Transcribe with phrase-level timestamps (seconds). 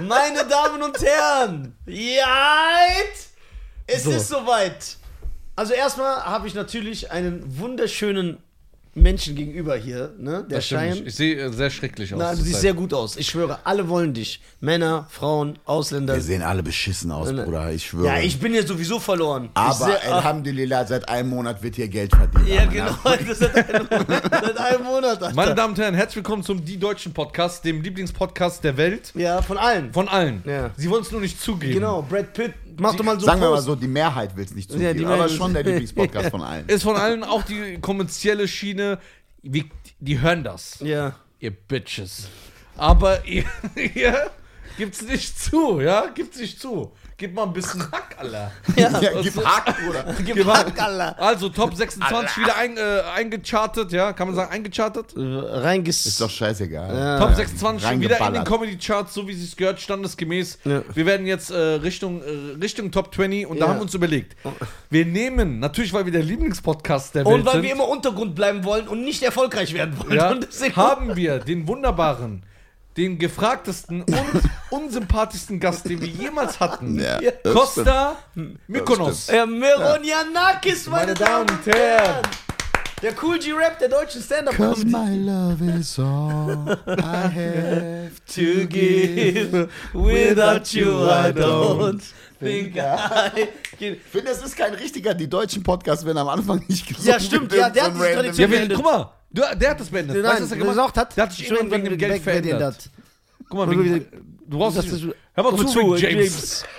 [0.00, 2.86] Meine Damen und Herren, ja,
[3.86, 4.10] es So.
[4.12, 4.96] ist soweit.
[5.56, 8.42] Also erstmal habe ich natürlich einen wunderschönen
[8.96, 10.46] Menschen gegenüber hier, ne?
[10.48, 11.02] Der Das Schein.
[11.04, 12.18] Ich sehe äh, sehr schrecklich aus.
[12.18, 12.60] Na, du siehst Zeit.
[12.62, 13.16] sehr gut aus.
[13.18, 14.40] Ich schwöre, alle wollen dich.
[14.60, 16.14] Männer, Frauen, Ausländer.
[16.14, 18.06] Wir sehen alle beschissen aus, Bruder, ich schwöre.
[18.06, 19.50] Ja, ich bin ja sowieso verloren.
[19.52, 22.48] Aber seh- ah, Alhamdulillah, seit einem Monat wird hier Geld verdient.
[22.48, 22.96] Ja, genau.
[23.34, 24.22] Seit einem Monat.
[24.30, 25.34] Seit einem Monat Alter.
[25.36, 29.12] Meine Damen und Herren, herzlich willkommen zum Die Deutschen Podcast, dem Lieblingspodcast der Welt.
[29.14, 29.92] Ja, von allen.
[29.92, 30.42] Von allen.
[30.46, 30.70] Ja.
[30.76, 31.74] Sie wollen es nur nicht zugeben.
[31.74, 32.54] Genau, Brad Pitt.
[32.78, 34.98] Mach doch mal so Sagen wir mal so, die Mehrheit will es nicht Ja, zugeben,
[34.98, 36.66] die aber schon der Lieblingspodcast von allen.
[36.68, 38.98] Ist von allen auch die kommerzielle Schiene.
[39.42, 40.78] Wie, die hören das.
[40.80, 41.16] Ja.
[41.38, 42.28] Ihr Bitches.
[42.76, 43.44] Aber ihr,
[43.94, 44.30] ihr
[44.76, 46.06] gibt's nicht zu, ja?
[46.08, 46.92] Gibt's nicht zu.
[47.18, 48.52] Gib mal ein bisschen Hack, Alter.
[48.76, 48.90] Ja,
[49.22, 50.04] gib Hack, Bruder.
[50.22, 51.18] Gib Hack, Alter.
[51.18, 54.12] Also Top 26 wieder ein, äh, eingechartet, ja?
[54.12, 55.14] Kann man sagen, eingechartet?
[55.16, 56.04] Reinges.
[56.04, 56.94] Ist doch scheißegal.
[56.94, 57.18] Ja.
[57.18, 58.44] Top 26 wieder in den.
[58.44, 60.58] Comedy-Charts, so wie sie es gehört, standesgemäß.
[60.64, 60.82] Ja.
[60.92, 63.70] Wir werden jetzt äh, Richtung, äh, Richtung Top 20 und da Ja.
[63.70, 64.36] haben wir uns überlegt.
[64.90, 68.34] Wir nehmen, natürlich, weil wir der Lieblingspodcast der Welt Und weil sind, wir immer Untergrund
[68.34, 70.12] bleiben wollen und nicht erfolgreich werden wollen.
[70.16, 72.42] ja, Und deswegen haben wir den wunderbaren,
[72.96, 76.98] den gefragtesten und unsympathischsten Gast, den wir jemals hatten.
[76.98, 77.30] Ja, Ja.
[77.42, 78.16] das Costa
[78.66, 79.28] Mykonos.
[79.28, 82.22] äh, Mironianakis, meine, Meine Damen und Herren.
[83.02, 89.68] Der Cool G-Rap der deutschen stand Cause my love is all I have to give.
[89.92, 92.00] Without you I don't
[92.40, 93.48] think I can.
[93.78, 97.20] Ich finde, es ist kein richtiger Die Deutschen Podcast, wenn am Anfang nicht gesungen Ja,
[97.20, 100.16] stimmt, ja, der hat random- Tradition Ja, wir, guck mal, du, der hat das beendet.
[100.16, 101.16] Nein, weißt du, was er gemacht gesagt hat?
[101.16, 102.90] Der hat sich irgendwann wegen dem Geld verändert.
[103.48, 104.06] Guck mal, wegen,
[104.46, 106.64] du brauchst Das ist- Hör mal zu, zu, James.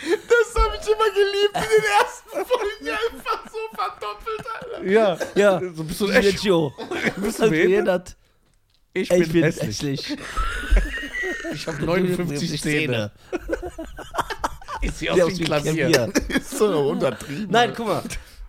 [0.00, 2.88] Das habe ich immer geliebt in den ersten Folgen.
[2.88, 4.84] Einfach so verdoppelt, Alter.
[4.88, 6.44] Ja, Ja, so bist du echt.
[6.44, 6.72] Joe.
[7.16, 8.16] Bist du behindert?
[8.92, 10.16] Ich bin Ich bin hässlich.
[11.52, 13.10] Ich habe 59 Zähne.
[14.80, 15.88] Ich sehe aus wie ein Klavier.
[15.90, 16.12] Klavier.
[16.36, 17.48] Ist so untertrieben.
[17.50, 18.02] Nein, guck mal.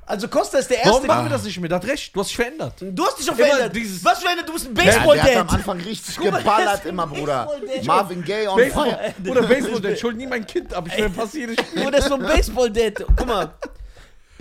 [0.09, 1.07] Also Costa ist der Warum Erste.
[1.07, 1.69] machen wir das nicht mehr?
[1.69, 2.73] Hat recht, du hast dich verändert.
[2.81, 3.75] Du hast dich doch Immer verändert.
[3.75, 4.49] dieses- Was verändert?
[4.49, 5.53] Du bist ein ja, der hat am Baseball-Dad.
[5.53, 7.45] Anfang richtig geballert das- immer, Bruder.
[7.45, 7.85] Baseball-Dad.
[7.85, 8.89] Marvin Gaye on Baseball.
[8.89, 9.13] fire.
[9.31, 11.91] Oder Baseball, der schuld nie mein Kind, aber ich will fast jedes Spiel.
[11.91, 13.05] Bist so ein Baseball-Dad.
[13.15, 13.53] Guck mal.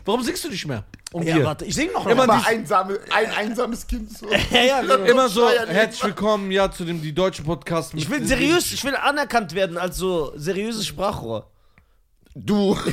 [0.06, 0.84] Warum singst du nicht mehr?
[1.12, 1.45] Um Ja, dir.
[1.45, 2.23] warte, ich sing noch Immer.
[2.23, 4.27] Aber einsame, ein einsames Kind so.
[4.50, 4.95] Ja, ja, genau.
[5.05, 7.93] Immer so, herzlich willkommen, ja, zu dem Die Deutsche Podcast.
[7.95, 11.50] Ich will seriös, ich will anerkannt werden als so seriöses Sprachrohr.
[12.35, 12.75] Du.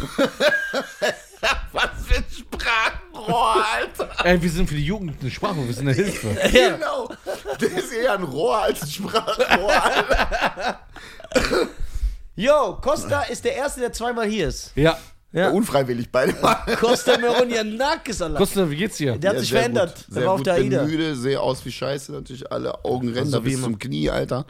[1.71, 2.54] Was für ein Sprachrohr,
[3.33, 4.09] Alter.
[4.25, 6.35] Ey, wir sind für die Jugend eine Sprache, wir sind eine Hilfe.
[6.51, 7.09] Genau.
[7.59, 10.79] Der ist eher ein Rohr als ein Sprachrohr, Alter.
[12.35, 14.71] Yo, Costa ist der Erste, der zweimal hier ist.
[14.75, 14.97] Ja.
[15.31, 15.49] Ja.
[15.49, 16.55] Unfreiwillig beide Mal.
[16.79, 18.37] Costa Meronianakis, Allah.
[18.37, 19.17] Costa, wie geht's dir?
[19.17, 19.95] Der hat sich sehr verändert.
[19.95, 20.07] Gut.
[20.07, 20.47] Der Sehr war auf gut.
[20.47, 20.83] der Bin AIDA.
[20.85, 24.45] müde, sehe aus wie Scheiße, natürlich alle Augenränder Also wie bis zum Knie, Alter.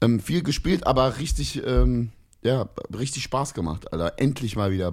[0.00, 2.10] Ähm, viel gespielt, aber richtig, ähm,
[2.42, 4.14] ja, richtig Spaß gemacht, Alter.
[4.16, 4.92] Endlich mal wieder.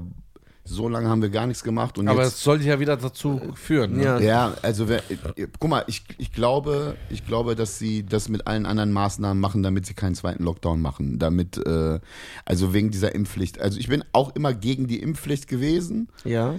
[0.67, 2.33] So lange haben wir gar nichts gemacht und Aber jetzt.
[2.37, 3.97] es soll dich ja wieder dazu führen.
[3.97, 4.03] Ne?
[4.03, 4.19] Ja.
[4.19, 8.47] Ja, also wer, äh, guck mal, ich, ich glaube, ich glaube, dass sie das mit
[8.47, 11.19] allen anderen Maßnahmen machen, damit sie keinen zweiten Lockdown machen.
[11.19, 11.99] Damit, äh,
[12.45, 13.61] also wegen dieser Impfpflicht.
[13.61, 16.55] Also ich bin auch immer gegen die Impfpflicht gewesen, Ja.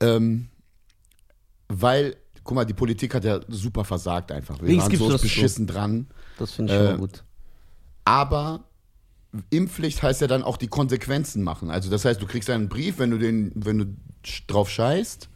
[0.00, 0.48] ähm,
[1.68, 4.58] weil, guck mal, die Politik hat ja super versagt einfach.
[4.60, 6.06] Wir Links waren so du das beschissen dran.
[6.38, 7.24] Das finde ich schon Äh, mal gut.
[8.04, 8.64] Aber
[9.50, 11.70] Impfpflicht heißt ja dann auch die Konsequenzen machen.
[11.70, 13.86] Also das heißt, du kriegst einen Brief, wenn du den, wenn du
[14.46, 15.28] drauf scheißt,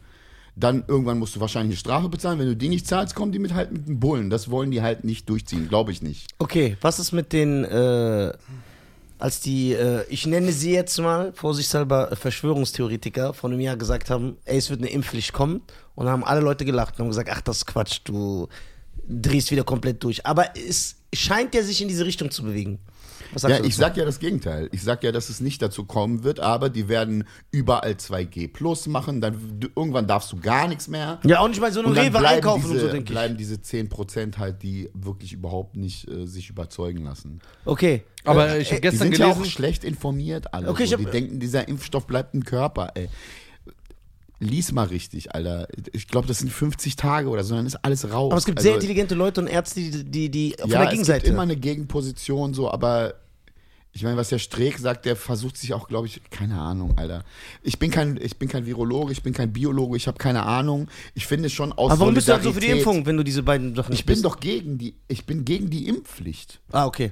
[0.55, 2.39] dann irgendwann musst du wahrscheinlich eine Strafe bezahlen.
[2.39, 4.29] Wenn du die nicht zahlst, kommen die mit halt mit dem Bullen.
[4.29, 6.27] Das wollen die halt nicht durchziehen, glaube ich nicht.
[6.39, 8.33] Okay, was ist mit den, äh,
[9.17, 14.09] als die, äh, ich nenne sie jetzt mal, vorsichtshalber äh, Verschwörungstheoretiker von einem Jahr gesagt
[14.09, 15.61] haben, ey, es wird eine Impfpflicht kommen
[15.95, 18.47] und haben alle Leute gelacht und haben gesagt, ach, das ist Quatsch, du
[19.07, 20.25] drehst wieder komplett durch.
[20.25, 22.79] Aber es scheint ja sich in diese Richtung zu bewegen.
[23.33, 24.67] Was sagst Ja, du ich sag ja das Gegenteil.
[24.71, 28.87] Ich sag ja, dass es nicht dazu kommen wird, aber die werden überall 2G plus
[28.87, 29.21] machen.
[29.21, 31.19] Dann irgendwann darfst du gar nichts mehr.
[31.23, 33.09] Ja, auch nicht mal so dann Rewe bleiben einkaufen diese, und so, denke ich.
[33.09, 37.39] bleiben diese 10% halt, die wirklich überhaupt nicht äh, sich überzeugen lassen.
[37.65, 38.03] Okay.
[38.23, 40.69] Aber Äh, ich habe Die gestern sind ja gelesen, auch schlecht informiert alle.
[40.69, 40.97] Okay, ich so.
[40.97, 43.07] hab- die denken, dieser Impfstoff bleibt im Körper, ey.
[44.43, 45.67] Lies mal richtig, Alter.
[45.93, 48.31] Ich glaube, das sind 50 Tage oder so, dann ist alles raus.
[48.31, 50.85] Aber es gibt sehr Also, intelligente Leute und Ärzte, die, die, die von ja, der
[50.87, 51.19] es Gegenseite.
[51.25, 53.13] gibt immer eine Gegenposition, so, aber
[53.93, 57.23] ich meine, was der Streeck sagt, der versucht sich auch, glaube ich, keine Ahnung, Alter.
[57.61, 60.87] Ich bin kein, ich bin kein Virologe, ich bin kein Biologe, ich habe keine Ahnung.
[61.13, 63.23] Ich finde schon aus Aber warum bist du dann so für die Impfung, wenn du
[63.23, 64.25] diese beiden Sachen nicht Ich bin bist?
[64.25, 66.61] doch gegen die, ich bin gegen die Impfpflicht.
[66.71, 67.11] Ah, okay.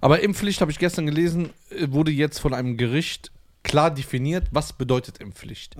[0.00, 3.32] aber Impfpflicht habe ich gestern gelesen, äh, wurde jetzt von einem Gericht
[3.64, 5.76] klar definiert, was bedeutet Impfpflicht.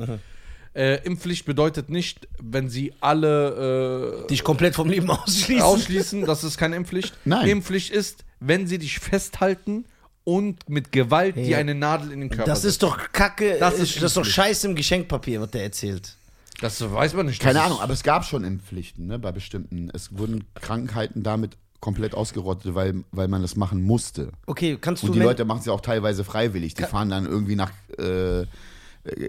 [0.75, 5.62] Äh, Impfpflicht bedeutet nicht, wenn sie alle Dich komplett vom Leben äh, ausschließen.
[5.62, 7.14] ausschließen, das ist keine Impfpflicht.
[7.25, 7.49] Nein.
[7.49, 9.85] Impfpflicht ist, wenn sie dich festhalten
[10.31, 11.59] und mit Gewalt dir Ja.
[11.59, 13.56] eine Nadel in den Körper Das ist doch Kacke.
[13.59, 14.25] Das ist das ist doch.
[14.25, 16.15] Scheiße im Geschenkpapier, was der erzählt.
[16.61, 17.41] Das weiß man nicht.
[17.41, 19.91] Keine Ahnung, aber es gab schon Impfpflichten ne, bei bestimmten.
[19.93, 24.31] Es wurden Krankheiten damit komplett ausgerottet, weil, weil man das machen musste.
[24.47, 26.75] Okay, kannst du Und die Leute machen es ja auch teilweise freiwillig.
[26.75, 28.44] Die fahren dann irgendwie nach, äh,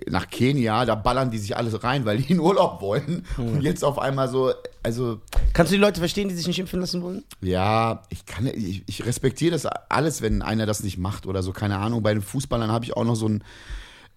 [0.09, 3.25] nach Kenia, da ballern die sich alles rein, weil die in Urlaub wollen.
[3.37, 3.47] Hm.
[3.47, 4.51] Und jetzt auf einmal so,
[4.83, 5.21] also
[5.53, 7.23] kannst du die Leute verstehen, die sich nicht impfen lassen wollen?
[7.41, 11.53] ja, ich kann, ich, ich respektiere das alles, wenn einer das nicht macht oder so,
[11.53, 12.03] keine Ahnung.
[12.03, 13.43] Bei den Fußballern habe ich auch noch so ein,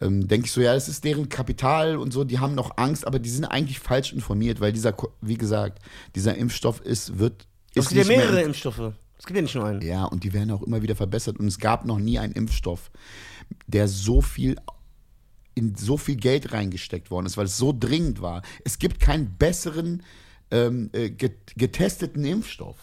[0.01, 3.07] ähm, denke ich so, ja, das ist deren Kapital und so, die haben noch Angst,
[3.07, 5.79] aber die sind eigentlich falsch informiert, weil dieser, wie gesagt,
[6.17, 7.47] dieser Impfstoff ist, wird,
[7.77, 8.93] Es ist gibt ja mehrere im- Impfstoffe.
[9.17, 9.81] Es gibt ja nicht nur einen.
[9.83, 11.39] Ja, und die werden auch immer wieder verbessert.
[11.39, 12.91] Und es gab noch nie einen Impfstoff,
[13.69, 14.57] der so viel
[15.55, 18.43] in so viel Geld reingesteckt worden ist, weil es so dringend war.
[18.65, 20.03] Es gibt keinen besseren
[20.51, 22.77] ähm, äh, get- getesteten Impfstoff.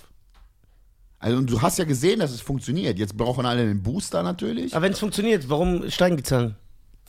[1.19, 2.97] Also und du hast ja gesehen, dass es funktioniert.
[2.97, 4.73] Jetzt brauchen alle einen Booster natürlich.
[4.75, 6.55] Aber wenn es funktioniert, warum steigen die Zahlen?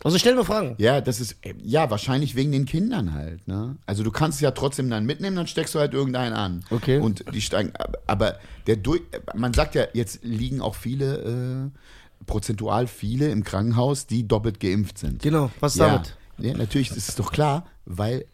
[0.04, 0.74] Also stell nur Fragen.
[0.78, 3.46] Ja, das ist äh, ja wahrscheinlich wegen den Kindern halt.
[3.46, 3.76] Ne?
[3.86, 6.64] Also du kannst es ja trotzdem dann mitnehmen, dann steckst du halt irgendeinen an.
[6.70, 6.98] Okay.
[6.98, 9.02] Und die steigen, aber- aber der durch,
[9.34, 11.78] man sagt ja, jetzt liegen auch viele, äh,
[12.26, 15.22] prozentual viele im Krankenhaus, die doppelt geimpft sind.
[15.22, 15.88] Genau, was ja.
[15.88, 16.16] damit?
[16.38, 18.26] Ja, natürlich ist es doch klar, weil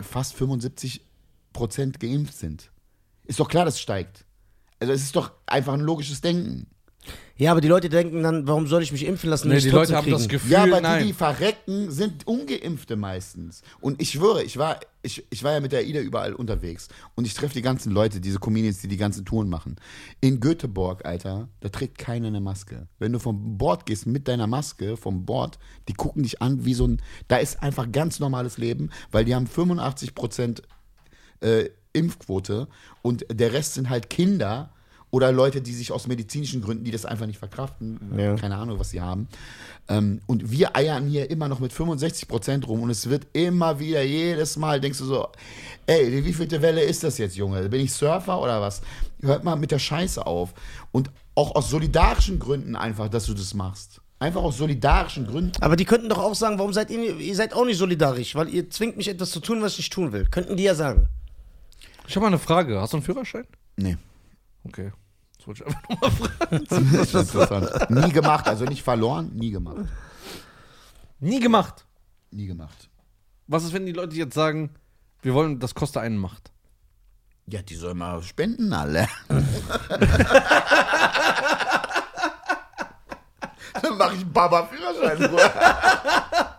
[0.00, 1.04] fast 75
[1.52, 2.70] Prozent geimpft sind.
[3.24, 4.24] Ist doch klar, das steigt.
[4.78, 6.66] Also es ist doch einfach ein logisches Denken.
[7.40, 9.48] Ja, aber die Leute denken dann, warum soll ich mich impfen lassen?
[9.48, 10.28] Nee, ich die Leute haben das?
[10.28, 11.00] Gefühl, Ja, aber nein.
[11.00, 13.62] die, die verrecken, sind Ungeimpfte meistens.
[13.80, 16.88] Und ich schwöre, ich war, ich, ich war ja mit der Ida überall unterwegs.
[17.14, 19.76] Und ich treffe die ganzen Leute, diese Comedians, die die ganzen Touren machen.
[20.20, 22.88] In Göteborg, Alter, da trägt keiner eine Maske.
[22.98, 25.58] Wenn du vom Bord gehst mit deiner Maske, vom Bord,
[25.88, 29.34] die gucken dich an wie so ein, da ist einfach ganz normales Leben, weil die
[29.34, 30.62] haben 85 Prozent
[31.40, 32.68] äh, Impfquote
[33.00, 34.74] und der Rest sind halt Kinder
[35.10, 38.36] oder Leute, die sich aus medizinischen Gründen, die das einfach nicht verkraften, Ja.
[38.36, 39.28] keine Ahnung, was sie haben.
[39.88, 43.80] Ähm, und wir eiern hier immer noch mit 65 Prozent rum und es wird immer
[43.80, 45.28] wieder, jedes Mal denkst du so,
[45.86, 47.68] ey, wie vielte Welle ist das jetzt, Junge?
[47.68, 48.82] Bin ich Surfer oder was?
[49.20, 50.54] Hört mal mit der Scheiße auf.
[50.92, 54.00] Und auch aus solidarischen Gründen einfach, dass du das machst.
[54.20, 55.52] Einfach aus solidarischen Gründen.
[55.62, 58.48] Aber die könnten doch auch sagen, warum seid ihr, ihr seid auch nicht solidarisch, weil
[58.50, 60.26] ihr zwingt mich etwas zu tun, was ich nicht tun will.
[60.26, 61.08] Könnten die ja sagen.
[62.06, 62.80] Ich habe mal eine Frage.
[62.80, 63.46] Hast du einen Führerschein?
[63.76, 63.96] Nee.
[64.64, 64.92] Okay.
[65.40, 66.66] Das wollte ich einfach nur mal fragen.
[66.68, 67.90] Das ist interessant.
[67.90, 69.86] nie gemacht, also nicht verloren, nie gemacht.
[71.18, 71.86] Nie gemacht.
[72.30, 72.88] Nie gemacht.
[73.46, 74.70] Was ist, wenn die Leute jetzt sagen,
[75.22, 76.50] wir wollen, das kostet einen Macht?
[77.46, 79.08] Ja, die sollen mal spenden alle.
[83.82, 85.18] Dann mache ich Baba-Führerschein.
[85.30, 86.56] Bruder.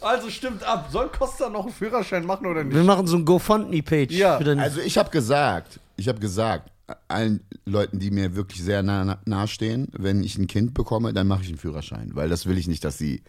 [0.00, 0.88] Also stimmt ab.
[0.90, 4.12] Soll Costa noch einen Führerschein machen oder Wir machen so ein GoFundMe-Page.
[4.12, 6.71] Ja, für den- Also ich habe gesagt, ich habe gesagt,
[7.12, 11.26] allen Leuten, die mir wirklich sehr nah, nah stehen, wenn ich ein Kind bekomme, dann
[11.28, 12.10] mache ich einen Führerschein.
[12.14, 13.22] Weil das will ich nicht, dass die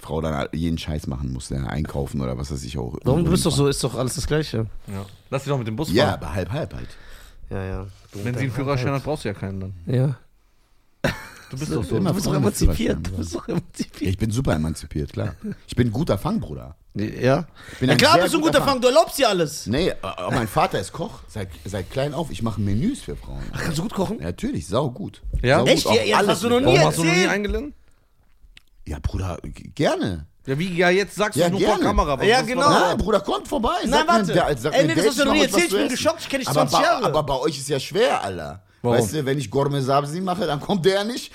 [0.00, 2.96] Frau dann jeden Scheiß machen muss, ja, einkaufen oder was weiß ich auch.
[3.04, 4.66] warum du bist doch so, ist doch alles das Gleiche.
[4.86, 5.06] Ja.
[5.30, 6.14] Lass dich doch mit dem Bus Ja, fahren.
[6.22, 6.88] aber halb, halb halt.
[7.50, 7.86] Ja, ja.
[8.12, 9.74] Du Wenn sie einen Führerschein hat, brauchst du ja keinen dann.
[9.86, 10.16] Ja.
[11.50, 11.96] Du bist doch so.
[11.96, 12.98] Immer Du bist doch emanzipiert.
[13.06, 14.10] Du bist doch Ja, emanzipiert.
[14.10, 15.34] ich bin super emanzipiert, klar.
[15.66, 16.76] Ich bin ein guter Fangbruder.
[16.96, 17.46] Ja.
[17.80, 19.66] bin Ja ein klar bist du ein guter Fang, du erlaubst dir alles.
[19.66, 21.20] Nee, aber mein Vater ist Koch.
[21.28, 22.30] Seit, seit klein auf.
[22.30, 23.42] Ich mache Menüs für Frauen.
[23.52, 24.18] Ach, kannst du gut kochen?
[24.20, 25.20] Ja, Natürlich, sau gut.
[25.42, 25.58] Ja?
[25.58, 25.84] Sau Echt?
[25.86, 27.30] gut, Ja, ja, alles hast du noch nie Warum hast du noch nie erzählt.
[27.32, 27.74] eingeladen?
[28.86, 29.38] Ja, Bruder,
[29.74, 30.26] gerne.
[30.46, 31.84] Ja, wie, ja, jetzt sagst du Ja, es nur vor gerne.
[31.84, 32.18] Kamera.
[32.20, 32.68] Was- Ja, genau.
[32.70, 33.70] Nein, Bruder, kommt vorbei.
[33.82, 34.26] Nein, Sag warte.
[34.26, 36.20] Mir, der, sag Ey, mir, nee, das hast du noch nie erzählt, ich bin geschockt,
[36.20, 37.04] ich kenn dich aber 20 bei, Jahre.
[37.06, 38.62] Aber bei euch ist ja schwer, Alter.
[38.84, 38.98] Warum?
[38.98, 41.32] Weißt du, wenn ich Gourmet Sabzi mache, dann kommt der nicht.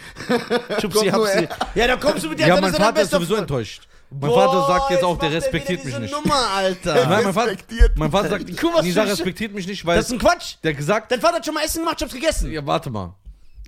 [0.79, 1.49] Schubsi, er.
[1.73, 3.87] Ja, dann kommst du mit der Ja, mein er Vater ist sowieso enttäuscht.
[4.11, 6.11] Mein Boah, Vater sagt jetzt auch, der er respektiert mich nicht.
[6.11, 6.93] Nummer, Alter.
[7.07, 7.55] Nein, mein Vater,
[7.95, 10.55] mein Vater sagt, Guck, was Nisa respektiert mich nicht, weil Das ist ein Quatsch.
[10.63, 12.51] der gesagt Dein Vater hat schon mal Essen gemacht, ich hab's gegessen.
[12.51, 13.15] Ja, warte mal.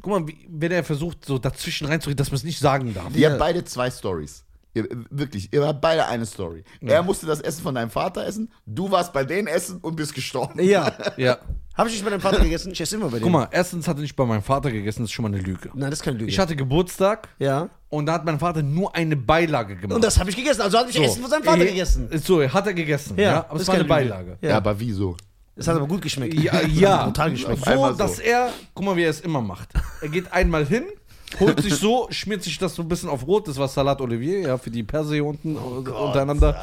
[0.02, 3.16] Guck mal, wie, wenn er versucht, so dazwischen reinzureden, dass man es nicht sagen darf.
[3.16, 4.44] Ihr habt beide zwei Stories.
[4.74, 6.64] Ihr, wirklich, ihr habt beide eine Story.
[6.82, 10.14] Er musste das Essen von deinem Vater essen, du warst bei denen essen und bist
[10.14, 10.64] gestorben.
[10.64, 10.94] Ja.
[11.18, 11.38] Ja.
[11.76, 12.72] Hab ich nicht bei deinem Vater gegessen?
[12.74, 13.24] Ich esse immer bei dem.
[13.24, 15.42] Guck mal, erstens hat er nicht bei meinem Vater gegessen, das ist schon mal eine
[15.42, 15.70] Lüge.
[15.74, 16.30] Nein, das ist keine Lüge.
[16.30, 17.70] Ich hatte Geburtstag ja.
[17.90, 19.96] und da hat mein Vater nur eine Beilage gemacht.
[19.96, 20.62] Und das habe ich gegessen.
[20.62, 22.10] Also habe ich Essen von seinem Vater Äh, gegessen.
[22.24, 23.16] So, hat er gegessen.
[23.18, 24.10] Ja, Ja, aber das es war ist eine keine Lüge.
[24.14, 24.38] Beilage.
[24.42, 24.58] Ja, Ja.
[24.58, 25.16] aber wieso?
[25.56, 26.34] Es hat aber gut geschmeckt.
[26.34, 27.06] Ja, ja.
[27.06, 27.64] Brutal geschmeckt.
[27.66, 27.98] So, einmal so.
[27.98, 29.70] dass er, guck mal, wie er es immer macht.
[30.02, 30.84] Er geht einmal hin,
[31.40, 33.48] holt sich so, schmiert sich das so ein bisschen auf Rot.
[33.48, 36.60] Das war Salat Olivier, ja, für die Perser hier unten Oh äh, untereinander.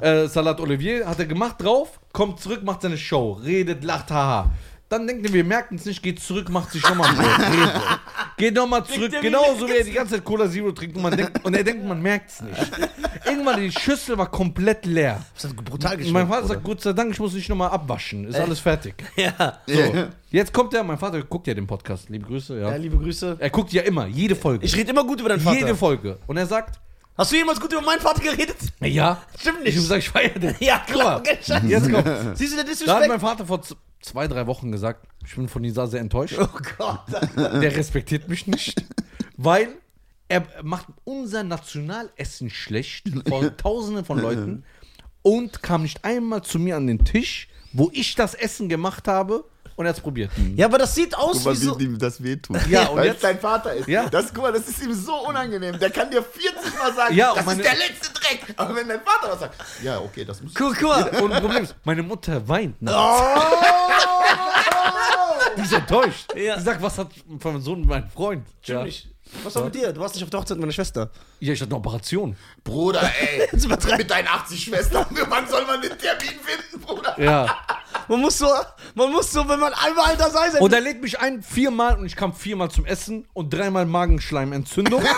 [0.00, 4.50] Äh, Salat Olivier hat er gemacht drauf, kommt zurück, macht seine Show, redet, lacht, haha.
[4.88, 7.82] Dann denkt er, wir merken es nicht, geht zurück, macht sich nochmal ein Brot.
[8.36, 11.44] Geht nochmal zurück, genauso wie er die ganze Zeit Cola Zero trinkt und, man denkt,
[11.44, 12.56] und er denkt, man merkt es nicht.
[13.24, 15.24] Irgendwann, die Schüssel war komplett leer.
[15.34, 16.12] Das hat brutal geschmeckt.
[16.12, 18.28] mein Vater sagt, Gott sei Dank, ich muss nicht nochmal abwaschen.
[18.28, 18.94] Ist alles fertig.
[19.16, 19.60] Ja.
[19.66, 20.08] So.
[20.30, 22.08] Jetzt kommt er, mein Vater guckt ja den Podcast.
[22.10, 22.70] Liebe Grüße, ja.
[22.70, 23.36] ja, liebe Grüße.
[23.40, 24.64] Er guckt ja immer, jede Folge.
[24.64, 25.58] Ich rede immer gut über deinen Vater.
[25.58, 26.18] jede Folge.
[26.26, 26.78] Und er sagt,
[27.16, 28.56] Hast du jemals gut über meinen Vater geredet?
[28.80, 29.22] ja.
[29.38, 29.76] Stimmt Ich nicht.
[29.76, 30.54] muss sagen, ich feiere den.
[30.60, 31.22] ja, klar.
[31.24, 31.66] Scheiße.
[31.66, 32.36] Jetzt kommt.
[32.36, 33.08] Siehst du, der Da hat Disrespect?
[33.08, 33.60] mein Vater vor
[34.00, 36.36] zwei, drei Wochen gesagt, ich bin von Nisa sehr enttäuscht.
[36.38, 37.00] Oh Gott.
[37.36, 38.84] Der respektiert mich nicht,
[39.36, 39.68] weil
[40.28, 44.64] er macht unser Nationalessen schlecht vor tausenden von Leuten
[45.22, 49.44] und kam nicht einmal zu mir an den Tisch, wo ich das Essen gemacht habe
[49.76, 50.30] und er hat es probiert.
[50.56, 51.78] Ja, aber das sieht aus Guck mal, wie so...
[51.78, 52.66] wie ihm das wehtut.
[52.68, 53.86] Ja, und Weil jetzt- es dein Vater ist.
[53.88, 54.08] Ja.
[54.08, 55.78] Das, guck mal, das ist ihm so unangenehm.
[55.78, 58.54] Der kann dir 40 Mal sagen, Ja, das meine- ist der letzte Dreck.
[58.56, 61.08] Aber wenn dein Vater was sagt, ja, okay, das muss Guck, guck mal.
[61.22, 62.80] Und das Problem ist, meine Mutter weint.
[62.82, 62.92] Ne?
[62.94, 63.26] Oh!
[65.56, 66.26] Die ist enttäuscht.
[66.34, 66.56] Ja.
[66.56, 67.08] Die sagt, was hat
[67.40, 68.46] von meinem Sohn mein Freund?
[68.64, 68.82] Ja.
[68.82, 69.08] Nicht.
[69.42, 69.92] Was war mit dir?
[69.92, 71.10] Du warst nicht auf der Hochzeit meiner Schwester.
[71.40, 72.36] ja, ich hatte eine Operation.
[72.62, 73.48] Bruder, ey.
[73.98, 77.20] Mit deinen 80 Schwestern, wann soll man den Termin finden, Bruder?
[77.20, 77.58] Ja.
[78.08, 78.48] Man muss so,
[78.94, 80.62] man muss so, wenn man einmal da sei, sein.
[80.62, 85.02] Und er lädt mich ein viermal und ich kam viermal zum Essen und dreimal Magenschleimentzündung.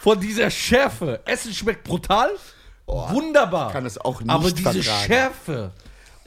[0.00, 1.20] Von dieser Schärfe.
[1.24, 2.30] Essen schmeckt brutal.
[2.86, 3.72] Wunderbar.
[3.72, 5.06] kann es auch nicht Aber diese vertragen.
[5.06, 5.70] Schärfe.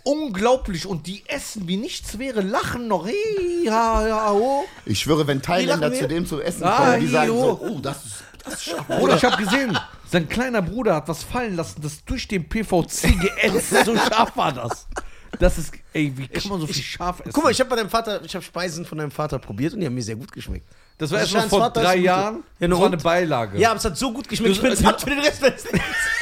[0.03, 0.85] Unglaublich.
[0.85, 3.05] Und die essen wie nichts wäre, lachen noch.
[3.05, 4.63] Hey, ja, ja, oh.
[4.85, 7.41] Ich schwöre, wenn Thailänder zu dem zu essen Ah, kommen, die sagen jo.
[7.41, 8.89] so, oh, das ist, das scharf.
[9.01, 9.77] Oder ich habe gesehen,
[10.09, 13.69] sein kleiner Bruder hat was fallen lassen, das durch den PVC geätzt.
[13.85, 14.87] So scharf war das.
[15.39, 17.31] Das ist, ey, wie kann man so viel scharf essen?
[17.33, 19.81] Guck mal, ich habe bei deinem Vater, ich habe Speisen von deinem Vater probiert und
[19.81, 20.65] die haben mir sehr gut geschmeckt.
[20.97, 22.35] das war das erst Steins vor Vater ist drei ein guter- Jahren.
[22.35, 22.93] Ja, das ne, war und?
[22.93, 23.57] eine Beilage.
[23.57, 24.55] Ja, aber es hat so gut geschmeckt.
[24.55, 25.83] Ich bin satt für den Rest meines Lebens.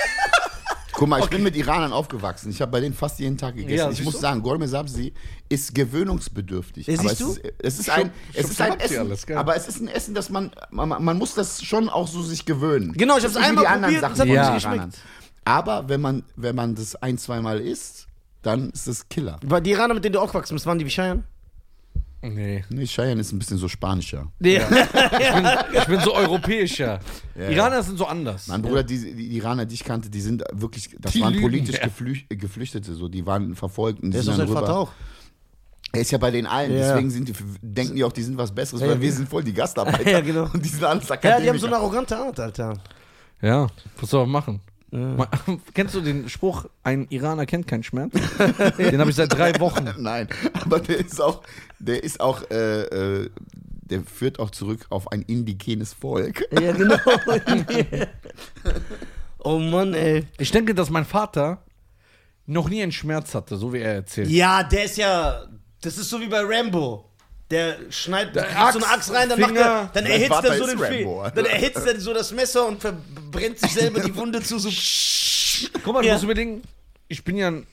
[1.04, 2.50] Guck mal, ich bin mit Iranern aufgewachsen.
[2.50, 3.76] Ich habe bei denen fast jeden Tag gegessen.
[3.76, 4.20] Ja, ich muss du?
[4.22, 5.14] sagen, Gourmet Sabzi
[5.50, 6.88] ist gewöhnungsbedürftig.
[6.88, 7.34] Ja, aber siehst es, du?
[7.34, 10.30] Ist, es ist ein, es ist ein Essen, alles, aber es ist ein Essen, das
[10.30, 12.94] man, man, man muss das schon auch so sich gewöhnen.
[12.94, 14.94] Genau, ich Das nicht wie einmal probiert es Sachen hat mir von nicht Iranern.
[15.44, 18.08] Aber wenn man, wenn man das ein, zweimal isst,
[18.42, 19.42] dann ist es Killer.
[19.46, 21.24] Bei die Iraner, mit denen du aufgewachsen bist, waren die wie Cheyenne?
[22.24, 22.64] Nee.
[22.70, 24.32] Nee, Cheyenne ist ein bisschen so spanischer.
[24.40, 24.62] Nee.
[25.78, 27.00] Ich bin so europäischer.
[27.36, 28.48] Ja, Iraner sind so anders.
[28.48, 31.44] Mein Bruder, die, die Iraner, die ich kannte, die sind wirklich, das Die waren lügen,
[31.44, 31.84] politisch ja.
[31.84, 34.48] geflücht, Geflüchtete, so, die waren verfolgt und Der ist rüber.
[34.54, 34.92] Vater auch.
[35.92, 36.88] Er ist ja bei den allen, Ja.
[36.94, 39.16] deswegen sind die, denken die auch, die sind was Besseres, Ja, weil ja, wir ja.
[39.16, 40.10] sind voll die Gastarbeiter.
[40.12, 40.50] Ja, genau.
[40.54, 42.82] Und die sind alles Ja, die haben so eine arrogante Art, Alter.
[43.42, 43.68] Ja,
[44.00, 44.62] was soll man machen?
[44.94, 45.28] Ma-
[45.74, 48.14] Kennst du den Spruch, ein Iraner kennt keinen Schmerz?
[48.78, 49.88] Den habe ich seit drei Wochen.
[49.98, 51.42] Nein, aber der ist auch,
[51.80, 52.82] der ist auch, äh,
[53.24, 53.30] äh,
[53.82, 56.46] der führt auch zurück auf ein indigenes Volk.
[56.52, 56.96] Ja, genau.
[59.40, 60.26] oh Mann, ey.
[60.38, 61.64] Ich denke, dass mein Vater
[62.46, 64.30] noch nie einen Schmerz hatte, so wie er erzählt.
[64.30, 65.46] Ja, der ist ja.
[65.82, 67.10] Das ist so wie bei Rambo.
[67.54, 69.90] Der schneidet Der kriegt so eine Axt, Axt rein, dann macht er, Finger.
[69.94, 71.26] dann Sein erhitzt er so den Rambo.
[71.36, 74.58] Dann erhitzt er so das Messer und verbrennt sich selber die Wunde zu.
[74.58, 74.70] So.
[75.84, 76.14] Guck mal, du Ja.
[76.14, 76.64] musst überlegen,
[77.08, 77.68] ich bin ja ein,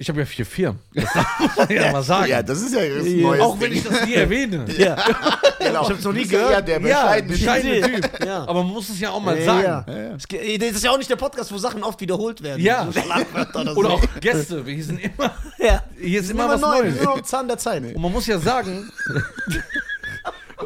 [0.00, 0.80] ich habe ja vier Firmen.
[0.94, 2.30] Das darf man ja mal sagen.
[2.30, 3.20] Ja, das ist ja das Ja.
[3.20, 4.64] Neues Auch wenn ich das nie erwähne.
[4.78, 4.96] Ja.
[5.58, 5.82] genau.
[5.82, 6.52] ich hab's noch nie ja gehört.
[6.52, 8.10] eher der Ja, bescheidene bescheidene Typ.
[8.12, 8.24] Typ.
[8.26, 8.38] Ja.
[8.48, 9.62] Aber man muss es ja auch mal Ja, sagen.
[9.62, 9.84] ja.
[9.86, 10.14] Ja, ja.
[10.16, 12.62] Es Das ist ja auch nicht der Podcast, wo Sachen oft wiederholt werden.
[12.62, 12.88] Ja.
[12.88, 13.78] Oder so.
[13.78, 14.64] Oder auch Gäste.
[14.64, 15.84] Wir sind immer, ja.
[16.00, 16.76] hier ist immer was neu.
[16.76, 16.94] Wir Neues.
[16.94, 17.82] sind immer am Zahn der Zeit.
[17.94, 18.90] Und man muss ja sagen,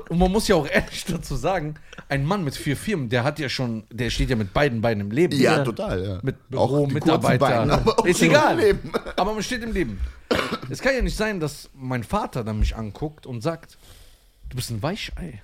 [0.09, 1.75] und man muss ja auch ehrlich dazu sagen,
[2.15, 5.01] ein Mann mit vier Firmen, der hat ja schon, der steht ja mit beiden Beinen
[5.03, 5.37] im Leben.
[5.39, 5.65] Ja, Ja.
[5.65, 6.05] total.
[6.05, 6.19] Ja.
[6.23, 7.39] Mit Auch Büro, die Mitarbeiter.
[7.39, 8.59] Beine, aber auch ist egal.
[8.59, 8.93] im Leben.
[9.17, 10.01] Aber man steht im Leben.
[10.71, 13.77] Es kann ja nicht sein, dass mein Vater dann mich anguckt und sagt,
[14.49, 15.43] du bist ein Weichei.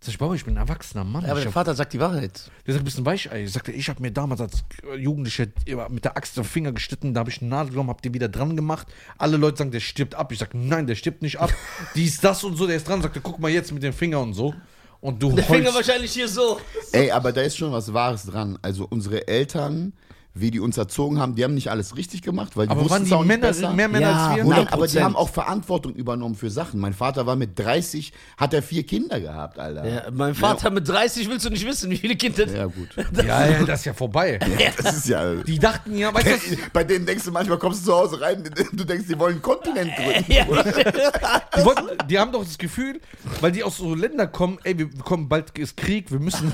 [0.00, 1.24] Sag ich, Bauer, ich bin ein erwachsener Mann.
[1.24, 2.50] Ja, aber ich der hab, Vater sagt die Wahrheit.
[2.66, 3.42] der sagt, du bist ein Weichei.
[3.42, 4.64] Ich sagte, ich habe mir damals als
[4.96, 8.00] Jugendlicher immer mit der Axt den Finger geschnitten, da habe ich eine Nadel genommen, hab
[8.00, 8.86] den wieder dran gemacht.
[9.18, 10.30] Alle Leute sagen, der stirbt ab.
[10.30, 11.52] Ich sag, nein, der stirbt nicht ab.
[11.96, 13.02] Dies, das und so, der ist dran.
[13.02, 14.54] Sagte, guck mal jetzt mit dem Finger und so.
[15.00, 16.58] Und du Der Finger heulst- wahrscheinlich hier so.
[16.92, 18.58] Ey, aber da ist schon was Wahres dran.
[18.62, 19.92] Also unsere Eltern,
[20.40, 22.90] wie die uns erzogen haben, die haben nicht alles richtig gemacht, weil die Aber waren
[22.90, 23.72] wussten die es auch nicht Männer, besser.
[23.72, 24.44] mehr Männer Ja, als wir?
[24.44, 25.02] Nein, aber die 100%.
[25.02, 26.80] haben auch Verantwortung übernommen für Sachen.
[26.80, 29.86] Mein Vater war mit 30, hat er vier Kinder gehabt, Alter.
[29.86, 32.46] Ja, mein Vater mit 30 willst du nicht wissen, wie viele Kinder.
[32.48, 32.88] Ja, gut.
[33.26, 34.38] Ja, ja, das ist ja vorbei.
[34.82, 35.34] Das ist ja.
[35.34, 38.20] Die dachten ja, weißt du, was- Bei denen denkst du manchmal, kommst du zu Hause
[38.20, 38.42] rein,
[38.72, 40.32] du denkst, die wollen einen Kontinent gründen.
[40.32, 43.00] Ja, Die, wollten, die haben doch das Gefühl,
[43.40, 46.52] weil die aus so Ländern kommen, ey, wir kommen, bald ist Krieg, wir müssen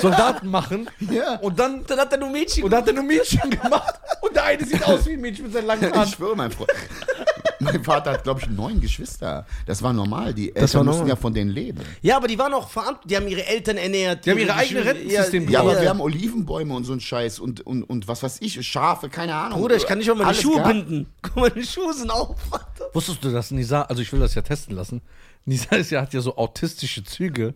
[0.00, 0.88] Soldaten machen.
[1.10, 1.36] Ja.
[1.36, 2.64] Und dann, dann hat er nur Mädchen.
[2.64, 3.94] und dann hat er nur Mädchen gemacht.
[4.22, 6.08] Und der eine sieht aus wie ein Mädchen mit seinen langen Haaren.
[6.08, 6.70] Ich schwöre, mein Freund.
[7.60, 9.44] mein Vater hat, glaube ich, neun Geschwister.
[9.66, 10.32] Das war normal.
[10.34, 11.80] Die Das Eltern mussten ja von denen leben.
[12.02, 13.08] Ja, aber die waren auch verantwortlich.
[13.08, 14.24] Die haben ihre Eltern ernährt.
[14.26, 15.82] Die haben ihre eigene Rentensystem Ja, aber ja.
[15.82, 19.34] wir haben Olivenbäume und so ein Scheiß und, und, und was weiß ich, Schafe, keine
[19.34, 19.60] Ahnung.
[19.60, 20.72] Bruder, ich kann nicht mal meine Alles Schuhe gehabt.
[20.72, 21.06] binden.
[21.22, 22.36] Guck mal, meine Schuhe sind auf.
[22.92, 25.02] Wusstest du, dass Nisa, also ich will das ja testen lassen,
[25.44, 27.54] Nisa ist ja, hat ja so autistische Züge.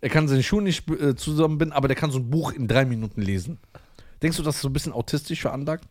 [0.00, 2.84] Er kann seine Schuhe nicht äh, zusammenbinden, aber der kann so ein Buch in drei
[2.84, 3.58] Minuten lesen.
[4.22, 5.84] Denkst du, das ist so ein bisschen autistisch veranlagt?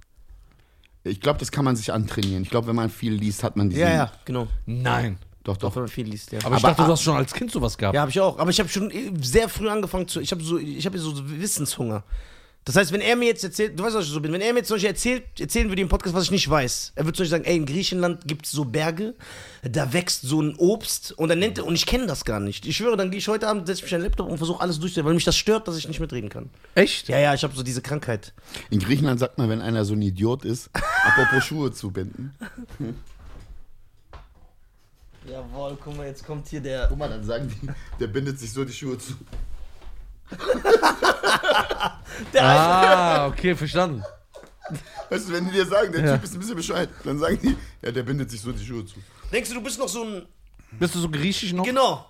[1.04, 2.44] Ich glaube, das kann man sich antrainieren.
[2.44, 3.82] Ich glaube, wenn man viel liest, hat man diesen.
[3.84, 4.48] Ja, ja, genau.
[4.66, 5.18] Nein.
[5.44, 5.76] Doch, doch.
[5.76, 6.40] wenn man viel liest, ja.
[6.44, 7.94] Aber, ich Aber- dachte, du hast schon als Kind sowas gehabt.
[7.94, 8.40] Ja, habe ich auch.
[8.40, 10.20] Aber ich habe schon äh, sehr früh angefangen zu.
[10.20, 12.04] Ich habe so, ich habe so Wissenshunger.
[12.66, 14.52] Das heißt, wenn er mir jetzt erzählt, du weißt, was ich so bin, wenn er
[14.52, 16.94] mir jetzt zum Beispiel erzählt, erzählen würde im Podcast, was ich nicht weiß.
[16.96, 19.14] Er würde zum Beispiel sagen, ey, in Griechenland gibt es so Berge,
[19.62, 22.66] da wächst so ein Obst und dann nennt er, und ich kenne das gar nicht.
[22.66, 24.62] Ich schwöre, dann gehe ich heute Abend, setze ich mich an den Laptop und versuche
[24.62, 26.50] alles durchzuhören, weil mich das stört, dass ich nicht mitreden kann.
[26.74, 27.08] Echt?
[27.08, 28.34] Ja, ja, ich habe so diese Krankheit.
[28.72, 30.72] In Griechenland sagt man, wenn einer so ein Idiot ist,
[31.06, 32.34] apropos Schuhe zubinden.
[35.32, 36.88] Jawohl, guck mal, jetzt kommt hier der.
[36.88, 37.70] Guck mal, dann sagen die,
[38.00, 39.14] der bindet sich so die Schuhe zu.
[42.46, 44.04] Ah, okay, verstanden.
[45.10, 46.14] Weißt du, wenn die dir sagen, der Ja.
[46.16, 48.86] Typ ist ein bisschen Bescheid, dann sagen die, ja, der bindet sich so die Schuhe
[48.86, 48.96] zu.
[49.32, 50.26] Denkst du, du bist noch so ein.
[50.72, 51.64] Bist du so griechisch noch?
[51.64, 52.06] Genau.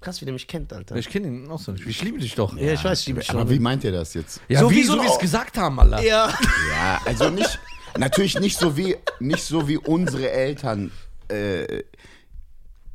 [0.00, 0.96] Krass, wie der mich kennt, Alter.
[0.96, 1.86] Ich kenne ihn auch so nicht.
[1.86, 2.56] Ich liebe dich doch.
[2.56, 3.50] ja, ich weiß, ich liebe dich Aber schon.
[3.50, 4.40] wie meint ihr das jetzt?
[4.48, 6.02] Ja, So wie, wie so ein es Au- gesagt haben, Alter.
[6.02, 6.28] Ja.
[6.72, 7.58] Ja, also nicht,
[7.96, 10.90] natürlich nicht so wie, nicht so wie unsere Eltern
[11.28, 11.84] äh,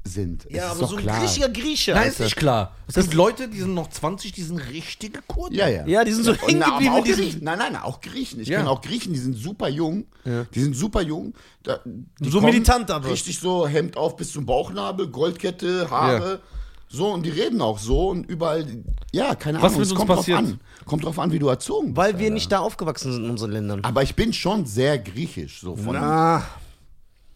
[0.08, 0.48] sind.
[0.50, 1.22] Ja, ist aber so ein klar.
[1.22, 1.94] richtiger Grieche.
[1.94, 2.76] Nein, ist nicht klar.
[2.88, 5.56] Es gibt Leute, die sind noch 20, die sind richtige Kurden.
[5.56, 5.86] Ja, ja.
[5.86, 7.40] Ja, die sind so Und hängen geblieben.
[7.42, 8.40] Nein, nein, nein, auch Griechen.
[8.40, 8.58] Ich Ja.
[8.60, 10.06] kenne auch Griechen, die sind super jung.
[10.54, 11.34] Die sind super jung.
[11.64, 13.10] Da, die So militant aber.
[13.10, 16.42] Richtig so, Hemd auf bis zum Bauchnabel, Goldkette, Haare.
[16.90, 18.66] So, und die reden auch so und überall,
[19.12, 19.82] ja, keine Was Ahnung.
[19.84, 20.40] es uns kommt passiert?
[20.40, 20.60] drauf an.
[20.86, 21.98] Kommt drauf an, wie du erzogen bist.
[21.98, 22.34] Weil wir Alter.
[22.34, 23.84] nicht da aufgewachsen sind in unseren Ländern.
[23.84, 25.60] Aber ich bin schon sehr griechisch.
[25.60, 26.48] So von, Na,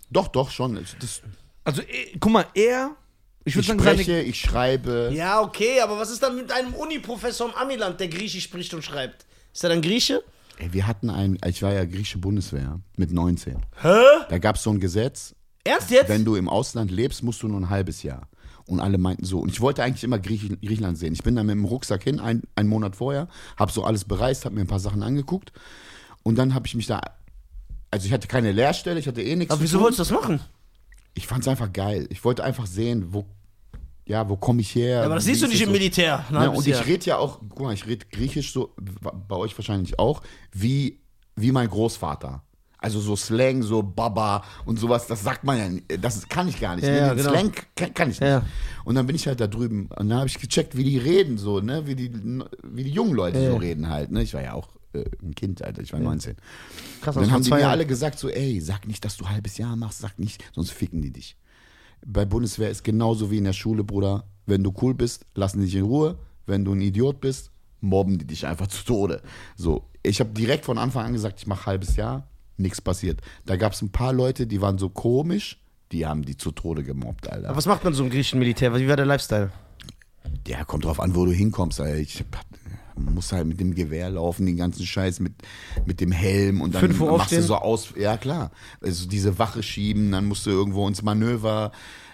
[0.10, 0.76] Doch, doch, schon.
[1.02, 1.22] Das,
[1.64, 2.96] Also, eh, guck mal, er,
[3.44, 5.12] ich ich würde sagen, seine, spreche, ich schreibe.
[5.14, 8.84] ja, okay, aber was ist dann mit einem Uni-Professor im Amiland, der Griechisch spricht und
[8.84, 9.26] schreibt?
[9.54, 10.24] Ist er dann Grieche?
[10.58, 13.58] Ey, wir hatten ein, ich war ja griechische Bundeswehr mit 19.
[13.82, 13.90] Hä?
[14.30, 16.10] Da gab es so ein Gesetz, Ernst jetzt?
[16.10, 18.28] wenn du im Ausland lebst, musst du nur ein halbes Jahr.
[18.68, 19.40] Und alle meinten so.
[19.40, 21.14] Und ich wollte eigentlich immer Griechen, Griechenland sehen.
[21.14, 23.28] Ich bin dann mit dem Rucksack hin, ein, einen Monat vorher,
[23.58, 25.52] habe so alles bereist, habe mir ein paar Sachen angeguckt.
[26.24, 27.02] Und dann habe ich mich da.
[27.90, 29.84] Also ich hatte keine Lehrstelle, ich hatte eh nichts aber zu wieso tun.
[29.86, 30.42] wolltest du das machen?
[31.14, 32.08] Ich fand es einfach geil.
[32.10, 33.26] Ich wollte einfach sehen, wo,
[34.06, 35.00] ja, wo komme ich her.
[35.00, 35.72] Ja, aber das siehst du nicht im so?
[35.72, 36.30] Militär.
[36.30, 38.74] halbes und ich rede ja auch, guck mal, ich rede Griechisch so,
[39.28, 41.00] bei euch wahrscheinlich auch, wie,
[41.36, 42.44] wie mein Großvater.
[42.78, 45.86] Also so Slang, so Baba und sowas, das sagt man ja, nicht.
[46.04, 46.88] das kann ich gar nicht.
[46.88, 47.00] Ja, ne?
[47.10, 47.30] Den genau.
[47.30, 48.28] Slang kann, kann ich nicht.
[48.28, 48.44] Ja.
[48.86, 51.38] Und dann bin ich halt da drüben und dann habe ich gecheckt, wie die reden,
[51.38, 52.12] so, ne, wie die,
[52.64, 53.52] wie die jungen Leute Ja.
[53.52, 54.24] so reden halt, ne.
[54.24, 56.36] Ich war ja auch äh, ein Kind, Alter, ich war 19.
[57.02, 59.58] Krass, dann haben die mir alle gesagt so, ey, sag nicht, dass du ein halbes
[59.58, 61.36] Jahr machst, sag nicht, sonst ficken die dich.
[62.06, 64.26] Bei Bundeswehr ist genauso wie in der Schule, Bruder.
[64.48, 66.18] Wenn du cool bist, lassen die dich in Ruhe.
[66.48, 69.22] Wenn du ein Idiot bist, mobben die dich einfach zu Tode.
[69.56, 72.28] So, ich habe direkt von Anfang an gesagt, ich mache halbes Jahr,
[72.58, 73.22] nichts passiert.
[73.46, 75.60] Da gab es ein paar Leute, die waren so komisch,
[75.92, 77.50] die haben die zu Tode gemobbt, Alter.
[77.50, 78.74] Aber was macht man so im griechischen Militär?
[78.76, 79.52] Wie war der Lifestyle?
[80.48, 81.80] Ja, kommt drauf an, wo du hinkommst.
[81.82, 81.98] Alter.
[81.98, 82.46] Ich hab-
[83.06, 85.34] muss halt mit dem Gewehr laufen, den ganzen Scheiß mit,
[85.86, 87.44] mit dem Helm und dann Fünf Uhr machst du aufstehen?
[87.44, 87.94] so aus.
[87.98, 88.52] Ja, klar.
[88.82, 91.72] Also diese Wache schieben, dann musst du irgendwo ins Manöver.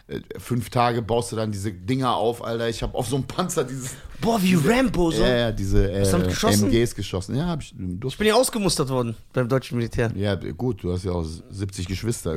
[0.07, 2.69] Äh, Fünf Tage baust du dann diese Dinger auf, Alter.
[2.69, 3.95] Ich habe auf so einem Panzer dieses.
[4.21, 5.21] Boah, wie Rambo so.
[5.21, 6.69] Ja, ja, diese Hast du damit äh, geschossen?
[6.71, 7.35] MGs geschossen.
[7.35, 7.73] Ja, hab ich.
[7.77, 10.11] Du, Ich bin ja ausgemustert worden beim deutschen Militär.
[10.15, 12.35] ja, gut, du hast ja auch 70 Geschwister.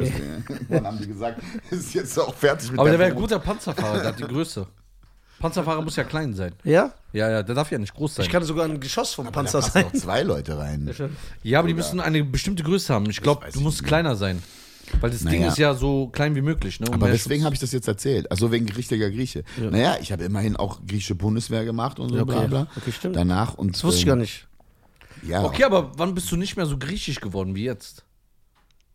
[0.69, 3.99] Dann haben die gesagt, ist jetzt auch fertig mit aber der wäre ein guter Panzerfahrer,
[4.01, 4.67] der hat die Größe.
[5.41, 6.53] Panzerfahrer muss ja klein sein.
[6.63, 6.93] Ja?
[7.13, 8.27] Ja, ja, der darf ja nicht groß sein.
[8.27, 9.85] Ich kann sogar ein Geschoss vom Da Panzer passen sein.
[9.87, 10.95] auch zwei Leute rein.
[11.43, 13.11] ja, aber die müssen eine bestimmte Größe haben.
[13.11, 13.89] Ich glaube, weiß du ich musst nicht.
[13.89, 14.41] kleiner sein.
[15.01, 15.49] Weil das Ding Naja.
[15.49, 16.81] ist ja so klein wie möglich.
[16.81, 16.87] Ne?
[16.89, 18.31] um Aber mehr deswegen habe ich das jetzt erzählt.
[18.31, 19.45] Also wegen richtiger Grieche.
[19.57, 22.33] Naja, ich habe immerhin auch griechische Bundeswehr gemacht und so Ja, okay.
[22.33, 22.67] bla bla.
[22.77, 23.15] Okay, stimmt.
[23.17, 24.49] Danach und Das wusste ich gar nicht.
[25.27, 28.05] Ja, Okay, aber wann bist du nicht mehr so griechisch geworden wie jetzt?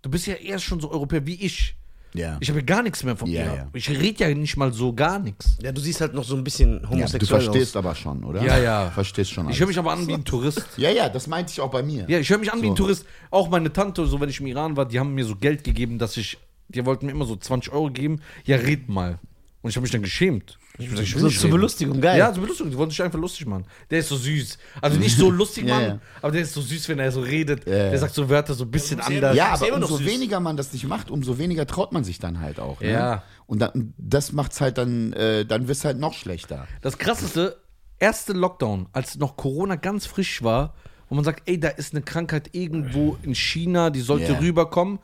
[0.01, 1.75] Du bist ja erst schon so Europäer wie ich.
[2.17, 2.37] Ja.
[2.39, 3.55] Ich habe gar nichts mehr von Ja, dir.
[3.55, 3.67] ja.
[3.73, 5.57] Ich rede ja nicht mal so gar nichts.
[5.61, 7.83] Ja, du siehst halt noch so ein bisschen ja, homosexuell du verstehst aus.
[7.85, 8.43] aber schon, oder?
[8.43, 8.89] Ja, ja.
[8.91, 9.49] Verstehst schon.
[9.49, 9.75] Ich höre alles.
[9.75, 10.65] mich aber an wie ein Tourist.
[10.77, 12.05] ja, ja, das meinte ich auch bei mir.
[12.09, 12.83] Ja, ich höre mich an wie ein So.
[12.83, 13.05] Tourist.
[13.31, 15.99] Auch meine Tante, so wenn ich im Iran war, die haben mir so Geld gegeben,
[15.99, 16.37] dass ich.
[16.67, 18.21] Die wollten mir immer so 20 Euro geben.
[18.45, 19.19] Ja, red mal.
[19.61, 20.57] Und ich habe mich dann geschämt.
[20.77, 21.49] Ich, will So nicht zur.
[21.51, 22.17] Belustigung, geil.
[22.17, 22.71] Ja, zur Belustigung.
[22.71, 23.65] Die wollten sich einfach lustig machen.
[23.89, 24.57] Der ist so süß.
[24.81, 25.99] Also nicht so lustig Ja, machen, ja.
[26.21, 27.65] aber der ist so süß, wenn er so redet.
[27.65, 27.97] Ja, Der ja.
[27.97, 29.35] sagt so Wörter so ein bisschen Ja, anders.
[29.35, 30.05] Ja, aber umso süß.
[30.05, 32.81] weniger man das nicht macht, umso weniger traut man sich dann halt auch.
[32.81, 32.91] Ne?
[32.91, 33.23] Ja.
[33.47, 36.67] Und dann, das macht's halt dann, äh, dann wirst halt noch schlechter.
[36.81, 37.57] Das krasseste,
[37.99, 40.73] erste Lockdown, als noch Corona ganz frisch war,
[41.07, 44.39] wo man sagt, ey, da ist eine Krankheit irgendwo in China, die sollte Ja.
[44.39, 44.99] rüberkommen.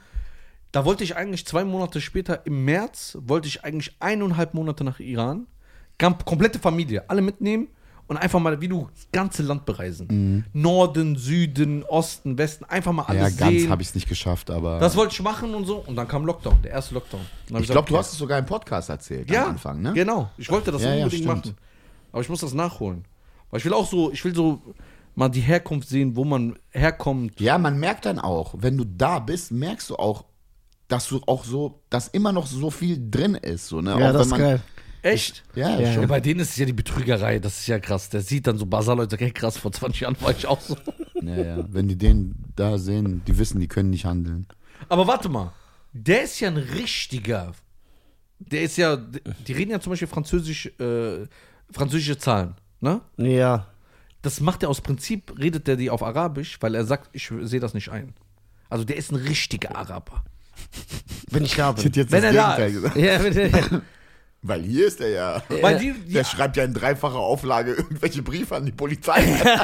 [0.71, 4.99] Da wollte ich eigentlich zwei Monate später, im März, wollte ich eigentlich eineinhalb Monate nach
[4.99, 5.45] Iran.
[6.25, 7.67] Komplette Familie, alle mitnehmen
[8.07, 10.43] und einfach mal, wie du, das ganze Land bereisen.
[10.53, 13.15] Norden, Süden, Osten, Westen, einfach mal Mhm.
[13.15, 13.69] Ja, alles ganz sehen.
[13.69, 14.79] habe ich es nicht geschafft, aber.
[14.79, 15.77] Das wollte ich machen und so.
[15.77, 17.21] Und dann kam Lockdown, der erste Lockdown.
[17.59, 19.93] Ich glaube, du hast es sogar im Podcast erzählt ja, am Anfang, ne?
[19.93, 20.29] Genau.
[20.37, 21.45] Ich wollte das Ja, ja, unbedingt stimmt.
[21.45, 21.57] machen.
[22.11, 23.05] Aber ich muss das nachholen.
[23.49, 24.61] Weil ich will auch so, ich will so
[25.15, 27.39] mal die Herkunft sehen, wo man herkommt.
[27.39, 30.25] Ja, man merkt dann auch, wenn du da bist, merkst du auch,
[30.87, 33.67] dass du auch so, dass immer noch so viel drin ist.
[33.67, 33.91] So, ne?
[33.91, 34.61] Ja, auch das wenn ist man, geil.
[35.01, 35.43] Echt?
[35.55, 35.93] Ja, Ja.
[35.93, 36.01] schon.
[36.03, 38.09] Ja, bei denen ist es ja die Betrügerei, das ist ja krass.
[38.09, 40.77] Der sieht dann so Basar-Leute, okay, krass, vor 20 Jahren war ich auch so.
[41.21, 41.65] Ja, ja.
[41.71, 44.47] Wenn die den da sehen, die wissen, die können nicht handeln.
[44.89, 45.53] Aber warte mal,
[45.93, 47.53] der ist ja ein richtiger.
[48.39, 51.27] Der ist ja, die reden ja zum Beispiel Französisch, äh,
[51.71, 53.01] französische Zahlen, ne?
[53.17, 53.67] Ja.
[54.23, 57.59] Das macht er aus Prinzip, redet er die auf Arabisch, weil er sagt, ich sehe
[57.59, 58.13] das nicht ein.
[58.69, 60.23] Also der ist ein richtiger Araber.
[61.29, 61.83] Wenn ich da bin.
[61.83, 62.93] hätte jetzt Wenn das er da Gegenteil ist.
[62.95, 62.95] gesagt.
[62.97, 63.17] Ja,
[63.49, 63.81] bitte.
[64.43, 65.43] Weil hier ist er ja.
[65.61, 69.21] Weil die, die Der schreibt ja in dreifacher Auflage irgendwelche Briefe an die Polizei.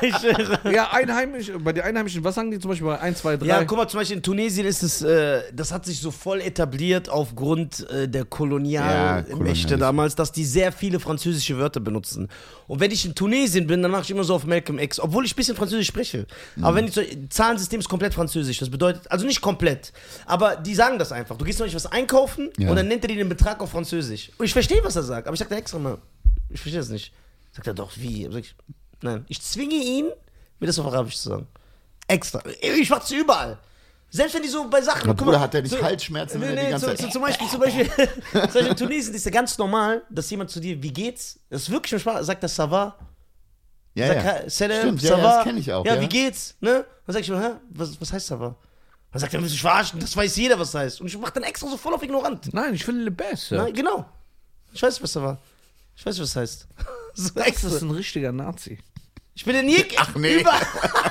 [0.71, 3.45] Ja, Einheimisch, bei den Einheimischen, was sagen die zum Beispiel bei 1, 2, 3?
[3.47, 6.41] Ja, guck mal, zum Beispiel in Tunesien ist es, äh, das hat sich so voll
[6.41, 9.79] etabliert aufgrund äh, der Ja, Kolonialmächte Kolonialismus.
[9.79, 12.27] damals, dass die sehr viele französische Wörter benutzen.
[12.67, 15.25] Und wenn ich in Tunesien bin, dann mache ich immer so auf Malcolm X, obwohl
[15.25, 16.27] ich ein bisschen Französisch spreche.
[16.61, 19.91] Aber wenn ich so, Zahlensystem ist komplett französisch, das bedeutet, also nicht komplett,
[20.25, 21.37] aber die sagen das einfach.
[21.37, 22.69] Du gehst noch nicht was einkaufen Ja.
[22.69, 24.31] und dann nennt er dir den Betrag auf Französisch.
[24.37, 25.97] Und ich verstehe, was er sagt, aber ich sag dir extra mal,
[26.49, 27.13] ich verstehe das nicht.
[27.51, 28.23] Sagt er doch, wie?
[28.31, 28.55] Sag ich,
[29.01, 30.05] nein, ich zwinge ihn,
[30.59, 31.47] mir das auf Arabisch zu sagen.
[32.07, 32.41] Extra.
[32.61, 33.57] Ich mach's überall.
[34.09, 35.07] Selbst wenn die so bei Sachen.
[35.07, 37.01] Guck Bruder, mal, hat der nicht Halsschmerzen, wenn Nee, er die nee, ganze so, Zeit-
[37.01, 37.85] so, zum Beispiel, zum Beispiel,
[38.31, 41.39] zum Beispiel in Tunesien ist ja ganz normal, dass jemand zu dir, wie geht's?
[41.49, 42.95] Das ist wirklich im Spaß, sagt das ça va?
[43.95, 44.31] Ja, Sagt, ja.
[44.31, 45.85] "Ha- Salam, Stimmt, ça ja, ja, va?" das kenne ich auch.
[45.85, 46.55] Ja, Ja, wie geht's?
[46.61, 46.85] Ne?
[47.05, 47.51] Dann sag ich hä?
[47.71, 48.55] Was, was heißt ça va?
[49.11, 49.99] Dann sagt er, willst du mich verarschen?
[49.99, 51.01] Das weiß jeder, was das heißt.
[51.01, 52.53] Und ich mach dann extra so voll auf ignorant.
[52.53, 53.51] Nein, ich will Le Best.
[53.51, 54.05] Nein, genau.
[54.77, 55.39] Ich weiß, was da war.
[55.95, 56.67] Ich weiß, was das heißt.
[57.19, 58.77] So Das ist ein richtiger Nazi.
[59.33, 60.41] Ich bin in jeg Ach, nee.
[60.41, 60.61] überall.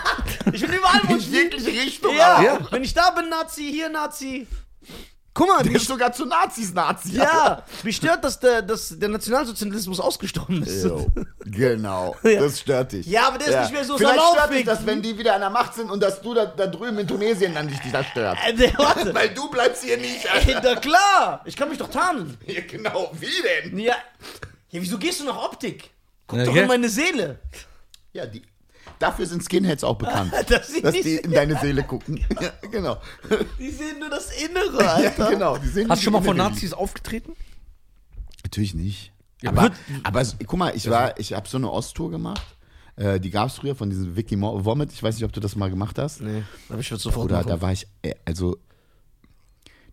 [0.52, 2.14] ich bin überall, wo In ich jegliche Richtung.
[2.14, 2.68] Ja, Ja.
[2.70, 4.46] wenn ich da bin, Nazi, hier Nazi.
[5.36, 7.12] Guck mal, Der mich, ist sogar zu Nazis Nazi.
[7.12, 10.82] ja, mich stört, dass der, dass der Nationalsozialismus ausgestorben ist.
[10.82, 11.06] Jo,
[11.44, 12.40] genau, Ja.
[12.40, 13.04] das stört dich.
[13.06, 15.42] Ja, aber der ist nicht mehr so Vielleicht stört dich das, wenn die wieder an
[15.42, 18.38] der Macht sind und dass du da, da drüben in Tunesien dann dich dieser stört.
[18.46, 19.14] Äh, warte.
[19.14, 20.24] Weil du bleibst hier nicht.
[20.46, 22.38] Ey, na klar, ich kann mich doch tarnen.
[22.46, 23.26] Ja, genau, wie
[23.68, 23.78] denn?
[23.78, 23.94] Ja.
[24.70, 25.90] ja, wieso gehst du nach Optik?
[26.28, 27.40] Guck Ja, doch in meine Seele.
[28.14, 28.40] Ja, die,
[28.98, 30.32] dafür sind Skinheads auch bekannt.
[30.48, 32.24] Das sind dass die- in deine Seele gucken.
[32.40, 32.98] Ja, genau.
[33.58, 35.24] Die sehen nur das Innere, Alter.
[35.24, 35.58] Ja, genau.
[35.58, 37.32] Die sehen Hast du schon mal von Nazis aufgetreten?
[38.44, 39.12] Natürlich nicht.
[39.42, 39.70] Ja, aber,
[40.02, 42.42] aber guck mal, ich war, ich habe so eine Osttour gemacht.
[42.96, 44.92] Äh, die gab es früher von diesem Vicky Vomit.
[44.92, 46.22] Ich weiß nicht, ob du das mal gemacht hast.
[46.22, 47.48] Nee, aber ich würde sofort Oder machen.
[47.48, 48.56] da war ich, äh, also,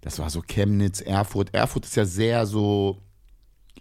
[0.01, 1.53] das war so Chemnitz, Erfurt.
[1.53, 2.99] Erfurt ist ja sehr so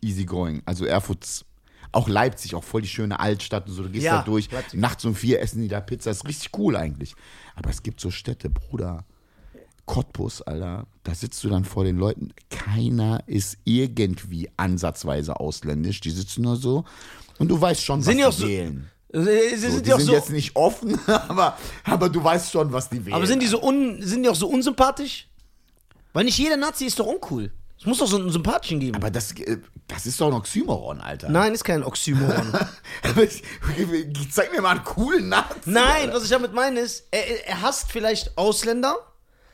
[0.01, 0.63] easygoing.
[0.65, 1.45] Also Erfurt,
[1.93, 3.83] auch Leipzig, auch voll die schöne Altstadt und so.
[3.83, 4.51] Du gehst Ja, da durch.
[4.51, 4.81] Leipzig.
[4.81, 6.11] Nachts um vier essen die da Pizza.
[6.11, 7.15] ist richtig cool eigentlich.
[7.55, 9.05] Aber es gibt so Städte, Bruder.
[9.85, 12.33] Cottbus, Alter, da sitzt du dann vor den Leuten.
[12.51, 16.01] Keiner ist irgendwie ansatzweise ausländisch.
[16.01, 16.85] Die sitzen nur so.
[17.39, 18.89] Und du weißt schon, Sind die was auch die so- wählen.
[19.13, 19.19] Äh,
[19.57, 22.89] Sie So, sind die sind so, jetzt nicht offen, aber, aber du weißt schon, was
[22.89, 23.15] die wählen.
[23.15, 25.29] aber sind die so un, sind die auch so unsympathisch?
[26.15, 27.51] Weil nicht jeder Nazi ist doch uncool.
[27.83, 28.95] Es muss doch so einen sympathischen geben.
[28.95, 31.29] Aber das, äh, das ist doch ein Oxymoron, Alter.
[31.29, 32.53] Nein, ist kein Oxymoron.
[34.31, 35.59] Zeig mir mal einen coolen Nazi.
[35.65, 38.97] Nein, was ich damit meine ist, er, er hasst vielleicht Ausländer.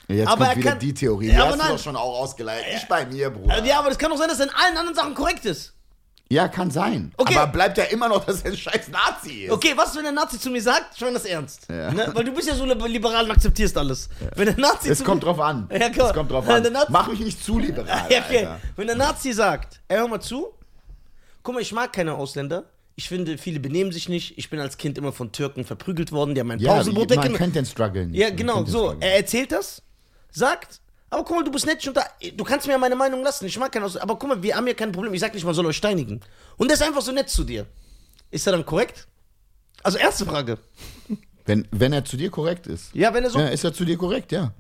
[0.08, 1.30] Jetzt aber kommt er wieder kann- die Theorie.
[1.30, 1.66] Die aber hast nein.
[1.68, 2.74] du doch schon auch ausgeleitet.
[2.74, 3.64] Nicht bei mir, Bruder.
[3.64, 5.72] Ja, aber das kann doch sein, dass er in allen anderen Sachen korrekt ist.
[6.30, 7.12] Ja, kann sein.
[7.16, 7.36] Okay.
[7.36, 9.50] Aber bleibt ja immer noch, dass er ein scheiß Nazi ist.
[9.50, 10.94] Okay, was, wenn der Nazi zu mir sagt?
[10.94, 11.66] Ich meine das ernst.
[11.70, 11.90] Ja.
[11.90, 12.10] Ne?
[12.12, 14.10] Weil du bist ja so liberal und akzeptierst alles.
[14.36, 15.68] Wenn der Nazi Es zu kommt mir, drauf an.
[15.72, 16.06] Ja, komm.
[16.06, 16.76] Es kommt drauf Ja, an.
[16.90, 18.38] Mach mich nicht zu liberal, Ja, okay.
[18.44, 18.60] Alter.
[18.76, 20.48] Wenn der Nazi sagt, ey, hör mal zu,
[21.42, 22.64] guck mal, ich mag keine Ausländer.
[22.94, 24.36] Ich finde, viele benehmen sich nicht.
[24.36, 26.34] Ich bin als Kind immer von Türken verprügelt worden.
[26.34, 27.38] Die haben mein Ja, Pausenbrot man weggenommen.
[27.38, 28.18] kennt den Struggle nicht.
[28.18, 28.96] Ja, Man genau, so.
[29.00, 29.82] Er erzählt das,
[30.30, 30.80] sagt,
[31.10, 32.04] aber guck mal, du bist nett und da,
[32.36, 33.46] du kannst mir ja meine Meinung lassen.
[33.46, 34.02] Ich mag keine Ausländer.
[34.02, 35.14] Aber guck mal, wir haben ja kein Problem.
[35.14, 36.20] Ich sag nicht, man soll euch steinigen.
[36.56, 37.66] Und der ist einfach so nett zu dir.
[38.30, 39.08] Ist er dann korrekt?
[39.82, 40.58] Also, erste Frage.
[41.46, 42.94] wenn, wenn er zu dir korrekt ist.
[42.94, 43.38] Ja, wenn er so.
[43.38, 44.52] Ja, Ja, ist er zu dir korrekt, ja.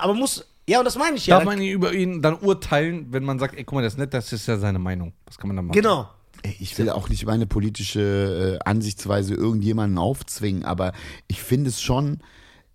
[0.00, 0.46] aber muss.
[0.68, 1.36] Ja, und das meine ich ja.
[1.36, 3.98] Darf man ihn über ihn dann urteilen, wenn man sagt, ey, guck mal, das ist
[3.98, 5.12] nett, das ist ja seine Meinung.
[5.26, 5.74] Was kann man dann machen?
[5.74, 6.08] genau.
[6.42, 10.92] Ey, Ich will auch nicht meine politische äh, Ansichtsweise irgendjemanden aufzwingen, aber
[11.26, 12.20] ich finde es schon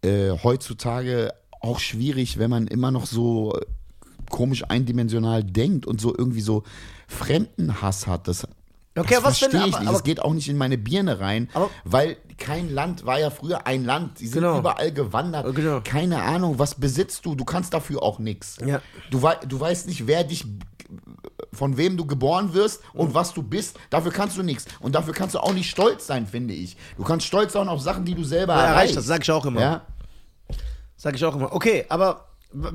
[0.04, 1.34] äh, heutzutage
[1.66, 3.62] auch schwierig, wenn man immer noch so äh,
[4.30, 6.64] komisch eindimensional denkt und so irgendwie so
[7.08, 8.28] Fremdenhass hat.
[8.28, 8.48] Das
[8.98, 9.88] Okay, das was verstehe ich aber- nicht.
[9.90, 13.30] aber- Das geht auch nicht in meine Birne rein, Aber- weil kein Land war ja
[13.30, 14.20] früher ein Land.
[14.22, 14.60] Die sind Genau.
[14.60, 15.46] überall gewandert.
[15.46, 15.82] Äh, genau.
[15.84, 17.36] Keine Ahnung, was besitzt du?
[17.36, 18.58] Du kannst dafür auch nichts.
[18.66, 18.82] Ja.
[19.12, 20.46] Du, wei du weißt nicht, wer dich,
[21.52, 23.78] von wem du geboren wirst und was du bist.
[23.90, 24.66] Dafür kannst du nichts.
[24.80, 26.78] Und dafür kannst du auch nicht stolz sein, finde ich.
[26.98, 29.46] Du kannst stolz sein auf Sachen, die du selber Ja, erreicht, das sag ich auch
[29.46, 29.60] immer.
[29.62, 29.82] Ja?
[30.98, 31.54] Sag ich auch immer.
[31.54, 32.26] Okay, aber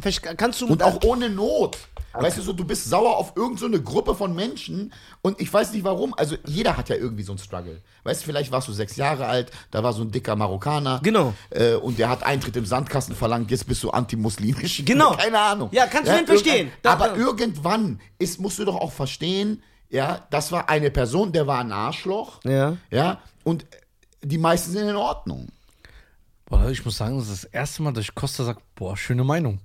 [0.01, 0.67] vielleicht kannst du.
[0.67, 1.79] Und auch ohne Not.
[2.13, 5.73] Weißt du so, du bist sauer auf irgendeine so Gruppe von Menschen und ich weiß
[5.73, 6.13] nicht warum.
[6.15, 7.81] Also jeder hat ja irgendwie so einen Struggle.
[8.03, 11.01] Weißt du, vielleicht warst du sechs Jahre alt, da war so ein dicker Marokkaner.
[11.05, 11.35] Genau.
[11.51, 14.83] Äh, und der hat Eintritt im Sandkasten verlangt, jetzt bist du antimuslimisch.
[14.91, 15.15] Genau.
[15.15, 15.69] Keine Ahnung.
[15.73, 16.73] Ja, kannst du den verstehen?
[16.83, 21.61] aber irgendwann ist, musst du doch auch verstehen, ja, das war eine Person, der war
[21.61, 22.41] ein Arschloch.
[22.45, 22.77] Ja.
[22.91, 23.21] Ja.
[23.45, 23.67] Und
[24.23, 25.49] die meisten sind in Ordnung.
[26.51, 29.25] Boah, ich muss sagen, das ist das erste Mal, dass ich Costa sage, boah, schöne
[29.25, 29.61] Meinung.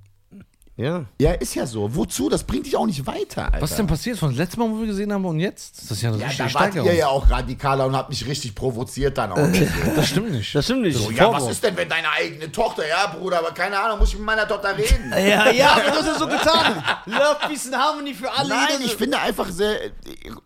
[0.77, 1.05] Ja.
[1.21, 1.95] Ja, ist ja so.
[1.95, 2.27] Wozu?
[2.29, 3.61] Das bringt dich auch nicht weiter, Alter.
[3.61, 5.77] Was ist denn passiert von dem letzten Mal, wo wir gesehen haben und jetzt?
[5.81, 6.89] Das ist ja eine Ja, richtige da wart Steigerung.
[6.89, 9.37] ihr ja auch radikaler und habt mich richtig provoziert dann auch.
[9.95, 10.53] Das stimmt nicht.
[10.53, 10.97] Das stimmt nicht.
[10.97, 14.09] so, ja, was ist denn, wenn deine eigene Tochter, ja, Bruder, aber keine Ahnung, muss
[14.09, 15.11] ich mit meiner Tochter reden?
[15.17, 16.83] Ja, ja, aber du hast ja so getan.
[17.05, 18.49] Love, Peace and Harmony für alle.
[18.49, 19.77] Nein, ich finde einfach sehr,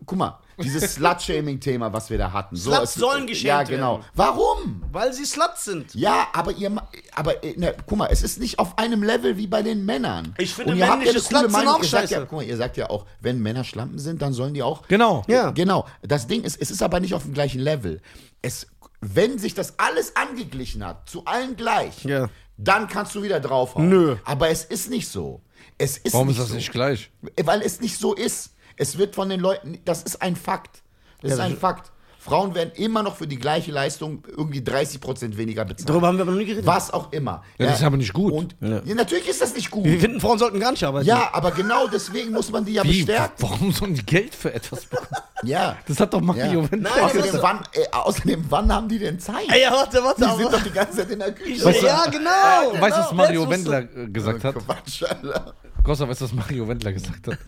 [0.06, 2.56] guck mal, dieses Slut-Shaming-Thema, was wir da hatten.
[2.56, 3.94] So, Sluts es- sollen geschämt Ja, genau.
[4.00, 4.06] werden.
[4.16, 4.84] Warum?
[4.92, 5.94] Weil sie Sluts sind.
[5.96, 6.72] Ja, aber ihr,
[7.16, 10.34] aber äh, ne, guck mal, es ist nicht auf einem Level wie bei den Männern.
[10.38, 11.74] Ich finde, Und ihr habt ja eine coole Sluts sind Meinung.
[11.76, 12.28] auch Ihr sagt ja, scheiße.
[12.30, 15.24] guck mal, ihr sagt ja auch, wenn Männer Schlampen sind, dann sollen die auch Genau.
[15.28, 15.52] Ja.
[15.52, 15.86] Genau.
[16.02, 18.02] Das Ding ist, es ist aber nicht auf dem gleichen Level.
[18.42, 18.68] Es,
[19.02, 22.30] wenn sich das alles angeglichen hat, zu allen gleich, Ja.
[22.58, 23.88] dann kannst du wieder draufhauen.
[23.90, 24.18] Nö.
[24.26, 25.42] Aber es ist nicht so.
[25.78, 26.56] Es ist Warum nicht ist das so.
[26.56, 27.10] nicht gleich?
[27.44, 28.52] Weil es nicht so ist.
[28.80, 30.82] Es wird von den Leuten, das ist ein Fakt.
[31.22, 31.92] Das ist das ein ist- Fakt.
[32.22, 35.90] Frauen werden immer noch für die gleiche Leistung irgendwie 30% weniger bezahlt.
[35.90, 36.66] Darüber haben wir aber noch nie geredet.
[36.68, 37.44] Was auch immer.
[37.58, 38.34] Ja, das ist aber nicht gut.
[38.34, 38.82] Und, ja.
[38.94, 39.86] natürlich ist das nicht gut.
[39.86, 41.08] Wir finden, Frauen sollten gar nicht arbeiten.
[41.08, 43.04] Ja, aber genau deswegen muss man die ja Wie?
[43.06, 43.36] bestärken.
[43.40, 45.08] Warum sollen die Geld für etwas bekommen?
[45.44, 45.78] Ja.
[45.88, 46.72] Das hat doch Mario Ja.
[46.72, 47.24] Wendler Nein, gesagt.
[47.30, 49.46] Außerdem wann, äh, außerdem, wann haben die denn Zeit?
[49.50, 50.20] Ey, ja, warte, warte.
[50.20, 51.64] Die aber- sind doch die ganze Zeit in der Küche.
[51.64, 52.82] Weißt du- ja, genau.
[52.82, 53.24] Weißt du, was genau.
[53.24, 54.56] Mario Wendler äh, gesagt hat?
[54.56, 55.54] Quatsch, Alter.
[55.82, 57.38] Costa, weißt du, was Mario Wendler gesagt hat?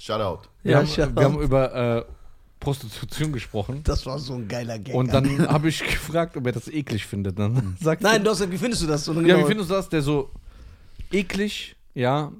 [0.00, 0.48] Shoutout.
[0.62, 2.04] Wir, Ja, haben, shut wir haben über äh,
[2.58, 3.82] Prostitution gesprochen.
[3.84, 4.94] Das war so ein geiler Gag.
[4.94, 7.38] Und dann habe ich gefragt, ob er das eklig findet.
[7.38, 9.06] Dann sagt Nein, du hast wie findest du das?
[9.08, 9.88] Und ja, genau- wie findest du das?
[9.88, 10.30] Der so
[11.12, 12.32] eklig, ja.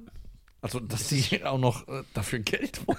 [0.63, 2.97] Also, dass die auch noch äh, dafür Geld wollen.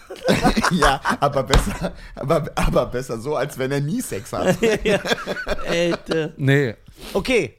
[0.81, 4.59] ja, aber besser, aber, aber besser so, als wenn er nie Sex hat.
[5.69, 6.33] Alter.
[6.37, 6.75] Nee.
[7.13, 7.55] Okay.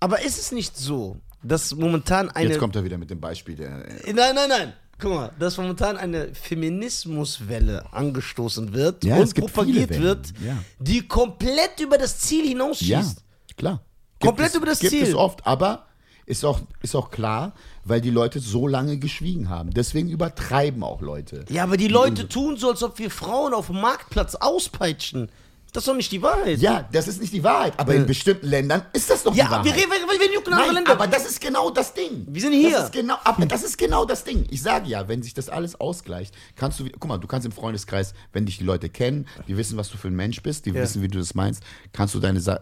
[0.00, 2.50] Aber ist es nicht so, dass momentan eine.
[2.50, 3.56] Jetzt kommt er wieder mit dem Beispiel.
[3.56, 3.70] Der,
[4.06, 4.72] Nein, nein, nein.
[4.98, 10.56] Guck mal, dass momentan eine Feminismuswelle angestoßen wird Ja, und gibt propagiert wird, ja.
[10.78, 13.24] die komplett über das Ziel ja, hinausschießt.
[13.56, 13.80] klar.
[14.20, 15.02] Komplett es, über das gibt Ziel.
[15.02, 15.86] es oft, aber
[16.26, 17.52] ist auch, ist auch klar,
[17.84, 19.70] weil die Leute so lange geschwiegen haben.
[19.70, 21.44] Deswegen übertreiben auch Leute.
[21.50, 25.28] Ja, aber die Leute tun so, als ob wir Frauen auf dem Marktplatz auspeitschen.
[25.74, 26.60] Das ist doch nicht die Wahrheit.
[26.60, 29.50] Ja, das ist nicht die Wahrheit, aber in bestimmten Ländern ist das doch Ja, die
[29.50, 29.64] Wahrheit.
[29.64, 30.92] wir reden, wir reden jucken andere Länder.
[30.92, 32.24] aber das ist genau das Ding.
[32.28, 32.70] Wir sind hier.
[32.70, 34.46] Das ist genau, aber das ist genau das Ding.
[34.50, 37.50] Ich sage ja, wenn sich das alles ausgleicht, kannst du, guck mal, du kannst im
[37.50, 40.70] Freundeskreis, wenn dich die Leute kennen, die wissen, was du für ein Mensch bist, die
[40.70, 40.80] Ja.
[40.80, 41.60] wissen, wie du das meinst,
[41.92, 42.60] kannst du deine Sa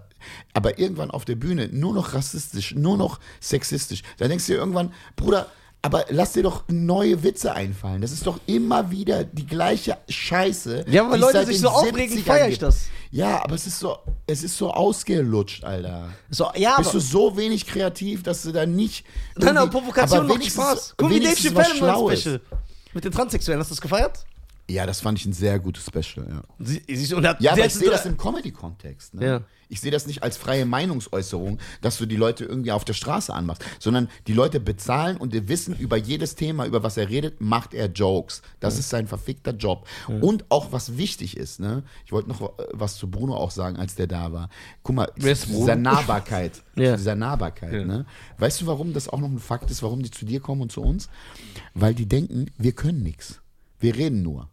[0.55, 4.59] aber irgendwann auf der Bühne nur noch rassistisch, nur noch sexistisch, da denkst du dir
[4.59, 5.48] irgendwann, Bruder,
[5.83, 8.01] aber lass dir doch neue Witze einfallen.
[8.01, 10.85] Das ist doch immer wieder die gleiche Scheiße.
[10.88, 12.87] Ja, es Leute sich so aufregen, 70ern feier ich das.
[13.11, 16.09] Ja, aber es ist so, es ist so ausgelutscht, Alter.
[16.31, 19.05] so, ja, Bist du so wenig kreativ, dass du da nicht.
[19.37, 20.95] Nein, aber Provokation macht Spaß.
[20.97, 22.21] Guck mal, wie Dave Chappelle Schlaues.
[22.21, 22.40] Special.
[22.95, 24.25] Mit den Transsexuellen, hast du das gefeiert?
[24.71, 26.42] Ja, das fand ich ein sehr gutes Special, ja.
[26.61, 29.14] Sie, sie, und hat, Ja, aber ich sehe das im Comedy-Kontext.
[29.14, 29.27] Ne?
[29.27, 29.40] Ja.
[29.73, 33.33] Ich sehe das nicht als freie Meinungsäußerung, dass du die Leute irgendwie auf der Straße
[33.33, 37.41] anmachst, sondern die Leute bezahlen und die wissen über jedes Thema, über was er redet,
[37.41, 38.43] macht er Jokes.
[38.61, 39.89] Das ist sein verfickter Job.
[40.21, 41.85] Und auch was wichtig ist, ne?
[42.05, 44.51] Ich wollte noch äh, was zu Bruno auch sagen, als der da war.
[44.83, 46.97] Guck mal, Wer ist dieser Nahbarkeit, Ja.
[46.97, 47.85] dieser Nahbarkeit, Ja.
[47.87, 48.05] ne?
[48.37, 50.71] Weißt du, warum das auch noch ein Fakt ist, warum die zu dir kommen und
[50.71, 51.09] zu uns?
[51.73, 53.41] Weil die denken, wir können nichts.
[53.81, 54.49] Wir reden nur.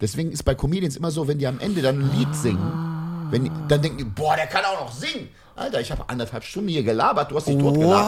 [0.00, 3.50] Deswegen ist bei Comedians immer so, wenn die am Ende dann ein Lied singen, wenn
[3.68, 5.28] dann denken die, boah, der kann auch noch singen.
[5.56, 8.04] Alter, ich habe anderthalb Stunden hier gelabert, du hast dich totgelacht.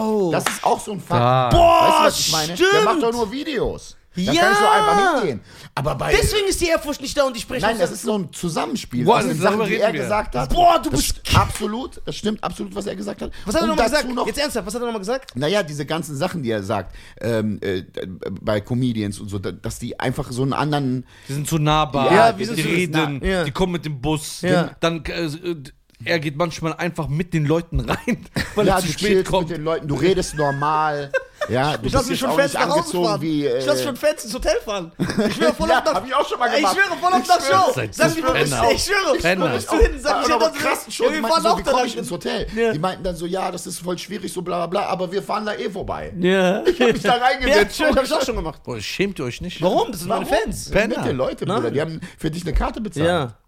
[0.00, 0.32] Wow.
[0.32, 1.20] Das ist auch so ein Fakt.
[1.20, 1.48] Da.
[1.50, 2.48] Boah, weißt du, was ich meine?
[2.48, 2.84] Der stimmt.
[2.84, 3.96] macht doch nur Videos.
[4.26, 4.42] Da Ja.
[4.42, 5.40] kann ich so einfach hingehen.
[5.74, 6.12] Aber bei.
[6.12, 9.04] Deswegen ist die Ehrfurcht nicht da und ich spreche Nein, das ist so ein Zusammenspiel
[9.04, 10.00] Boah, darüber Sachen, die er wir.
[10.00, 10.52] gesagt hat.
[10.52, 13.30] Boah, du bist- st- Absolut, das stimmt absolut, was er gesagt hat.
[13.46, 14.12] Was hat er nochmal gesagt?
[14.12, 15.36] noch Jetzt ernsthaft, was hat er nochmal gesagt?
[15.36, 17.84] naja, diese ganzen Sachen, die er sagt, ähm, äh,
[18.40, 21.06] bei Comedians und so, da- dass die einfach so einen anderen.
[21.28, 23.26] Die sind zu nahbar, Ja, die wir sind zu reden, nah.
[23.26, 23.44] Ja.
[23.44, 24.70] die kommen mit dem Bus, Ja.
[24.80, 25.28] dann äh,
[26.04, 29.48] er geht manchmal einfach mit den Leuten rein, weil ja, er zu du spät kommt.
[29.48, 31.10] mit den Leuten, du redest normal.
[31.48, 33.22] Ja, du ich lasse bist mich schon nicht nach Hause angezogen fahren.
[33.22, 34.92] wie, äh, ich lasse schon Fans ins Hotel fahren.
[34.98, 35.94] Ich schwöre voll Ja, auf das.
[35.94, 36.76] hab ich auch schon mal Ich gemacht.
[36.76, 37.62] schwöre voll auf Ich das schwöre.
[37.62, 37.88] Show.
[37.92, 38.62] Sag Penner.
[38.68, 38.74] du?
[38.74, 39.16] Ich schwöre.
[39.18, 39.50] Penner.
[39.50, 39.90] Wo bist du hin?
[39.98, 41.06] Sag ich, ja, aber das krass schon.
[41.06, 42.46] Ja, die wir meinten fahren so, auch wie da komme ich ins Hotel?
[42.54, 42.72] Ja.
[42.72, 45.22] Die meinten dann so, ja, das ist voll schwierig, so bla bla bla, aber wir
[45.22, 46.12] fahren da eh vorbei.
[46.18, 46.66] Ja.
[46.66, 47.76] Ich hab mich da Ja, reingesetzt.
[47.78, 48.62] schön, hab ich auch schon gemacht.
[48.64, 49.62] Boah, schämt ihr euch nicht?
[49.62, 49.90] Warum?
[49.90, 50.26] Das sind meine?
[50.26, 50.68] Fans.
[50.70, 51.12] Penner.
[51.14, 51.46] Leute.
[51.46, 51.70] Bruder.
[51.70, 53.06] Die haben für dich eine Karte bezahlt.
[53.06, 53.38] Ja.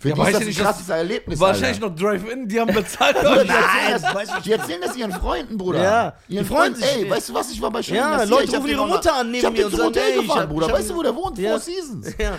[0.00, 1.38] Für Ja, die ist das ein krasses Erlebnis.
[1.38, 1.90] Wahrscheinlich Alter.
[1.90, 3.16] noch Drive-In, die haben bezahlt.
[3.20, 5.82] Die erzählen, Nein, das, die erzählen das ihren Freunden, Bruder.
[5.82, 8.68] Ja, Ihren Freunden, ey, weißt du was, ich war bei Schönen Ja, Leute ich rufen
[8.70, 10.48] ihre Mutter an neben Ich hab mir den und zum sagen, Hotel ey, gefahren, hab-
[10.48, 10.66] Bruder.
[10.68, 11.38] hab- Weißt du, wo der wohnt?
[11.38, 11.50] Ja.
[11.50, 12.14] Four Seasons.
[12.18, 12.36] Ja.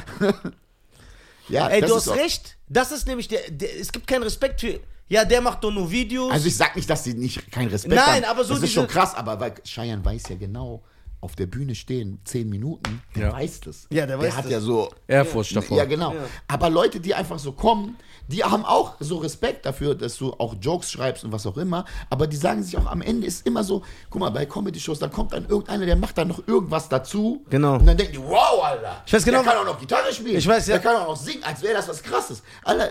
[1.49, 2.57] Ja, Ey, das du ist hast auch- recht.
[2.69, 3.79] Das ist nämlich der, der.
[3.79, 4.79] Es gibt keinen Respekt für.
[5.09, 6.31] Ja, der macht doch nur Videos.
[6.31, 8.31] Also ich sag nicht, dass die nicht keinen Respekt Nein, haben.
[8.31, 10.81] aber so Das ist diese- schon krass, aber weil Cheyenne weiß ja genau,
[11.21, 13.33] auf der Bühne stehen, zehn Minuten, der Ja.
[13.33, 13.87] weiß das.
[13.91, 14.51] Ja, der weiß Der hat das.
[14.51, 14.89] ja so...
[15.07, 15.77] Ehrfurcht davor.
[15.77, 16.13] Ja, genau.
[16.47, 17.95] Aber Leute, die einfach so kommen,
[18.27, 21.85] die haben auch so Respekt dafür, dass du auch Jokes schreibst und was auch immer.
[22.09, 25.07] Aber die sagen sich auch am Ende ist immer so, guck mal, bei Comedy-Shows, da
[25.09, 27.45] kommt dann irgendeiner, der macht dann noch irgendwas dazu.
[27.49, 27.75] Genau.
[27.75, 29.03] Und dann denken die, wow, Alter.
[29.05, 30.37] Ich weiß genau, der kann auch noch Gitarre spielen.
[30.37, 30.77] Ich weiß, ja.
[30.79, 32.41] Der kann auch noch singen, als wäre das was Krasses.
[32.63, 32.89] Alter,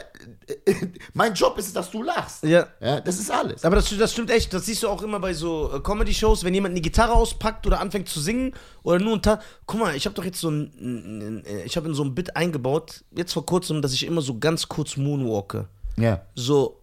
[1.15, 2.43] mein Job ist es, dass du lachst.
[2.45, 2.67] Ja.
[2.81, 3.65] ja das ist alles.
[3.65, 4.53] Aber das, das stimmt echt.
[4.53, 7.81] Das siehst du auch immer bei so äh, Comedy-Shows, wenn jemand eine Gitarre auspackt oder
[7.81, 11.45] anfängt zu singen oder nur ein Ta Guck mal, ich habe doch jetzt so ein,
[11.47, 14.39] äh, ich habe in so ein Bit eingebaut, jetzt vor kurzem, dass ich immer so
[14.39, 15.69] ganz kurz moonwalke.
[15.97, 16.23] Ja.
[16.35, 16.83] So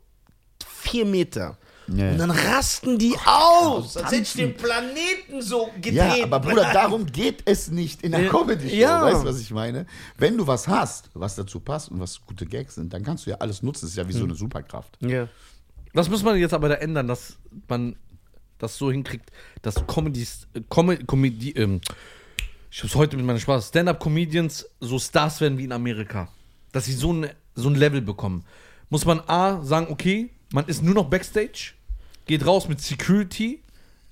[0.65, 1.57] vier Meter.
[1.87, 2.11] Ja.
[2.11, 5.93] Und dann rasten die aus, als hätte ich den Planeten so gedreht.
[5.93, 8.29] Ja, aber Bruder, darum geht es nicht in der Ja.
[8.29, 8.75] Comedy-Show.
[8.75, 9.01] Ja.
[9.03, 9.85] Weißt du, was ich meine?
[10.17, 13.29] Wenn du was hast, was dazu passt und was gute Gags sind, dann kannst du
[13.29, 13.81] ja alles nutzen.
[13.85, 14.97] Das ist ja wie so eine Superkraft.
[15.01, 15.27] Ja.
[15.93, 17.95] Das muss man jetzt aber da ändern, dass man
[18.59, 21.79] das so hinkriegt, dass Comedies, äh, Com Comedy, ähm,
[22.69, 26.27] ich hab's heute mit meiner Spaß, Stand-Up-Comedians so Stars werden wie in Amerika.
[26.71, 28.43] Dass sie so ein, so ein Level bekommen.
[28.89, 31.73] Muss man A sagen, okay, man ist nur noch Backstage,
[32.27, 33.63] geht raus mit Security,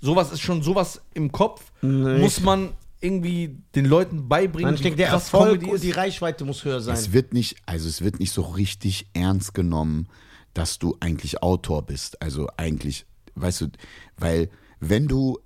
[0.01, 5.09] sowas ist schon sowas im Kopf, muss man irgendwie den Leuten beibringen, ich denke, der
[5.09, 6.95] Erfolg Comedy und die Reichweite muss höher sein.
[6.95, 10.07] Es wird nicht, also es wird nicht so richtig ernst genommen,
[10.53, 12.21] dass du eigentlich Autor bist.
[12.21, 13.67] Also eigentlich, weißt du,
[14.17, 14.49] weil
[14.79, 15.37] wenn du,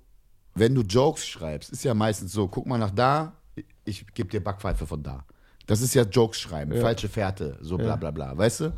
[0.54, 3.36] wenn du Jokes schreibst, ist ja meistens so, guck mal nach da,
[3.84, 5.26] ich gebe dir Backpfeife von da.
[5.66, 8.72] Das ist ja Jokes schreiben, falsche Fährte, so bla bla bla, weißt du?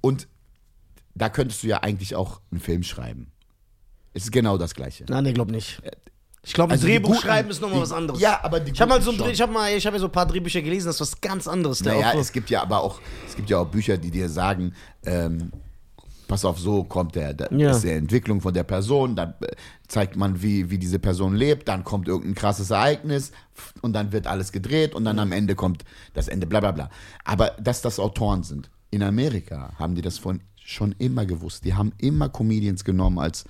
[0.00, 0.28] Und
[1.18, 3.32] da könntest du ja eigentlich auch einen Film schreiben.
[4.14, 5.04] Es ist genau das Gleiche.
[5.08, 5.80] Nein, ich glaube nicht.
[6.44, 8.20] Ich glaube, Also Drehbuch guten- schreiben ist nochmal was anderes.
[8.20, 10.06] Ja, aber die ich habe mal so ein, ich habe mal, ich habe ja so
[10.06, 11.80] ein paar Drehbücher gelesen, das ist was ganz anderes.
[11.80, 14.72] Der Naja, es gibt ja aber auch, es gibt ja auch Bücher, die dir sagen,
[15.04, 15.52] ähm,
[16.26, 17.70] pass auf, so kommt der, der Ja.
[17.72, 19.48] ist die Entwicklung von der Person, dann äh,
[19.88, 23.32] zeigt man, wie, wie diese Person lebt, dann kommt irgendein krasses Ereignis
[23.82, 26.90] und dann wird alles gedreht und dann am Ende kommt das Ende, bla bla bla.
[27.24, 28.70] Aber dass das Autoren sind.
[28.90, 31.64] In Amerika haben die das von schon immer gewusst.
[31.64, 33.44] Die haben immer Comedians genommen als,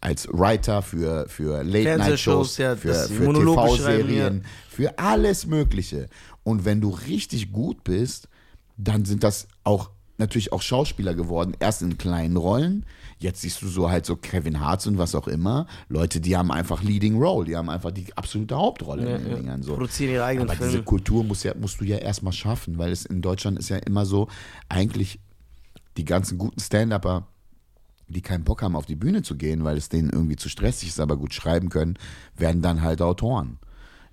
[0.00, 6.08] als Writer für, für Fernsehshows, Late-Night-Shows, ja, für, für TV-Serien, für alles Mögliche.
[6.44, 8.28] Und wenn du richtig gut bist,
[8.78, 12.86] dann sind das auch natürlich auch Schauspieler geworden, erst in kleinen Rollen.
[13.18, 15.66] Jetzt siehst du so halt so Kevin Hartz und was auch immer.
[15.88, 19.62] Leute, die haben einfach Leading Role, die haben einfach die absolute Hauptrolle in den Dingern.
[19.62, 19.74] So.
[19.74, 20.72] Produzieren ihre eigenen Aber Filme.
[20.72, 23.76] diese Kultur muss ja, musst du ja erstmal schaffen, weil es in Deutschland ist ja
[23.76, 24.28] immer so,
[24.68, 25.20] eigentlich
[25.96, 27.26] die ganzen guten Stand-Upper,
[28.08, 30.88] die keinen Bock haben, auf die Bühne zu gehen, weil es denen irgendwie zu stressig
[30.88, 31.98] ist, aber gut schreiben können,
[32.36, 33.58] werden dann halt Autoren.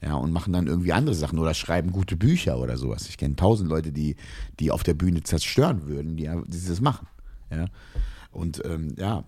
[0.02, 3.10] Ja, und machen dann irgendwie andere Sachen oder schreiben gute Bücher oder sowas.
[3.10, 4.16] Ich kenne tausend Leute, die,
[4.60, 7.08] die auf der Bühne zerstören würden, die, die das machen.
[7.52, 7.66] Ja.
[8.32, 9.26] Und ähm, ja,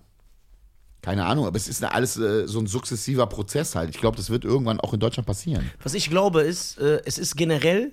[1.02, 3.90] keine Ahnung, aber es ist alles äh, so ein sukzessiver Prozess halt.
[3.90, 5.68] Ich glaube, das wird irgendwann auch in Deutschland passieren.
[5.82, 7.92] Was ich glaube, ist, äh, es ist generell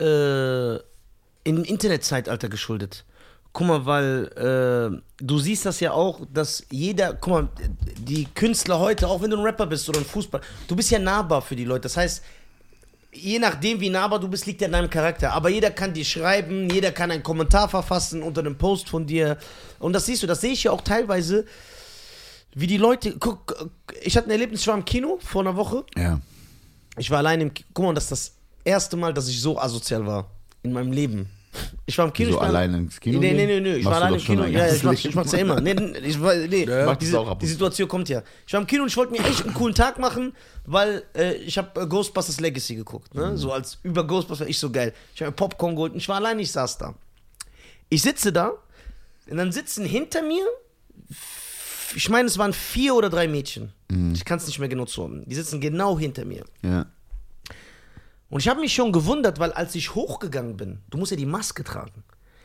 [0.00, 0.76] äh,
[1.44, 3.04] im Internetzeitalter geschuldet.
[3.56, 7.48] Guck mal, weil äh, du siehst das ja auch, dass jeder, guck mal,
[7.96, 10.98] die Künstler heute, auch wenn du ein Rapper bist oder ein Fußball, du bist ja
[10.98, 11.80] nahbar für die Leute.
[11.80, 12.22] Das heißt,
[13.12, 15.32] je nachdem, wie nahbar du bist, liegt ja in deinem Charakter.
[15.32, 19.38] Aber jeder kann dir schreiben, jeder kann einen Kommentar verfassen unter einem Post von dir.
[19.78, 21.46] Und das siehst du, das sehe ich ja auch teilweise,
[22.54, 23.16] wie die Leute.
[23.18, 23.56] Guck,
[24.02, 25.86] ich hatte ein Erlebnis, ich war im Kino vor einer Woche.
[25.96, 26.20] Ja.
[26.98, 27.68] Ich war allein im Kino.
[27.72, 28.32] Guck mal, das ist das
[28.64, 30.30] erste Mal, dass ich so asozial war
[30.62, 31.30] in meinem Leben.
[31.86, 32.30] Ich war im Kino.
[32.30, 33.74] So ich war, alleine ins Kino Nee, nee, nee, nee.
[33.76, 34.44] Ich war du allein doch im Kino.
[34.44, 35.60] Ja, ja, ich, mach, ich mach's ja immer.
[35.60, 35.72] Nee,
[36.04, 37.46] ich, war- nee, das diese, auch ab die.
[37.46, 38.22] Situation kommt ja.
[38.46, 40.32] Ich war im Kino und ich wollte mir echt einen coolen Tag machen,
[40.64, 43.14] weil äh, ich habe äh, Ghostbusters Legacy geguckt.
[43.14, 43.26] Ne?
[43.32, 43.36] Mhm.
[43.36, 44.92] So als über Ghostbusters, ich so geil.
[45.14, 46.94] Ich habe mir Popcorn geholt und ich war allein, ich saß da.
[47.88, 48.52] Ich sitze da
[49.30, 50.44] und dann sitzen hinter mir,
[51.94, 53.72] ich meine, es waren vier oder drei Mädchen.
[53.90, 54.12] Mhm.
[54.14, 55.24] Ich kann es nicht mehr genau zuordnen.
[55.26, 56.44] Die sitzen genau hinter mir.
[56.62, 56.86] Ja.
[58.28, 61.26] Und ich habe mich schon gewundert, weil als ich hochgegangen bin, du musst ja die
[61.26, 62.02] Maske tragen.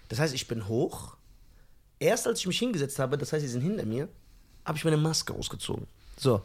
[0.10, 1.16] Das heißt, ich bin hoch.
[2.00, 4.08] Erst als ich mich hingesetzt habe, das heißt, sie sind hinter mir,
[4.66, 5.88] habe ich meine Maske ausgezogen.
[6.18, 6.42] So.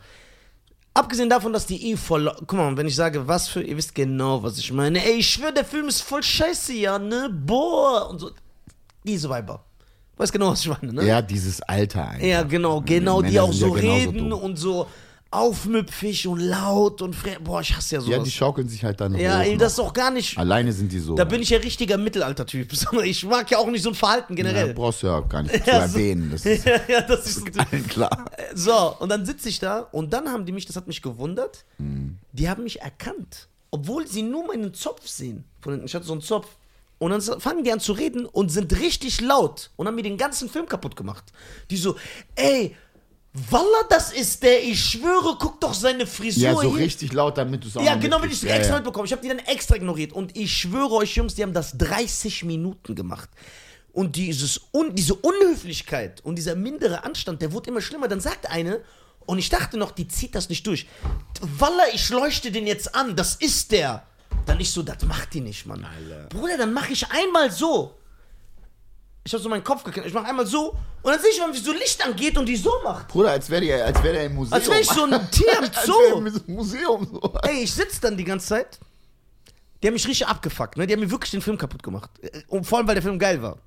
[0.94, 2.32] Abgesehen davon, dass die eh voll.
[2.46, 3.62] Guck mal, wenn ich sage, was für.
[3.62, 5.04] Ihr wisst genau, was ich meine.
[5.04, 7.28] Ey, ich schwöre, der Film ist voll scheiße, ja, ne?
[7.30, 8.08] Boah.
[8.08, 8.30] Und so.
[9.04, 9.62] Diese Weiber.
[10.16, 11.04] Weißt genau, was ich meine, ne?
[11.04, 12.26] Ja, dieses Alter einfach.
[12.26, 14.40] Ja, genau, genau, die Männer auch so reden dumm.
[14.40, 14.86] und so
[15.30, 18.16] aufmüpfig und laut und Boah, ich hasse ja sowas.
[18.16, 20.38] Ja, die schaukeln sich halt dann Ja, hoch ey, das ist doch gar nicht.
[20.38, 21.14] Alleine sind die so.
[21.14, 22.72] Da bin ich ja richtiger Mittelaltertyp.
[23.04, 24.74] Ich mag ja auch nicht so ein Verhalten ja, generell.
[24.74, 26.30] brauchst du ja gar nicht zu Ja, so- erwähnen.
[26.30, 27.60] Das ist ja, das ist so.
[27.60, 28.30] allen klar.
[28.54, 31.64] So, und dann sitze ich da und dann haben die mich, das hat mich gewundert,
[31.78, 32.18] Mhm.
[32.32, 33.48] die haben mich erkannt.
[33.70, 35.44] Obwohl sie nur meinen Zopf sehen.
[35.60, 35.86] Von hinten.
[35.86, 36.46] Ich hatte so einen Zopf.
[36.98, 40.16] Und dann fangen die an zu reden und sind richtig laut und haben mir den
[40.16, 41.24] ganzen Film kaputt gemacht.
[41.68, 41.96] Die so,
[42.36, 42.74] ey,
[43.50, 46.76] Walla, das ist der, ich schwöre, guck doch seine Frisur Ja, so hier.
[46.84, 48.58] richtig laut, damit du es auch Ja, genau, wenn ich es mitkriegst.
[48.60, 48.80] extra ja, ja.
[48.80, 49.06] mitbekomme.
[49.06, 50.12] Ich habe die dann extra ignoriert.
[50.12, 53.28] Und ich schwöre euch, Jungs, die haben das 30 Minuten gemacht.
[53.92, 58.08] Und dieses un diese Unhöflichkeit und dieser mindere Anstand, der wurde immer schlimmer.
[58.08, 58.80] Dann sagt eine,
[59.26, 60.86] und ich dachte noch, die zieht das nicht durch.
[61.40, 64.06] Walla, ich leuchte den jetzt an, das ist der.
[64.44, 65.84] Dann ich so, das macht die nicht, Mann.
[66.28, 67.94] Bruder, dann mache ich einmal so.
[69.26, 70.06] Ich habe so meinen Kopf gekriegt.
[70.06, 70.70] Ich mache einmal so
[71.02, 73.08] und dann sehe ich, wie so Licht angeht und die so macht.
[73.08, 74.52] Bruder, als wäre der, als wär der im Museum.
[74.54, 75.92] Als wäre ich so ein Tier im als Zoo.
[75.98, 77.34] wär im Museum so.
[77.42, 78.78] Ey, ich sitze dann die ganze Zeit.
[79.82, 80.86] Die haben mich richtig abgefuckt, ne?
[80.86, 82.08] Die haben mir wirklich den Film kaputt gemacht.
[82.22, 83.58] Äh, Und vor allem, weil der Film geil war.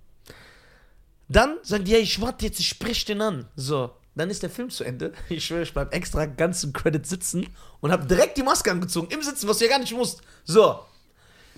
[1.27, 3.45] Dann sagen die, ja, ich warte jetzt, ich sprech den an.
[3.57, 5.11] So, dann ist der Film zu Ende.
[5.27, 9.09] Ich schwöre, ich bleib extra ganzen Credit sitzen und hab direkt die Maske angezogen.
[9.11, 10.21] Im Sitzen, was du ja gar nicht musst.
[10.45, 10.79] So.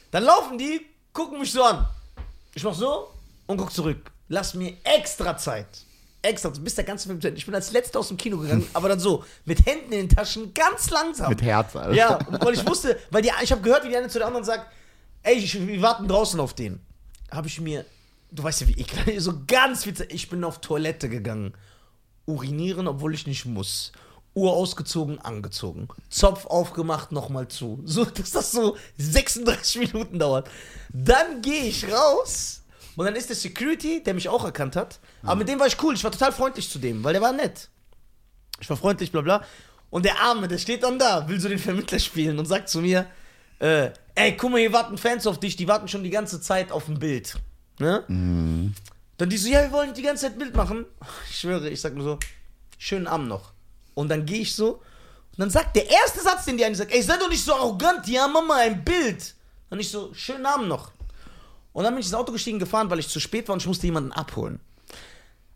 [0.09, 1.87] Dann laufen die, gucken mich so an.
[2.55, 3.07] Ich mach so
[3.51, 4.11] und guck zurück.
[4.27, 5.67] Lass mir extra Zeit.
[6.21, 7.39] Extra, bis der ganze Film zu Ende.
[7.39, 10.09] Ich bin als letzter aus dem Kino gegangen, aber dann so, mit Händen in den
[10.09, 11.29] Taschen, ganz langsam.
[11.29, 11.93] Mit Herz, Alter.
[11.93, 14.45] Ja, weil ich wusste, weil die, ich habe gehört, wie die eine zu der anderen
[14.45, 14.71] sagt,
[15.23, 16.79] ey, ich, wir warten draußen auf den.
[17.31, 17.85] Habe ich mir,
[18.31, 18.87] du weißt ja, wie ich,
[19.21, 21.53] so ganz viel Zeit, ich bin auf Toilette gegangen.
[22.25, 23.91] Urinieren, obwohl ich nicht muss.
[24.33, 25.89] Uhr ausgezogen, angezogen.
[26.09, 27.81] Zopf aufgemacht, nochmal zu.
[27.83, 30.49] So, dass das so 36 Minuten dauert.
[30.93, 32.60] Dann gehe ich raus
[32.95, 34.99] und dann ist der Security, der mich auch erkannt hat.
[35.23, 35.93] Aber mit dem war ich cool.
[35.93, 37.69] Ich war total freundlich zu dem, weil der war nett.
[38.59, 39.45] Ich war freundlich, bla bla.
[39.89, 42.79] Und der Arme, der steht dann da, will so den Vermittler spielen und sagt zu
[42.79, 43.07] mir,
[43.59, 46.71] äh, ey, guck mal, hier warten Fans auf dich, die warten schon die ganze Zeit
[46.71, 47.35] auf ein Bild.
[47.79, 48.03] Ne?
[49.17, 50.85] Dann die so, ja, wir wollen die ganze Zeit ein Bild machen.
[51.29, 52.19] Ich schwöre, ich sag nur so,
[52.77, 53.53] schönen Abend noch.
[53.93, 54.81] Und dann gehe ich so
[55.31, 57.53] und dann sagt der erste Satz, den die eine sagt, ey, sei doch nicht so
[57.53, 59.33] arrogant, ja, Mama, ein Bild.
[59.69, 60.91] Und ich so, schönen Abend noch.
[61.73, 63.67] Und dann bin ich ins Auto gestiegen gefahren, weil ich zu spät war und ich
[63.67, 64.59] musste jemanden abholen.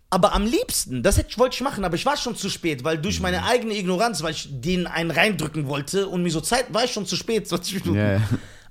[0.09, 2.97] Aber am liebsten, das hätte, wollte ich machen, aber ich war schon zu spät, weil
[2.97, 6.86] durch meine eigene Ignoranz, weil ich den einen reindrücken wollte und mir so Zeit, war
[6.86, 7.99] ich schon zu spät, 20 Minuten.
[7.99, 8.22] Ja, ja.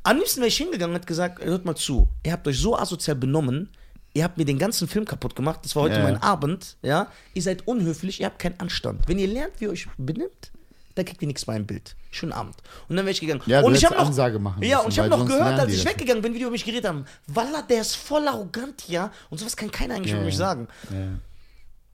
[0.05, 2.79] Am liebsten wäre ich hingegangen und hätte gesagt, hört mal zu, ihr habt euch so
[2.79, 3.69] asozial benommen,
[4.15, 6.03] ihr habt mir den ganzen Film kaputt gemacht, das war heute ja.
[6.03, 9.09] mein Abend, ja, ihr seid unhöflich, ihr habt keinen Anstand.
[9.09, 10.53] Wenn ihr lernt, wie ihr euch benimmt,
[10.95, 11.97] dann kriegt ihr nichts mehr im Bild.
[12.11, 12.55] Schönen Abend.
[12.89, 13.43] Und dann wäre ich gegangen.
[13.47, 15.59] Ja, du und ich habe noch Ansage machen Ja, müssen, und ich habe noch gehört,
[15.59, 15.93] als ich das.
[15.93, 17.05] weggegangen bin, wie die über mich geredet haben.
[17.27, 19.11] Walla, der ist voll arrogant, ja.
[19.31, 20.39] Und sowas kann keiner eigentlich Ja, über mich ja.
[20.39, 20.69] sagen.
[20.91, 21.19] Ja.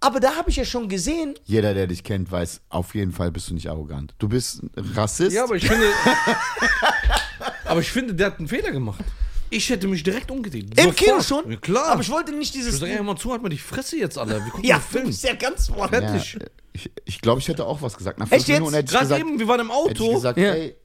[0.03, 3.31] Aber da habe ich ja schon gesehen, Jeder, der dich kennt, weiß, auf jeden Fall
[3.31, 4.15] bist du nicht arrogant.
[4.19, 4.63] Du bist
[4.95, 5.33] Rassist.
[5.37, 5.87] Ja, aber ich finde.
[7.67, 9.05] aber ich finde, der hat einen Fehler gemacht.
[9.51, 10.79] Ich hätte mich direkt umgedreht.
[10.79, 10.95] im.
[10.95, 11.51] Kino schon.
[11.51, 11.87] Ja, klar.
[11.93, 12.79] Aber ich wollte nicht ich dieses.
[12.79, 14.45] sag, ey, mal zu, halt mal die Fresse jetzt, Alter.
[14.45, 15.07] Wir gucken ja, Film.
[15.07, 16.01] bist ja ganz vorne.
[16.03, 18.19] ja, ich ich glaube, ich hätte auch was gesagt.
[18.21, 18.61] Nach fünf Echt jetzt?
[18.61, 20.15] Hätte ich Gerade gesagt, eben, wir waren im hätte ich Auto.
[20.15, 20.53] gesagt Ja.
[20.55, 20.77] ey,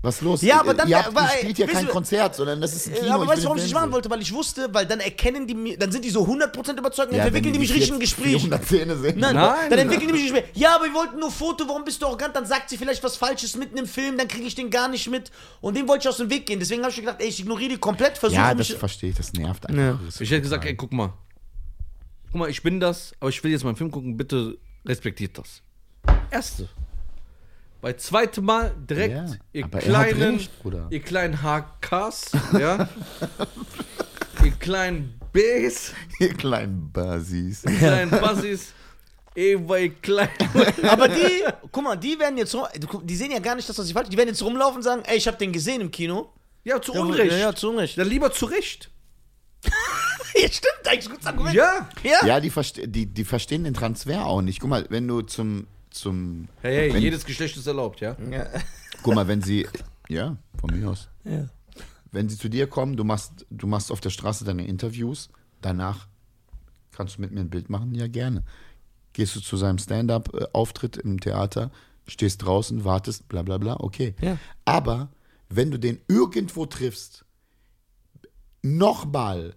[0.00, 0.42] was ist los?
[0.42, 2.86] Ja, aber dann- Ihr, habt, aber, ihr spielt ja kein ihr- Konzert, sondern das ist
[2.86, 3.06] ein Kino.
[3.06, 4.08] Äh, aber ich weißt du, warum ich nicht machen wollte?
[4.08, 7.18] Weil ich wusste, weil dann erkennen die mir, dann sind die so 100% überzeugt und
[7.18, 8.26] Ja, entwickeln die mich richtig im Gespräch.
[8.40, 9.18] 400 Szene sehen.
[9.18, 9.70] Nein, Nein.
[9.70, 10.44] dann entwickeln die mich nicht mehr.
[10.54, 12.36] Ja, aber wir wollten nur Foto, warum bist du arrogant?
[12.36, 15.10] Dann sagt sie vielleicht was Falsches mitten im Film, dann kriege ich den gar nicht
[15.10, 15.32] mit.
[15.60, 16.60] Und dem wollte ich aus dem Weg gehen.
[16.60, 18.78] Deswegen habe ich gedacht, ey, ich ignoriere die komplett, versuche Ja, das mich.
[18.78, 19.82] verstehe ich, das nervt einfach.
[19.82, 19.98] Ja.
[20.06, 21.12] Das Ich hätte gesagt, ey, guck mal.
[22.30, 25.38] Guck mal, ich bin das, aber ich will jetzt mal einen Film gucken, bitte respektiert
[25.38, 25.62] das.
[26.30, 26.68] Erste.
[27.80, 30.50] Bei zweitem Mal direkt, Ja, ihr kleinen, recht,
[30.90, 32.88] ihr kleinen HKs, ja,
[34.44, 37.64] ihr kleinen Bs, Ihr kleinen Basis.
[37.64, 38.72] ihr kleinen Bassis,
[39.34, 40.30] ey, ihr kleinen,
[40.88, 42.66] Aber die, guck mal, die werden jetzt rum,
[43.04, 44.08] die sehen ja gar nicht, dass das nicht falsch.
[44.08, 46.32] Die werden jetzt rumlaufen und sagen, ey, ich habe den gesehen im Kino.
[46.64, 47.30] ja, zu Ja, Unrecht.
[47.30, 47.96] Ja, ja, zu Unrecht.
[47.96, 48.90] Dann lieber zu Recht.
[50.34, 51.54] Ja, stimmt, eigentlich gutes Argument.
[51.54, 51.88] Ja.
[52.04, 52.24] Ja.
[52.26, 52.52] Ja, die,
[52.86, 54.60] die, die verstehen den Transfer auch nicht.
[54.60, 55.66] Guck mal, wenn du zum.
[56.00, 58.16] Zum Hey, hey, wenn, jedes Geschlecht ist erlaubt, ja?
[58.30, 58.46] Ja.
[59.02, 59.66] Guck mal, wenn sie.
[60.08, 61.08] Ja, von mir aus.
[61.24, 61.48] Ja.
[62.10, 65.28] Wenn sie zu dir kommen, du machst, du machst auf der Straße deine Interviews,
[65.60, 66.08] danach
[66.92, 67.94] kannst du mit mir ein Bild machen?
[67.94, 68.42] Ja, gerne.
[69.12, 71.70] Gehst du zu seinem Stand-up-Auftritt im Theater,
[72.06, 74.14] stehst draußen, wartest, bla bla bla, okay.
[74.20, 74.38] Ja.
[74.64, 75.10] Aber
[75.48, 77.24] wenn du den irgendwo triffst,
[78.62, 79.54] nochmal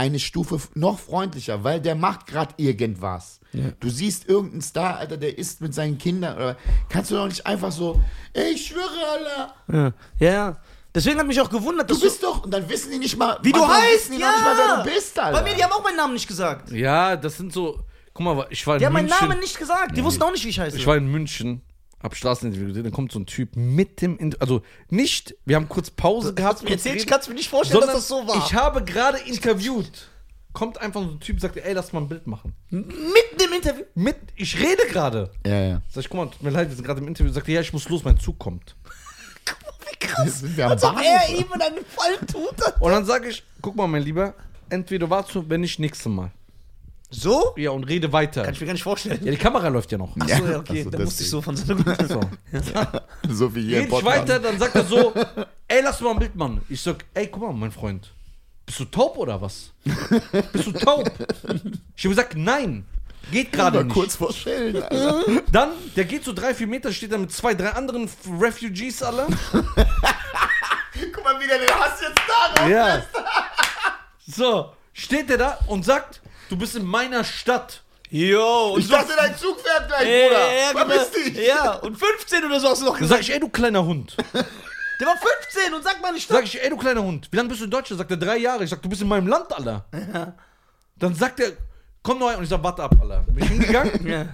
[0.00, 3.38] eine Stufe noch freundlicher, weil der macht gerade irgendwas.
[3.80, 6.36] Du siehst irgendeinen Star, Alter, der isst mit seinen Kindern.
[6.36, 6.56] Oder
[6.88, 8.00] kannst du doch nicht einfach so,
[8.32, 10.32] ey, ich schwöre, Alter, Ja, ja.
[10.32, 10.56] ja.
[10.94, 13.38] Deswegen hat mich auch gewundert, dass du bist doch, und dann wissen die nicht mal,
[13.42, 13.94] wie du heißt.
[13.94, 14.30] wissen die ja.
[14.32, 15.38] nicht mal, wer du bist, Alter.
[15.38, 16.70] Bei mir, die haben auch meinen Namen nicht gesagt.
[16.72, 17.80] Ja, das sind so.
[18.14, 19.28] Guck mal, ich war in Die haben meinen München.
[19.28, 19.96] Namen nicht gesagt.
[19.96, 20.76] Die wussten auch nicht, wie ich heiße.
[20.76, 21.62] Ich war in München,
[22.02, 25.68] hab Straßeninterview gesehen, dann kommt so ein Typ mit dem, Inter also nicht, wir haben
[25.68, 26.54] kurz Pause gehabt.
[26.54, 28.36] Hast du mir erzählt, ich kann es mir nicht vorstellen, dass das so war.
[28.36, 30.08] ich habe gerade interviewt.
[30.52, 32.54] Kommt einfach so ein Typ, sagt, ey, lass mal ein Bild machen.
[32.70, 33.84] Mitten im Interview.
[33.94, 35.30] Mit, ich rede gerade.
[35.46, 35.82] ja, ja.
[35.88, 37.32] Sag ich, guck mal, tut mir leid, wir sind gerade im Interview.
[37.32, 38.74] Sagt er, ja, ich muss los, mein Zug kommt.
[39.90, 40.42] Wie krass.
[40.42, 42.80] Wir am Als ob er ihm in einen Fall tut.
[42.80, 44.34] Und dann sage ich, guck mal, mein Lieber,
[44.70, 46.32] entweder warst du, wenn nicht, nächstes Mal.
[47.12, 47.54] So?
[47.56, 48.42] Ja, und rede weiter.
[48.44, 49.18] Kann ich mir gar nicht vorstellen.
[49.24, 50.16] Ja, die Kamera läuft ja noch.
[50.16, 50.78] Achso, ja, Ja, okay.
[50.80, 52.20] ach so, da musste ich so von seiner guten So.
[53.28, 54.28] So wie hier im Red ich Podcast.
[54.28, 55.12] weiter, dann sagt er so,
[55.68, 56.60] ey, lass mal ein Bild machen.
[56.68, 58.12] Ich sag, ey, guck mal, mein Freund,
[58.64, 59.72] bist du taub oder was?
[60.52, 61.10] bist du taub?
[61.96, 62.86] Ich habe gesagt, nein,
[63.32, 63.94] geht gerade Aber nicht.
[63.94, 65.24] kurz vor Schellen, Alter.
[65.52, 68.08] Dann, der geht so drei, vier Meter, steht da mit zwei, drei anderen
[68.40, 69.26] Refugees alle.
[69.52, 73.02] Guck mal, wie der den Hass jetzt da drauf Ja.
[74.28, 76.19] So, steht der da und sagt,
[76.50, 77.82] du bist in meiner Stadt.
[78.10, 80.54] Jo, und Ich dachte, dein Zug fährt gleich, Ja, Bruder.
[80.54, 81.24] ja, Verpiss genau.
[81.36, 81.46] dich.
[81.46, 83.20] ja, und 15 oder so hast du noch Dann gesagt.
[83.22, 84.16] sag ich, ey, du kleiner Hund.
[85.00, 87.48] Der war 15 und sag mal nicht Sag ich, ey, du kleiner Hund, wie lange
[87.48, 87.98] bist du in Deutschland?
[88.00, 88.64] Sagt er, drei Jahre.
[88.64, 89.86] Ich sag, du bist in meinem Land, Alter.
[90.96, 91.52] Dann sagt er,
[92.02, 92.36] komm noch rein.
[92.36, 93.20] Und ich sag, warte ab, Alter.
[93.28, 94.26] Bin ich hingegangen, Ja.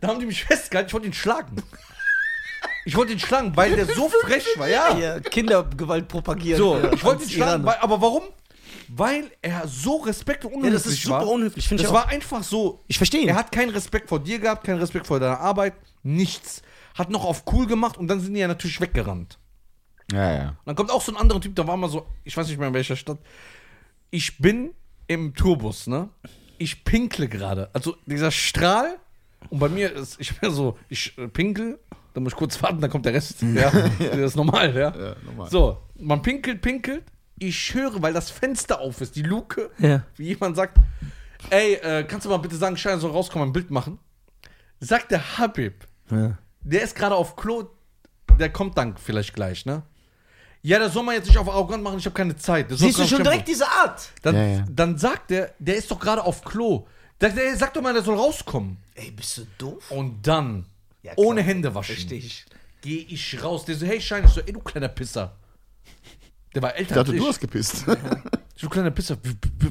[0.00, 1.62] da haben die mich festgehalten, ich wollte ihn schlagen.
[2.86, 4.96] Ich wollte ihn schlagen, weil der so frech war, ja.
[4.96, 6.58] Ja, Kindergewalt propagieren.
[6.58, 8.22] So, äh, ich wollte ihn schlagen, weil, aber warum?
[8.90, 11.28] Weil er so respekt und Ja, unhöflich das ist super war.
[11.28, 12.02] unhöflich, finde ich Das auch.
[12.04, 12.82] war einfach so.
[12.86, 13.28] Ich verstehe ihn.
[13.28, 16.62] Er hat keinen Respekt vor dir gehabt, keinen Respekt vor deiner Arbeit, nichts.
[16.94, 19.38] Hat noch auf cool gemacht und dann sind die ja natürlich weggerannt.
[20.12, 20.48] Ja, ja.
[20.48, 22.58] Und dann kommt auch so ein anderer Typ, da war mal so, ich weiß nicht
[22.58, 23.18] mehr in welcher Stadt.
[24.10, 24.70] Ich bin
[25.06, 26.08] im Tourbus, ne?
[26.56, 27.70] Ich pinkle gerade.
[27.72, 28.96] Also dieser Strahl,
[29.50, 31.78] und bei mir ist, ich bin so, ich äh, pinkel,
[32.14, 33.42] dann muss ich kurz warten, dann kommt der Rest.
[33.42, 34.96] Ja, das ist normal, ja.
[34.96, 35.50] Ja, normal.
[35.50, 37.04] So, man pinkelt, pinkelt.
[37.38, 40.02] Ich höre, weil das Fenster auf ist, die Luke, Ja.
[40.16, 40.78] wie jemand sagt,
[41.50, 43.98] ey, äh, kannst du mal bitte sagen, Schein soll rauskommen, ein Bild machen?
[44.80, 46.38] Sagt der Habib, Ja.
[46.62, 47.68] der ist gerade auf Klo,
[48.38, 49.82] der kommt dann vielleicht gleich, ne?
[50.62, 52.68] Ja, der soll man jetzt nicht auf arrogant machen, ich habe keine Zeit.
[52.70, 53.30] Der soll Siehst du schon Tempo.
[53.30, 54.08] direkt diese Art?
[54.22, 54.64] Dann, Ja, ja.
[54.68, 56.86] dann sagt der, der ist doch gerade auf Klo.
[57.20, 58.76] Sagt der, sag doch mal, der soll rauskommen.
[58.94, 59.90] Ey, bist du doof?
[59.90, 60.66] Und dann,
[61.16, 63.64] ohne Hände waschen, gehe ich raus.
[63.66, 65.36] Der so, hey, Schein, ich so, ey, du kleiner Pisser.
[66.54, 67.22] Der war Ich älter dachte, als ich.
[67.22, 67.84] du hast gepisst.
[68.60, 69.16] Du kleiner Pisser,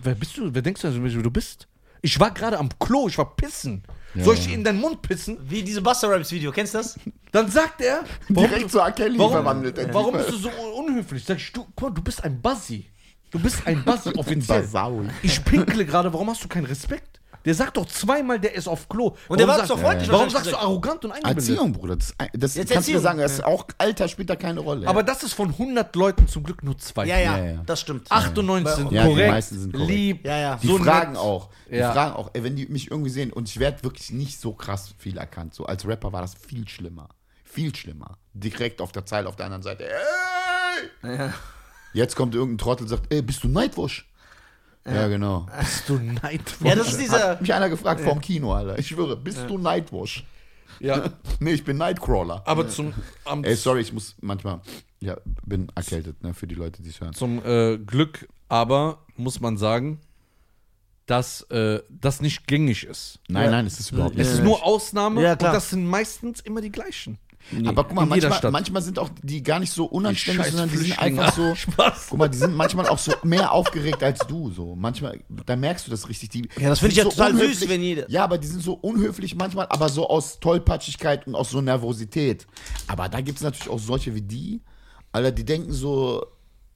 [0.04, 0.54] wer bist du?
[0.54, 1.68] Wer denkst du, wer du bist?
[2.02, 3.84] Ich war gerade am Klo, ich war pissen.
[4.16, 5.38] Soll ich dir in deinen Mund pissen?
[5.50, 6.98] Wie diese Buster Raps Video, kennst du das?
[7.32, 8.92] Dann sagt er, warum, Direkt zu R.
[8.92, 9.78] Kelly warum, verwandelt.
[9.78, 11.24] der warum bist du so un- unhöflich?
[11.26, 12.90] Sag ich, du, guck mal, du bist ein Buzzy.
[13.32, 14.62] Du bist ein Buzzy, offiziell.
[14.62, 15.10] Basaul.
[15.22, 17.17] Ich pinkle gerade, warum hast du keinen Respekt?
[17.48, 19.16] Der sagt doch zweimal, der ist auf Klo.
[19.30, 21.50] Und der war doch freundlich Warum sagst du arrogant und eingebildet?
[21.50, 21.96] Erziehung, Bruder.
[21.96, 22.98] Das, das Jetzt kannst du Erziehung.
[22.98, 23.20] dir sagen.
[23.20, 24.88] Das ist auch Alter spielt da keine Rolle.
[24.88, 27.06] Aber das ist von 100 Leuten zum Glück nur zwei.
[27.06, 27.62] Ja, ja, Ja, ja.
[27.66, 28.12] das stimmt.
[28.12, 29.90] 98 sind Ja, die korrekt, meisten sind korrekt.
[29.90, 30.26] lieb.
[30.26, 30.56] Ja, ja.
[30.62, 31.22] die so fragen nett.
[31.22, 31.50] auch.
[31.72, 31.94] Die Ja.
[31.94, 34.94] fragen auch, ey, wenn die mich irgendwie sehen und ich werde wirklich nicht so krass
[34.98, 35.54] viel erkannt.
[35.56, 37.08] So als Rapper war das viel schlimmer.
[37.46, 38.18] Viel schlimmer.
[38.34, 39.86] Direkt auf der Zeile auf der anderen Seite.
[39.86, 41.18] Ey!
[41.18, 41.34] Ja.
[41.94, 44.08] Jetzt kommt irgendein Trottel und sagt, ey, bist du Nightwash?
[44.88, 45.48] Ja, genau.
[45.60, 46.68] Bist du neidvoll?
[46.68, 47.30] ja, das ist dieser.
[47.32, 48.80] Hat mich einer gefragt vorm Kino, Alter.
[48.80, 50.24] Ich schwöre, bist du Nightwash?
[50.80, 51.10] Ja,
[51.40, 52.44] Nee, ich bin Nightcrawler.
[52.46, 52.94] aber zum,
[53.26, 54.62] am, Ey, sorry, ich muss manchmal,
[55.00, 57.14] ja, bin erkältet, ne, für die Leute, die es hören.
[57.14, 60.00] zum äh, Glück aber muss man sagen,
[61.06, 63.20] dass äh, das nicht gängig ist.
[63.28, 64.28] Nein, nein, es ist überhaupt nicht.
[64.28, 67.18] Es ist nur Ausnahme Ja, und das sind meistens immer die gleichen.
[67.66, 70.78] Aber guck mal, manchmal, manchmal sind auch die gar nicht so unanständig, scheiß sondern die
[70.78, 71.56] sind einfach so.
[71.56, 72.08] Spaß.
[72.10, 74.52] Guck mal, die sind manchmal auch so mehr aufgeregt als du.
[74.52, 76.30] So manchmal, da merkst du das richtig.
[76.30, 77.70] Die Ja, das finde ich ja total süß, unhöflich.
[77.70, 81.50] wenn jeder- Ja, aber die sind so unhöflich manchmal, aber so aus Tollpatschigkeit und aus
[81.52, 82.46] so Nervosität.
[82.88, 84.62] Aber da gibt es natürlich auch solche wie die,
[85.14, 86.26] Alter, die denken so,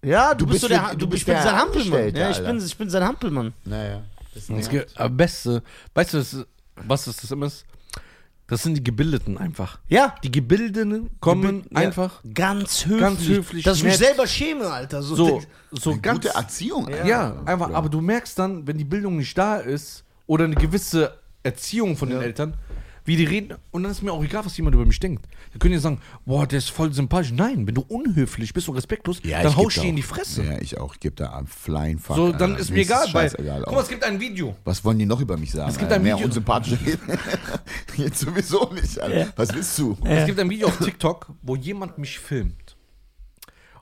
[0.04, 0.96] Ja, du, Du bist bist so der.
[0.96, 2.16] Du, bist, ich bin der sein Hampelmann.
[2.16, 3.54] Ja, ich bin, ich bin sein Hampelmann.
[3.66, 4.02] naja.
[4.34, 5.62] Das Das Beste,
[5.94, 6.48] weißt du, das, ist-
[6.88, 7.66] was das, das immer ist?
[8.52, 9.80] Das sind die Gebildeten einfach.
[9.88, 10.14] Ja.
[10.26, 11.78] Die Gebildeten kommen Ja.
[11.78, 13.00] einfach Ganz höflich.
[13.00, 15.02] Ganz höflich, Dass ich mich selber schäme, Alter.
[15.02, 15.42] So, so,
[15.72, 16.20] so ganz.
[16.26, 16.88] Gute Erziehung.
[16.88, 17.06] Alter.
[17.06, 21.18] Ja, einfach, aber du merkst dann, wenn die Bildung nicht da ist oder eine gewisse
[21.44, 22.56] Erziehung von den Eltern,
[23.04, 25.26] wie die reden, und dann ist mir auch egal, was jemand über mich denkt.
[25.54, 27.32] Da können die sagen, boah, der ist voll sympathisch.
[27.32, 30.44] Nein, wenn du unhöflich bist und respektlos, dann hau ich dir in die Fresse.
[30.44, 30.94] Ja, ich auch.
[30.94, 32.16] Ich gebe da einen flying Fuck.
[32.16, 32.62] So, dann Alter.
[32.62, 33.30] ist Mir egal, weil,
[33.64, 34.56] guck mal, es gibt ein Video.
[34.64, 35.72] Was wollen die noch über mich sagen?
[35.72, 37.00] Es gibt ein Mehr Video- unsympathische reden.
[37.98, 39.34] Jetzt sowieso nicht, Alter.
[39.36, 39.98] Was willst du?
[40.04, 42.76] Es gibt ein Video auf TikTok, wo jemand mich filmt.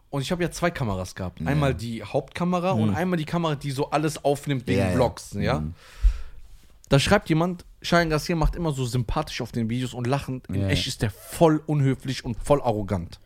[0.09, 1.39] Und ich habe ja zwei Kameras gehabt.
[1.45, 4.95] Einmal die Hauptkamera und einmal die Kamera, die so alles aufnimmt wegen Ja, ja.
[4.95, 5.61] Vlogs, ja.
[6.88, 10.48] Da schreibt jemand, Cheyenne Garcia macht immer so sympathisch auf den Videos und lachend.
[10.48, 10.68] In Ja.
[10.68, 13.20] echt ist der voll unhöflich und voll arrogant.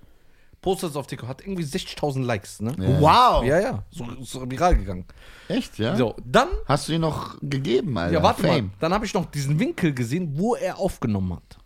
[0.62, 2.74] Postet es auf TikTok, hat irgendwie 60.000 Likes, ne?
[2.80, 3.02] Ja.
[3.02, 3.44] Wow.
[3.44, 5.06] Ja, ja, so, so viral gegangen.
[5.50, 5.96] Echt, ja?
[5.98, 8.14] So, dann, Hast du ihn noch gegeben, Alter?
[8.14, 8.66] ja, warte Fame.
[8.68, 11.58] mal, dann habe ich noch diesen Winkel gesehen, wo er aufgenommen hat.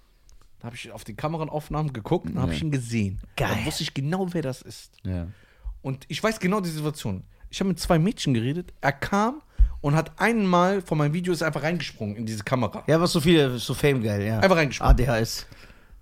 [0.60, 3.20] Da habe ich auf die Kameraaufnahmen geguckt und habe ich ihn gesehen.
[3.36, 3.56] Geil.
[3.60, 4.94] Da wusste ich genau, wer das ist.
[5.04, 5.28] Ja.
[5.84, 7.24] Und ich weiß genau die Situation.
[7.52, 8.74] Ich habe mit zwei Mädchen geredet.
[8.82, 9.44] Er kam
[9.82, 12.84] und hat einmal von meinem Video ist einfach reingesprungen in diese Kamera.
[12.88, 14.40] Ja, was so viele, so Fame geil, ja.
[14.40, 14.92] Einfach reingesprungen.
[15.00, 15.46] ADHS.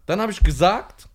[0.06, 1.08] Dann habe ich gesagt,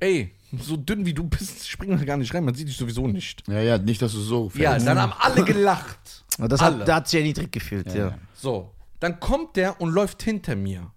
[0.00, 3.06] ey, so dünn wie du bist, spring da gar nicht rein, man sieht dich sowieso
[3.06, 3.46] nicht.
[3.48, 4.86] ja, ja, nicht, dass du so Ja, fällst.
[4.86, 6.24] dann haben alle gelacht.
[6.38, 6.80] Das Alle.
[6.80, 8.08] hat, da hat sich ja niedrig gefühlt, ja.
[8.08, 8.18] ja.
[8.34, 10.90] So, dann kommt der und läuft hinter mir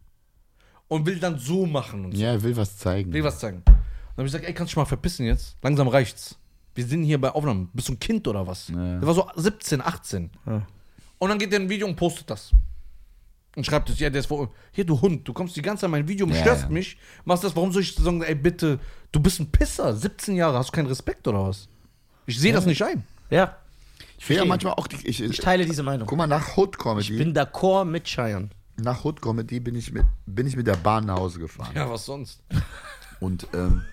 [0.87, 2.21] und will dann so machen und so.
[2.21, 3.11] Ja, er will was zeigen.
[3.13, 3.61] will was sagen.
[3.65, 3.75] Dann
[4.17, 5.57] habe ich gesagt, ey, kannst du dich mal verpissen jetzt?
[5.61, 6.37] Langsam reicht's.
[6.75, 7.69] Wir sind hier bei Aufnahmen.
[7.73, 8.67] Bist du ein Kind oder was?
[8.67, 8.75] Ja.
[8.99, 10.29] Der war so 17, 18.
[10.45, 10.61] Ja.
[11.17, 12.51] Und dann geht der in ein Video und postet das.
[13.55, 14.51] Und schreibt es, ja, der ist vor.
[14.73, 16.69] Hier, du Hund, du kommst die ganze Zeit in mein Video und Ja, störst ja.
[16.69, 16.97] mich.
[17.23, 18.79] Machst das, warum soll ich sagen, ey, bitte,
[19.13, 21.69] du bist ein Pisser, 17 Jahre, hast du keinen Respekt oder was?
[22.25, 23.05] Ich sehe das nicht ein.
[23.29, 23.55] Ja,
[24.17, 26.05] Ich will ja manchmal auch die, ich, ich teile diese Meinung.
[26.07, 28.49] Guck mal, nach Hood Ich Comedy, bin d'accord mit Cheyenne.
[28.75, 31.71] nach Hood Comedy bin ich mit, bin ich mit der Bahn nach Hause gefahren.
[31.73, 32.43] Ja, was sonst?
[33.21, 33.83] Und ähm,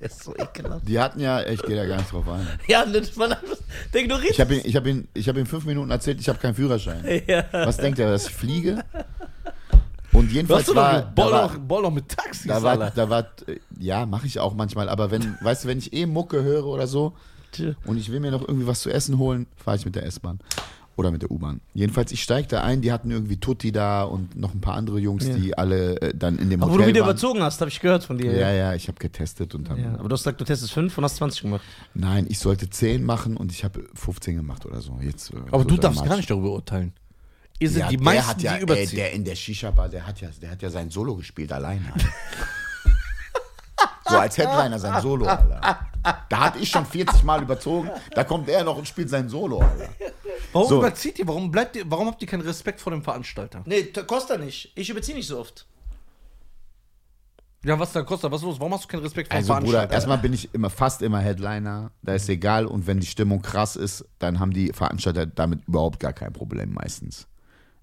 [0.00, 0.86] Der ist so ekelhaft.
[0.86, 2.46] die hatten ja, ich gehe da gar nicht drauf ein.
[2.66, 2.84] Ja,
[3.32, 3.56] einfach,
[3.92, 6.38] der ignoriert Ich habe ihn, ich habe ihn, ich ihm fünf Minuten erzählt, ich habe
[6.38, 7.04] keinen Führerschein.
[7.26, 7.44] Ja.
[7.52, 8.84] Was denkt er, dass ich fliege?
[10.12, 12.80] Und jedenfalls du war, doch, da Ball, war, doch, Ball doch mit Taxis, da war,
[12.80, 12.92] Alter.
[12.94, 13.26] da war,
[13.78, 14.88] ja, mache ich auch manchmal.
[14.88, 17.14] Aber wenn, weißt du, wenn ich eh Mucke höre oder so
[17.84, 20.38] und ich will mir noch irgendwie was zu essen holen, fahre ich mit der S-Bahn
[20.98, 21.60] oder mit der U-Bahn.
[21.74, 22.82] Jedenfalls, ich steige da ein.
[22.82, 25.34] Die hatten irgendwie Tutti da und noch ein paar andere Jungs, Ja.
[25.34, 27.10] die alle äh, dann in dem Aber wo Hotel du wieder waren.
[27.12, 28.32] überzogen hast, habe ich gehört von dir.
[28.36, 29.78] Ja, ja, ich habe getestet und dann.
[29.80, 31.62] Ja, aber du hast gesagt, du testest 5 und hast 20 gemacht.
[31.94, 34.98] Nein, ich sollte 10 machen und ich habe 15 gemacht oder so.
[35.00, 36.92] Jetzt, äh, Aber so du darfst gar nicht darüber urteilen.
[37.60, 38.96] Ihr seid Ja, die der meisten, hat ja, die ey, überziehen.
[38.96, 41.84] der in der Shisha-Bar, der hat ja, der hat ja sein Solo gespielt alleine.
[41.92, 42.08] Alter.
[44.08, 45.78] so als Headliner sein Solo, Alter.
[46.30, 49.58] Da hatte ich schon 40 Mal überzogen, da kommt er noch und spielt sein Solo,
[49.60, 49.88] Alter.
[50.52, 50.78] Warum so.
[50.78, 51.26] überzieht ihr?
[51.28, 51.84] Warum, bleibt ihr?
[51.90, 53.62] warum habt ihr keinen Respekt vor dem Veranstalter?
[53.66, 54.72] Nee, Costa nicht.
[54.74, 55.66] Ich überziehe nicht so oft.
[57.64, 58.30] Ja, was da kostet?
[58.30, 58.60] Was ist los?
[58.60, 59.94] Warum hast du keinen Respekt vor dem Also Bruder, Veranstalter?
[59.94, 63.74] erstmal bin ich immer fast immer Headliner, da ist egal und wenn die Stimmung krass
[63.74, 67.26] ist, dann haben die Veranstalter damit überhaupt gar kein Problem meistens.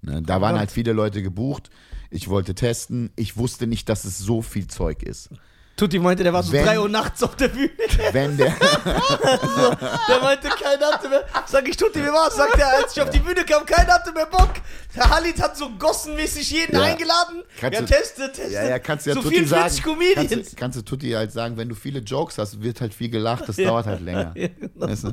[0.02, 0.22] Ne?
[0.22, 1.70] Da waren halt viele Leute gebucht,
[2.10, 5.30] ich wollte testen, ich wusste nicht, dass es so viel Zeug ist.
[5.76, 7.70] Tutti meinte, der war so Wenn- 3 Uhr nachts auf der Bühne.
[8.14, 11.26] Wenn der, Der meinte, keiner hatte mehr.
[11.48, 12.36] Sag ich, Tutti, wie war's?
[12.36, 14.54] Sagt er, als ich auf die Bühne kam, keiner hatte mehr Bock.
[14.96, 16.84] Der Halit hat so gossenmäßig jeden Ja.
[16.84, 17.44] eingeladen.
[17.60, 18.54] Kannst ja, du- teste, teste.
[18.54, 19.94] Ja, ja, kannst du ja so Tutti 44 sagen.
[19.94, 20.30] Comedians.
[20.32, 23.10] Kannst, du- kannst du Tutti halt sagen, wenn du viele Jokes hast, wird halt viel
[23.10, 24.32] gelacht, das dauert halt länger.
[24.36, 24.88] Ja, genau.
[24.88, 25.12] Weißt du?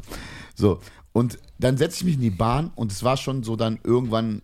[0.54, 0.80] So,
[1.12, 4.42] und dann setze ich mich in die Bahn und es war schon so dann irgendwann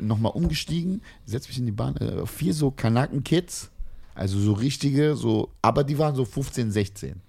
[0.00, 3.70] nochmal umgestiegen, setze mich in die Bahn, äh, vier so Kanaken-Kids,
[4.14, 7.20] also so richtige, so, aber die waren so 15, 16.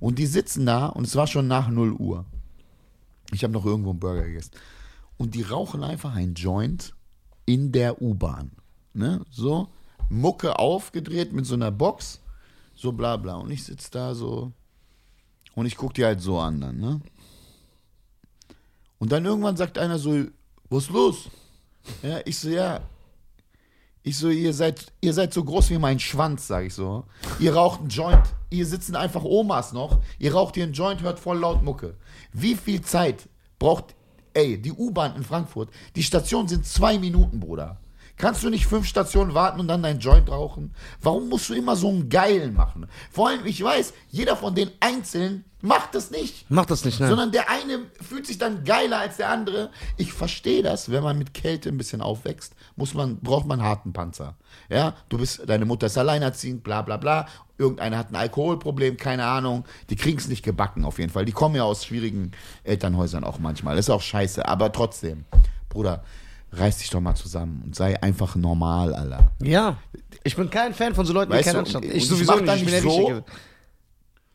[0.00, 2.24] Und die sitzen da und es war schon nach 0 Uhr.
[3.32, 4.52] Ich habe noch irgendwo einen Burger gegessen.
[5.16, 6.94] Und die rauchen einfach ein Joint
[7.46, 8.52] in der U-Bahn.
[8.94, 9.24] Ne?
[9.30, 9.68] So,
[10.08, 12.20] Mucke aufgedreht mit so einer Box,
[12.74, 13.36] so bla bla.
[13.36, 14.52] Und ich sitze da so
[15.54, 17.00] und ich gucke die halt so an dann, ne?
[18.98, 20.26] Und dann irgendwann sagt einer so,
[20.70, 21.30] was ist los?
[22.02, 22.80] Ja, ich so, ja.
[24.04, 27.04] Ich so, ihr seid, ihr seid so groß wie mein Schwanz, sag ich so.
[27.38, 28.34] Ihr raucht einen Joint.
[28.50, 30.00] Ihr sitzen einfach Omas noch.
[30.18, 31.94] Ihr raucht hier einen Joint, hört voll laut Mucke.
[32.32, 33.28] Wie viel Zeit
[33.60, 33.94] braucht,
[34.34, 35.70] ey, die U-Bahn in Frankfurt?
[35.94, 37.78] Die Stationen sind zwei Minuten, Bruder.
[38.22, 40.72] Kannst du nicht fünf Stationen warten und dann deinen Joint rauchen?
[41.00, 42.86] Warum musst du immer so einen Geilen machen?
[43.10, 46.46] Vor allem, ich weiß, jeder von den Einzelnen macht das nicht.
[46.48, 47.08] Mach das nicht, ne?
[47.08, 49.70] Sondern der eine fühlt sich dann geiler als der andere.
[49.96, 53.68] Ich verstehe das, wenn man mit Kälte ein bisschen aufwächst, muss man, braucht man einen
[53.68, 54.36] harten Panzer.
[54.68, 57.26] Ja, du bist, deine Mutter ist alleinerziehend, bla bla bla.
[57.58, 59.64] Irgendeiner hat ein Alkoholproblem, keine Ahnung.
[59.90, 61.24] Die kriegen es nicht gebacken auf jeden Fall.
[61.24, 62.30] Die kommen ja aus schwierigen
[62.62, 63.74] Elternhäusern auch manchmal.
[63.74, 65.24] Das ist auch scheiße, aber trotzdem,
[65.68, 66.04] Bruder,
[66.52, 69.32] reiß dich doch mal zusammen und sei einfach normal, Alter.
[69.42, 69.76] ja.
[70.24, 71.84] Ich bin kein Fan von so Leuten, die Weißt keinen du, Anstand.
[71.86, 72.48] Ich ich sowieso mach nicht.
[72.48, 72.90] dann Ich bin nicht so.
[73.06, 73.24] Richtige.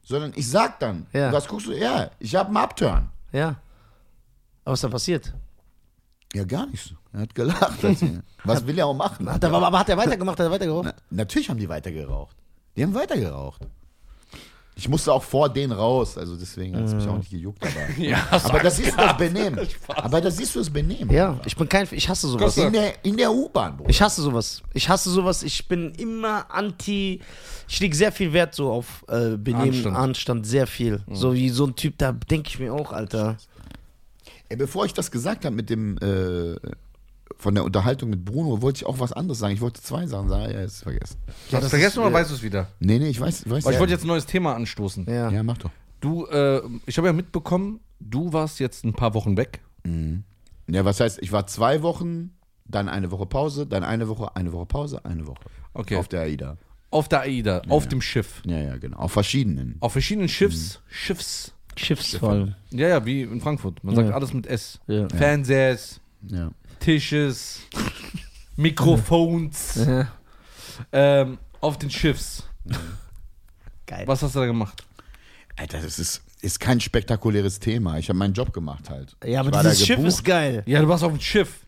[0.03, 1.32] Sondern ich sag dann, Ja.
[1.32, 1.72] was guckst du?
[1.74, 3.09] Ja, ich habe einen Upturn.
[3.32, 3.47] Ja.
[4.65, 5.34] Aber was ist da passiert?
[6.34, 6.93] Ja, gar nichts.
[7.13, 7.84] Er hat gelacht.
[7.86, 8.01] ich-
[8.43, 9.30] Was will er auch machen?
[9.32, 10.38] Hat er, aber hat er weitergemacht?
[10.39, 10.86] Hat er weitergeraucht?
[10.86, 12.36] Na, natürlich haben die weiter geraucht.
[12.76, 13.61] Die haben weiter geraucht.
[14.80, 17.63] Ich musste auch vor denen raus, also deswegen hat es mich auch nicht gejuckt.
[17.63, 19.67] Aber, Ja, aber das du das Benehmen.
[19.88, 21.11] Aber das siehst du das Benehmen.
[21.11, 22.55] Ja, ich bin kein, ich hasse sowas.
[22.57, 23.89] In der, in der U-Bahn, Bruder.
[23.89, 24.61] Ich hasse sowas.
[24.73, 25.41] Ich hasse sowas.
[25.41, 27.21] Ich bin immer anti.
[27.67, 29.97] Ich lege sehr viel Wert so auf äh, Benehmen, Anstand.
[29.97, 30.45] Anstand.
[30.47, 31.01] sehr viel.
[31.11, 33.38] So wie so ein Typ, da denke ich mir auch, Alter.
[34.49, 36.55] Ey, bevor ich das gesagt habe mit dem, äh,
[37.38, 39.53] von der Unterhaltung mit Bruno, wollte ich auch was anderes sagen.
[39.53, 40.51] Ich wollte zwei Sachen sagen.
[40.53, 41.17] Ja, jetzt vergessen.
[41.51, 42.67] Hast du vergessen oder weißt du es wieder?
[42.80, 43.65] Nee, nee, ich weiß, ich weiß.
[43.65, 45.05] Weil ich wollte jetzt ein neues Thema anstoßen.
[45.07, 45.30] Ja.
[45.30, 45.71] Ja, mach doch.
[45.99, 49.61] Du, äh, ich habe ja mitbekommen, du warst jetzt ein paar Wochen weg.
[50.67, 52.32] Ja, was heißt, ich war zwei Wochen,
[52.65, 55.39] dann eine Woche Pause, dann eine Woche, eine Woche Pause, eine Woche.
[55.73, 55.95] Okay.
[55.95, 56.57] Auf der AIDA.
[56.89, 58.41] Auf der AIDA, auf dem Schiff.
[58.45, 58.97] Ja, ja, genau.
[58.97, 59.75] Auf verschiedenen.
[59.80, 61.53] Auf verschiedenen Schiffs, Schiffs.
[61.75, 62.55] Schiffsfall.
[62.71, 63.84] Ja, ja, wie in Frankfurt.
[63.84, 64.15] Man sagt Ja.
[64.15, 64.80] alles mit S.
[64.88, 65.07] Ja.
[65.09, 66.51] Fernsehs, Ja.
[66.80, 67.61] Tisches,
[68.55, 69.80] Mikrofons.
[70.91, 72.43] Ähm, auf den Schiffs.
[73.88, 74.03] Geil.
[74.05, 74.84] Was hast du da gemacht?
[75.55, 77.97] Alter, das ist, ist kein spektakuläres Thema.
[77.97, 79.15] Ich habe meinen Job gemacht halt.
[79.26, 80.13] Ja, aber ich war da dieses Schiff gebucht.
[80.13, 80.63] ist geil.
[80.68, 81.65] Ja, du warst auf dem Schiff.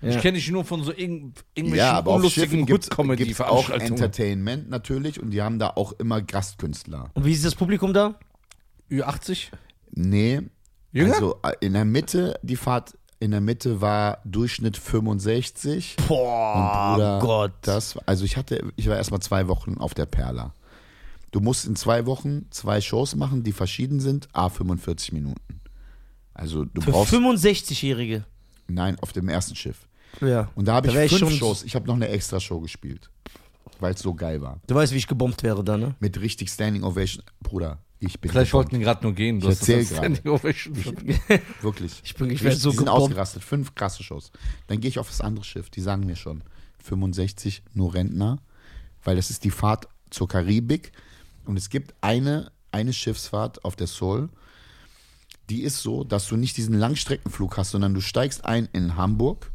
[0.00, 0.10] Ja.
[0.10, 3.40] Ich kenne dich nur von so irgend, irgendwelchen Ja, aber auf unlustigen Schiffen gibt es
[3.40, 3.70] auch.
[3.70, 7.10] Entertainment natürlich und die haben da auch immer Gastkünstler.
[7.14, 8.18] Und wie ist das Publikum da?
[8.90, 9.48] Ü80?
[9.92, 10.42] Nee,
[10.92, 11.14] Jünger?
[11.14, 15.96] also äh, in der Mitte, die Fahrt in der Mitte war Durchschnitt 65.
[16.06, 17.52] Boah, Bruder, Gott.
[17.62, 20.54] Das, also ich hatte, ich war erstmal zwei Wochen auf der Perla.
[21.30, 25.60] Du musst in zwei Wochen zwei Shows machen, die verschieden sind, a 45 Minuten.
[26.32, 28.24] Also du Für brauchst, 65-Jährige.
[28.68, 29.86] nein, auf dem ersten Schiff.
[30.20, 30.50] Ja.
[30.54, 31.64] Und da habe ich ich fünf schon- Shows.
[31.64, 33.10] Ich habe noch eine extra Show gespielt,
[33.80, 34.60] weil es so geil war.
[34.66, 35.96] Du weißt, wie ich gebombt wäre da, ne?
[36.00, 37.22] Mit richtig Standing Ovation.
[37.42, 39.40] Bruder, ich bin Vielleicht wollten die gerade nur gehen.
[39.40, 40.22] Du Ich erzähl gerade.
[41.62, 42.00] Wirklich.
[42.04, 43.42] Ich bin- ich werd so sind ausgerastet.
[43.44, 44.30] Fünf krasse Shows.
[44.68, 45.70] Dann gehe ich auf das andere Schiff.
[45.70, 46.42] Die sagen mir schon
[46.82, 48.38] 65 nur Rentner,
[49.02, 50.92] weil das ist die Fahrt zur Karibik.
[51.44, 54.28] Und es gibt eine, eine Schiffsfahrt auf der Sol.
[55.50, 59.50] Die ist so, dass du nicht diesen Langstreckenflug hast, sondern du steigst ein in Hamburg.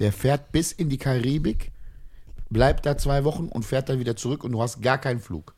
[0.00, 1.72] Der fährt bis in die Karibik,
[2.48, 5.54] bleibt da zwei Wochen und fährt dann wieder zurück und du hast gar keinen Flug.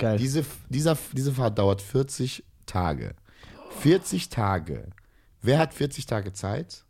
[0.00, 0.16] Geil.
[0.16, 3.14] Diese, dieser, diese Fahrt dauert 40 Tage.
[3.80, 4.88] 40 Tage.
[5.42, 6.86] Wer hat 40 Tage Zeit?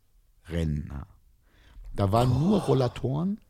[0.48, 1.08] Rentner.
[1.92, 3.40] Da waren nur Rollatoren.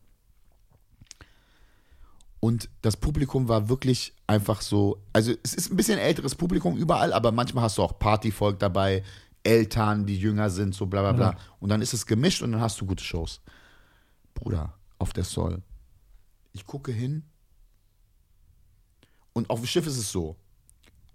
[2.41, 5.03] Und das Publikum war wirklich einfach so.
[5.13, 9.05] Also, es ist ein bisschen älteres Publikum überall, aber manchmal hast du auch Partyvolk dabei,
[9.43, 11.37] Eltern, die jünger sind, so bla bla bla.
[11.59, 13.43] Und dann ist es gemischt und dann hast du gute Shows.
[14.33, 15.63] Bruder, auf der Soll.
[16.53, 17.25] Ich gucke hin,
[19.33, 20.37] und auf dem Schiff ist es so.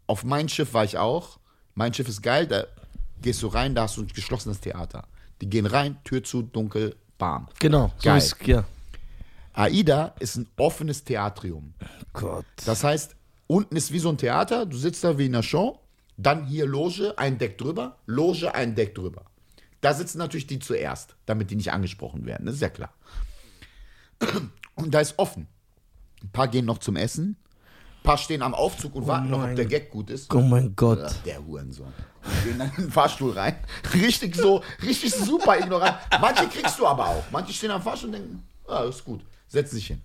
[0.07, 1.39] Auf mein Schiff war ich auch.
[1.73, 2.65] Mein Schiff ist geil, da
[3.21, 5.07] gehst du rein, da hast du ein geschlossenes Theater.
[5.41, 7.47] Die gehen rein, Tür zu, dunkel, bam.
[7.59, 7.91] Genau.
[7.97, 8.17] So Geil.
[8.17, 8.63] ist, ja.
[9.53, 11.73] AIDA ist ein offenes Theatrium.
[12.13, 12.45] Gott.
[12.65, 13.15] Das heißt,
[13.47, 15.79] unten ist wie so ein Theater, du sitzt da wie in einer Show,
[16.17, 19.25] dann hier Loge, ein Deck drüber, Loge, ein Deck drüber.
[19.81, 22.93] Da sitzen natürlich die zuerst, damit die nicht angesprochen werden, das ist ja klar.
[24.75, 25.47] Und da ist offen.
[26.23, 27.37] Ein paar gehen noch zum Essen,
[28.05, 30.33] paar stehen am Aufzug und warten noch, ob der Gag gut ist.
[30.33, 31.13] Oh mein Gott.
[31.25, 31.91] Der Hurensohn.
[32.43, 33.55] Gehen dann in den Fahrstuhl rein.
[33.93, 35.95] Richtig so, richtig super ignorant.
[36.21, 37.23] Manche kriegst du aber auch.
[37.31, 39.21] Manche stehen am Fahrstuhl und denken, ah, ist gut.
[39.47, 40.01] Setz dich hin.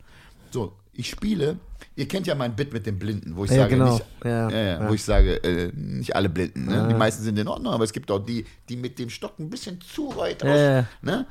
[0.50, 1.56] So, ich spiele.
[1.96, 3.94] Ihr kennt ja mein Bit mit den Blinden, wo ich Ja, sage, genau.
[3.94, 4.88] nicht, Ja, ja.
[4.88, 6.66] wo ich sage, äh, nicht alle Blinden.
[6.66, 6.88] Ne?
[6.90, 9.48] Die meisten sind in Ordnung, aber es gibt auch die, die mit dem Stock ein
[9.48, 10.58] bisschen zu weit Ja, aus.
[10.58, 10.86] ja.
[11.02, 11.26] Ne?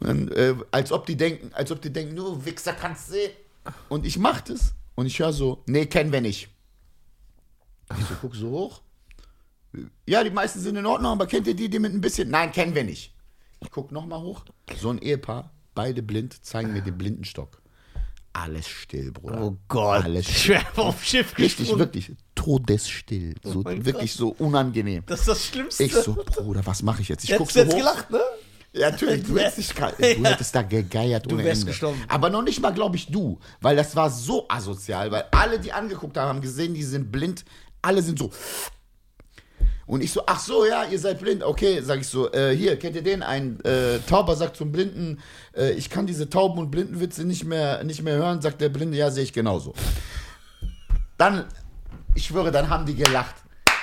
[0.00, 3.30] Und, äh, als ob die denken, als ob die denken, nur Wichser kannst sehen.
[3.88, 6.48] Und ich mach das und ich höre so, nee, kennen wir nicht.
[7.96, 8.80] Ich so, guck so hoch.
[10.06, 12.30] Ja, die meisten sind in Ordnung, aber kennt ihr die, die mit ein bisschen?
[12.30, 13.14] Nein, kennen wir nicht.
[13.60, 14.42] Ich guck nochmal hoch.
[14.76, 17.62] So ein Ehepaar, beide blind, zeigen mir den Blindenstock.
[18.32, 19.40] Alles still, Bruder.
[19.40, 20.02] Oh Gott.
[20.02, 20.56] Alles Ich still.
[20.56, 21.78] wäre auf Schiff Richtig, gesprungen.
[21.78, 22.12] wirklich.
[22.34, 23.36] Todesstill.
[23.44, 25.04] So, mein wirklich so unangenehm.
[25.06, 25.84] Das ist das Schlimmste.
[25.84, 27.22] Ich so, Bruder, was mache ich jetzt?
[27.22, 27.78] Ich guck Hättest so jetzt hoch.
[27.78, 28.20] gelacht, ne?
[28.72, 31.72] Ja, natürlich, du hättest, dich, kalt- du hättest da gegeiert ohne wärst Ende.
[31.72, 32.02] gestorben.
[32.06, 33.38] Aber noch nicht mal, glaube ich, du.
[33.60, 37.44] Weil das war so asozial, weil alle, die angeguckt haben, haben gesehen, die sind blind.
[37.82, 38.30] Alle sind so.
[39.86, 41.42] Und ich so, ach so, ja, ihr seid blind.
[41.42, 43.22] Okay, sag ich so, äh, hier, kennt ihr den?
[43.22, 45.18] Ein äh, Tauber sagt zum Blinden,
[45.56, 48.42] äh, ich kann diese Tauben- und Blindenwitze nicht mehr, nicht mehr hören.
[48.42, 49.72] Sagt der Blinde, ja, sehe ich genauso.
[51.16, 51.46] Dann,
[52.14, 53.34] ich schwöre, dann haben die gelacht.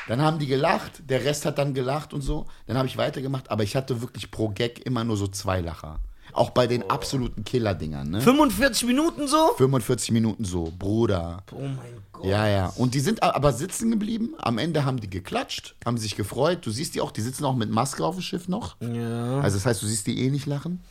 [0.07, 2.45] Dann haben die gelacht, der Rest hat dann gelacht und so.
[2.67, 5.99] Dann habe ich weitergemacht, aber ich hatte wirklich pro Gag immer nur so zwei Lacher.
[6.33, 8.21] Auch bei den absoluten Killer-Dingern, ne?
[8.21, 9.53] 45 Minuten so?
[9.57, 11.43] 45 Minuten so, Bruder.
[11.53, 11.77] Oh mein
[12.11, 12.25] Gott.
[12.25, 12.73] Ja, ja.
[12.75, 14.33] Und die sind aber sitzen geblieben.
[14.39, 16.65] Am Ende haben die geklatscht, haben sich gefreut.
[16.65, 18.75] Du siehst die auch, die sitzen auch mit Maske auf dem Schiff noch.
[18.81, 19.39] Ja.
[19.39, 20.81] Also das heißt, du siehst die eh nicht lachen.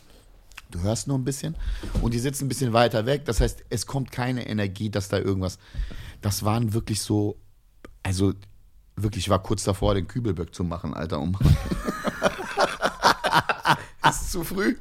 [0.71, 1.57] Du hörst nur ein bisschen.
[2.01, 3.27] Und die sitzen ein bisschen weiter weg.
[3.27, 5.59] Das heißt, es kommt keine Energie, dass da irgendwas.
[6.23, 7.37] das waren wirklich so,
[8.03, 8.33] also
[8.97, 11.21] wirklich, ich war kurz davor, den Kübelböck zu machen, Alter.
[11.21, 11.37] Um
[14.09, 14.77] ist zu früh?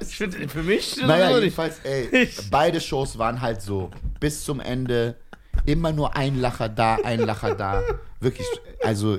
[0.00, 3.90] Ich finde, für mich Naja, jedenfalls, ey, beide Shows waren halt so
[4.20, 5.16] bis zum Ende
[5.66, 7.82] immer nur ein Lacher da, ein Lacher da.
[8.20, 8.46] Wirklich,
[8.82, 9.16] also,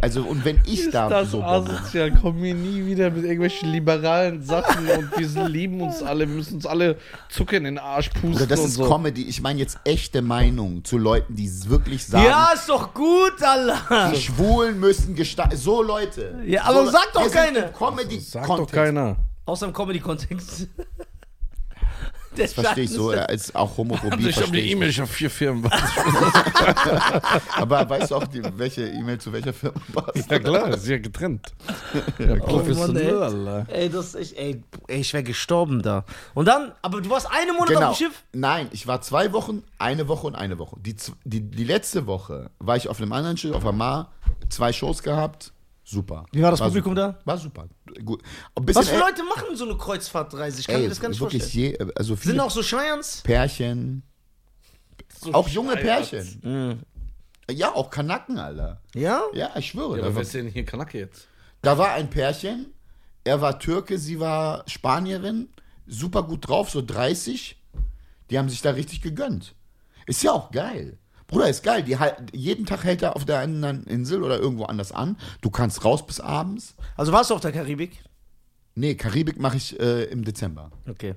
[0.00, 2.12] also und wenn ich da das so asozial.
[2.20, 6.56] Komm mir nie wieder mit irgendwelchen liberalen Sachen und wir lieben uns alle, wir müssen
[6.56, 6.98] uns alle
[7.30, 8.88] Zucker in den Arsch pusten Oder das und ist so.
[8.88, 9.22] Comedy.
[9.22, 12.26] Ich meine jetzt echte Meinung zu Leuten, die es wirklich sagen.
[12.26, 14.10] Ja, ist doch gut, Allah.
[14.12, 15.56] Die Schwulen müssen gestalten.
[15.56, 16.42] So Leute.
[16.46, 17.72] Ja, aber so, sagt doch wir keine.
[17.72, 19.16] Comedy Sagt doch keiner.
[19.46, 20.68] Außer im Comedy-Kontext.
[22.36, 23.10] Das verstehe ich so.
[23.12, 24.28] Ist auch Homophobie.
[24.28, 24.72] Ich habe verstehe eine ich.
[24.72, 25.70] E-Mail, ich habe vier Firmen.
[27.56, 30.30] Aber weißt du auch, die, welche E-Mail zu welcher Firma passt?
[30.30, 31.52] Ja klar, ist ja getrennt.
[32.18, 33.66] Ja, professionell, Mann, Alter.
[33.72, 36.04] Ey, das ist ey, ey ich wäre gestorben da.
[36.34, 37.90] Und dann, aber du warst einen Monat Genau.
[37.90, 38.22] auf dem Schiff?
[38.32, 40.76] Nein, ich war zwei Wochen, eine Woche und eine Woche.
[40.80, 44.12] Die, die, die letzte Woche war ich auf einem anderen Schiff, auf Amar,
[44.48, 45.52] zwei Shows gehabt.
[45.92, 46.24] Super.
[46.32, 47.18] Wie war das Publikum super.
[47.18, 47.20] da?
[47.26, 47.68] War super.
[48.02, 48.22] Gut.
[48.54, 50.60] Was für Leute machen so eine Kreuzfahrtreise?
[50.60, 51.76] Ich kann Ey, mir das gar nicht wirklich vorstellen.
[51.80, 53.20] je, also Sind auch so Schweins?
[53.20, 54.02] Pärchen,
[55.32, 56.40] auch junge Pärchen.
[56.42, 57.54] Mhm.
[57.54, 58.80] Ja, auch Kanaken, Alter.
[58.94, 59.22] Ja?
[59.34, 59.96] Ja, ich schwöre.
[59.96, 61.28] Ja, da, aber war, wer ist denn hier Kanake jetzt?
[61.60, 62.72] da war ein Pärchen,
[63.24, 65.50] er war Türke, sie war Spanierin,
[65.86, 67.60] super gut drauf, so 30.
[68.30, 69.54] Die haben sich da richtig gegönnt.
[70.06, 70.98] Ist ja auch geil.
[71.32, 71.82] Bruder, ist geil.
[71.82, 75.16] Die, halt- jeden Tag hält er auf der anderen Insel oder irgendwo anders an.
[75.40, 76.74] Du kannst raus bis abends.
[76.96, 78.02] Also warst du auf der Karibik?
[78.74, 80.70] Nee, Karibik mache ich äh, im Dezember.
[80.88, 81.14] Okay.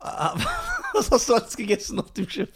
[0.00, 0.36] Ah,
[0.94, 2.50] Was hast du alles gegessen auf dem Schiff?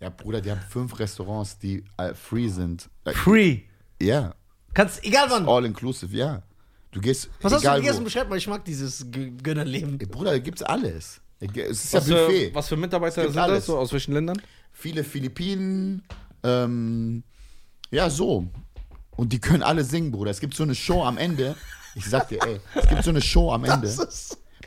[0.00, 2.88] Ja, Bruder, die haben fünf Restaurants, die äh, free sind.
[3.04, 3.60] Äh, Free.
[4.00, 4.34] Ja,
[4.74, 5.48] Kannst, egal wann.
[5.48, 6.42] all inclusive, ja.
[6.92, 7.28] Du gehst.
[7.42, 8.00] Was hast du gegessen?
[8.00, 8.04] Wo.
[8.04, 9.98] Beschreib mal, ich mag dieses Gönnerleben.
[10.00, 11.20] Ey, Bruder, da gibt's alles.
[11.40, 12.54] Es ist Was ja für, Buffet.
[12.54, 13.58] was für Mitarbeiter Gibt sind alles.
[13.58, 13.78] das so?
[13.78, 14.40] Aus welchen Ländern?
[14.78, 16.02] Viele Philippinen.
[16.44, 17.24] Ähm,
[17.90, 18.46] ja, so.
[19.16, 20.30] Und die können alle singen, Bruder.
[20.30, 21.56] Es gibt so eine Show am Ende.
[21.96, 23.88] Ich sag dir, ey, es gibt so eine Show am Ende.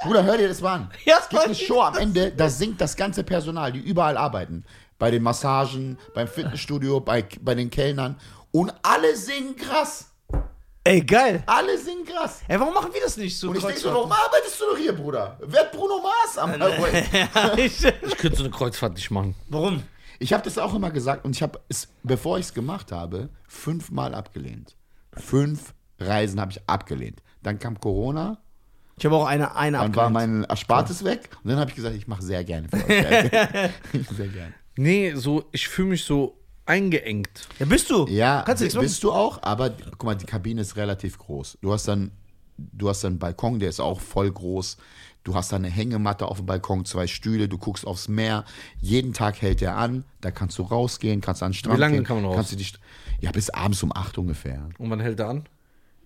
[0.03, 0.91] Bruder, hör dir das mal an.
[1.05, 4.65] Ja, es gibt eine Show am Ende, da singt das ganze Personal, die überall arbeiten.
[4.99, 8.19] Bei den Massagen, beim Fitnessstudio, bei, bei den Kellnern.
[8.51, 10.07] Und alle singen krass.
[10.83, 11.41] ey, geil.
[11.45, 12.41] Alle singen krass.
[12.49, 13.49] Ey, warum machen wir das nicht so?
[13.49, 15.39] Und ich denke so, warum arbeitest du doch hier, Bruder?
[15.41, 16.59] Wer hat Bruno Mars am
[17.13, 19.35] Ja, ich- Ich könnte so eine Kreuzfahrt nicht machen.
[19.47, 19.83] Warum?
[20.21, 23.29] Ich habe das auch immer gesagt und ich habe es, bevor ich es gemacht habe,
[23.47, 24.75] fünfmal abgelehnt.
[25.13, 27.21] Fünf Reisen habe ich abgelehnt.
[27.41, 28.37] Dann kam Corona,
[28.97, 30.41] Ich habe auch eine, eine dann war abgelehnt.
[30.41, 34.07] mein Erspartes weg und dann habe ich gesagt, ich mache sehr gerne für euch.
[34.15, 34.53] sehr gerne.
[34.77, 37.47] Nee, so, ich fühle mich so eingeengt.
[37.59, 38.05] Ja, bist du?
[38.07, 38.85] Ja, Kannst du nichts machen?
[38.85, 41.57] bist du auch, aber guck mal, die Kabine ist relativ groß.
[41.61, 42.11] Du hast dann,
[42.57, 44.77] du hast dann einen Balkon, der ist auch voll groß.
[45.23, 48.43] Du hast dann eine Hängematte auf dem Balkon, zwei Stühle, du guckst aufs Meer.
[48.79, 51.95] Jeden Tag hält er an, da kannst du rausgehen, kannst an den Strand Wie lange
[51.97, 52.03] gehen.
[52.03, 52.35] kann man raus?
[52.35, 52.73] Kannst du dich,
[53.19, 54.67] ja, bis abends um acht ungefähr.
[54.79, 55.43] Und wann hält er an?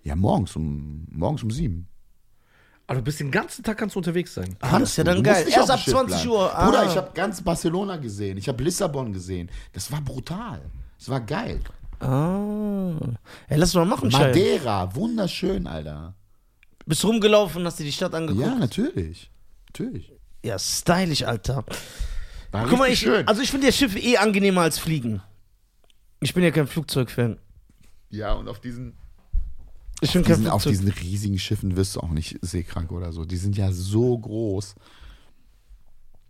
[0.04, 1.88] Ja, morgens um, morgens um sieben.
[2.88, 4.56] Aber du bist den ganzen Tag kannst du unterwegs sein.
[4.60, 5.48] Ah, das ist ja dann geil.
[5.50, 6.30] Erst ab dem Schiff 20 bleiben.
[6.30, 6.56] Uhr.
[6.56, 6.66] Ah.
[6.66, 9.50] Bruder, ich habe ganz Barcelona gesehen, ich habe Lissabon gesehen.
[9.74, 10.62] Das war brutal.
[11.00, 11.62] Das war geil.
[12.00, 12.92] Ah.
[13.48, 14.28] Ey, lass mal machen, Scheiße.
[14.28, 16.14] Madeira, wunderschön, Alter.
[16.86, 18.46] Bist du rumgelaufen, hast dir die Stadt angeguckt?
[18.46, 19.32] Ja, natürlich.
[19.68, 20.12] Natürlich.
[20.44, 21.66] Ja, stylisch, Alter.
[22.52, 23.28] War Guck mal, ich, schön.
[23.28, 25.22] also ich finde das Schiff eh angenehmer als Fliegen.
[26.22, 27.40] Ich bin ja kein Flugzeugfan.
[28.12, 28.96] ja, und auf diesen,
[30.02, 33.26] Ich bin kein diesen, auf diesen riesigen Schiffen wirst du auch nicht seekrank oder so.
[33.26, 34.76] Die sind ja so groß.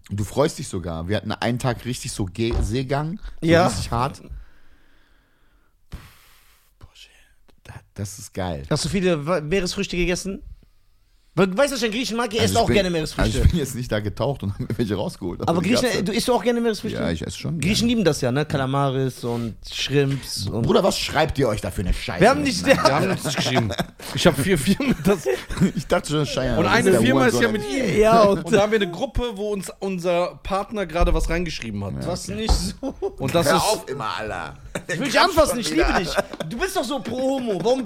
[0.09, 1.07] Und Du freust dich sogar.
[1.09, 3.19] Wir hatten einen Tag richtig so Ge Seegang.
[3.41, 3.67] So Ja.
[3.67, 4.21] Richtig hart.
[6.79, 7.11] Boah, shit.
[7.47, 7.54] Da-
[7.93, 8.63] Das ist geil.
[8.69, 10.43] Hast du viele Meeresfrüchte gegessen?
[11.37, 13.23] Du weißt, dass ich ein Griechen mag, ihr Also esst auch bin- gerne Meeresfrüchte.
[13.39, 15.41] Also ich bin jetzt nicht da getaucht und habe mir welche rausgeholt.
[15.41, 16.97] aber gab's Griechen, du isst du auch gerne Meeresfrüchte?
[16.97, 17.59] Ja, ich esse schon.
[17.59, 18.45] Griechen lieben das ja, ne?
[18.45, 20.61] Kalamaris und Shrimps und.
[20.63, 22.21] Bruder, was schreibt ihr euch da für eine Scheiße?
[22.21, 22.65] Wir haben nicht.
[22.65, 23.69] Wir haben uns nicht geschrieben.
[24.13, 24.95] Ich habe vier Firmen.
[25.03, 25.25] Das,
[25.75, 26.57] Ich dachte schon, Scheiße.
[26.57, 27.99] und eine Firma ist ja mit ihm.
[27.99, 31.83] Ja, und Und da haben wir eine Gruppe, wo uns unser Partner gerade was reingeschrieben
[31.83, 32.07] hat.
[32.07, 32.95] was nicht so.
[33.17, 33.61] Und das Hör ist.
[33.63, 34.53] auf immer, Alter.
[34.87, 36.09] Ich will dich anfassen, ich liebe dich.
[36.49, 37.59] Du bist doch so pro Homo.
[37.61, 37.83] Warum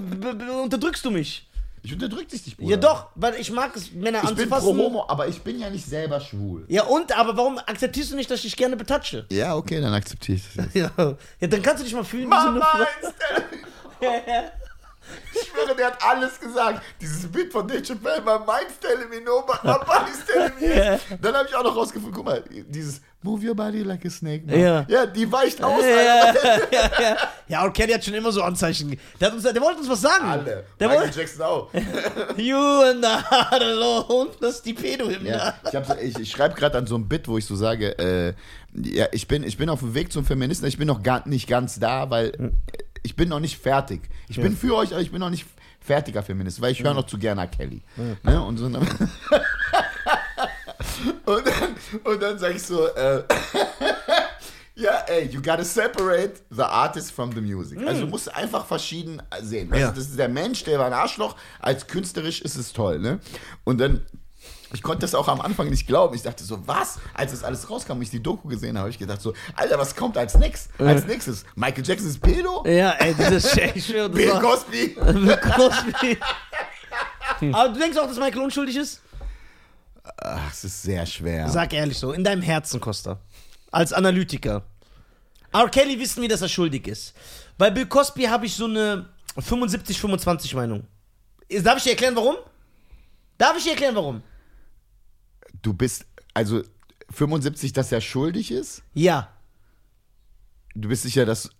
[0.62, 1.48] unterdrückst du mich?
[1.82, 2.70] Ich unterdrück dich nicht, Bruder.
[2.72, 4.76] Ja, doch, weil ich mag es, Männer Ich bin anzufassen.
[4.76, 6.64] pro Homo, aber ich bin ja nicht selber schwul.
[6.68, 7.16] Ja, und?
[7.16, 9.26] Aber warum akzeptierst du nicht, dass ich dich gerne betatsche?
[9.30, 10.74] Ja, okay, dann akzeptiere ich das jetzt.
[10.74, 12.84] Ja, ja dann kannst du dich mal fühlen wie so eine Frau.
[15.50, 16.82] schwöre, der hat alles gesagt.
[17.00, 20.74] Dieses Bit von Dave Chappelle, my mind's telling me no, but my body's telling me
[20.74, 21.02] yes.
[21.20, 24.46] Dann habe ich auch noch rausgefunden, guck mal, dieses Move your body like a snake.
[24.46, 24.58] Man.
[24.58, 24.86] Ja.
[24.88, 25.82] ja, die weicht aus.
[25.82, 26.34] Ja, ja,
[27.02, 27.16] ja.
[27.48, 28.96] ja, und Kenny hat schon immer so Anzeichen.
[29.20, 30.24] Der, hat uns, der wollte uns was sagen.
[30.24, 30.64] Alle.
[30.80, 31.20] Der Michael wollte.
[31.20, 31.70] Jackson auch.
[32.38, 34.30] You and the heart alone.
[34.40, 35.28] Das ist die Pedo-Hymne.
[35.28, 37.98] Ja, ich, hab ich, ich schreibe gerade an so einem Bit, wo ich so sage,
[37.98, 38.32] äh,
[38.72, 41.46] ja, ich bin, ich bin auf dem Weg zum Feministen, ich bin noch gar nicht
[41.46, 42.52] ganz da, weil Hm.
[43.02, 44.00] ich bin noch nicht fertig.
[44.28, 45.44] Ich bin für euch, aber ich bin noch nicht
[45.80, 46.86] fertiger Feminist, weil ich Hm.
[46.86, 47.82] höre noch zu gerne Kelly.
[48.22, 48.42] Ne?
[48.42, 48.66] Und, so,
[51.24, 53.22] und dann, und dann sage ich so, äh,
[54.74, 57.78] ja, ey, you gotta separate the artist from the music.
[57.86, 59.72] Also du musst einfach verschieden sehen.
[59.72, 59.84] Also.
[59.84, 59.90] Ja.
[59.90, 61.36] Das ist der Mensch, der war ein Arschloch.
[61.60, 63.20] Als künstlerisch ist es toll, ne?
[63.64, 64.04] Und dann,
[64.72, 66.14] ich konnte das auch am Anfang nicht glauben.
[66.14, 66.98] Ich dachte so, was?
[67.14, 69.78] Als das alles rauskam und ich die Doku gesehen habe, habe ich gedacht so, Alter,
[69.78, 70.70] was kommt als nächstes?
[70.78, 71.44] Als nächstes?
[71.56, 72.64] Michael Jackson ist Pedo?
[72.66, 74.88] Ja, ey, dieses das Bill Cosby?
[75.00, 76.18] Bill Cosby.
[77.52, 79.00] Aber du denkst auch, dass Michael unschuldig ist?
[80.22, 81.48] Ach, es ist sehr schwer.
[81.48, 83.18] Sag ehrlich so, in deinem Herzen, Costa.
[83.70, 84.62] Als Analytiker.
[85.52, 85.68] R.
[85.68, 87.14] Kelly wissen wir, dass er schuldig ist.
[87.58, 90.86] Bei Bill Cosby habe ich so eine 75-25 Meinung.
[91.62, 92.36] Darf ich dir erklären, warum?
[93.38, 94.22] Darf ich dir erklären, warum?
[95.62, 96.62] Du bist, also
[97.10, 98.82] 75, dass er schuldig ist?
[98.94, 99.32] Ja.
[100.74, 101.50] Du bist sicher, dass...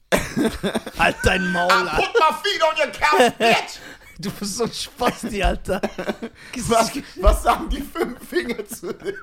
[0.98, 1.96] Halt dein Maul, Alter.
[1.96, 3.80] Put my feet on your couch, bitch!
[4.20, 5.80] Du bist so ein Spasti, Alter.
[6.68, 6.90] Was,
[7.20, 9.14] was sagen die fünf Finger zu dem,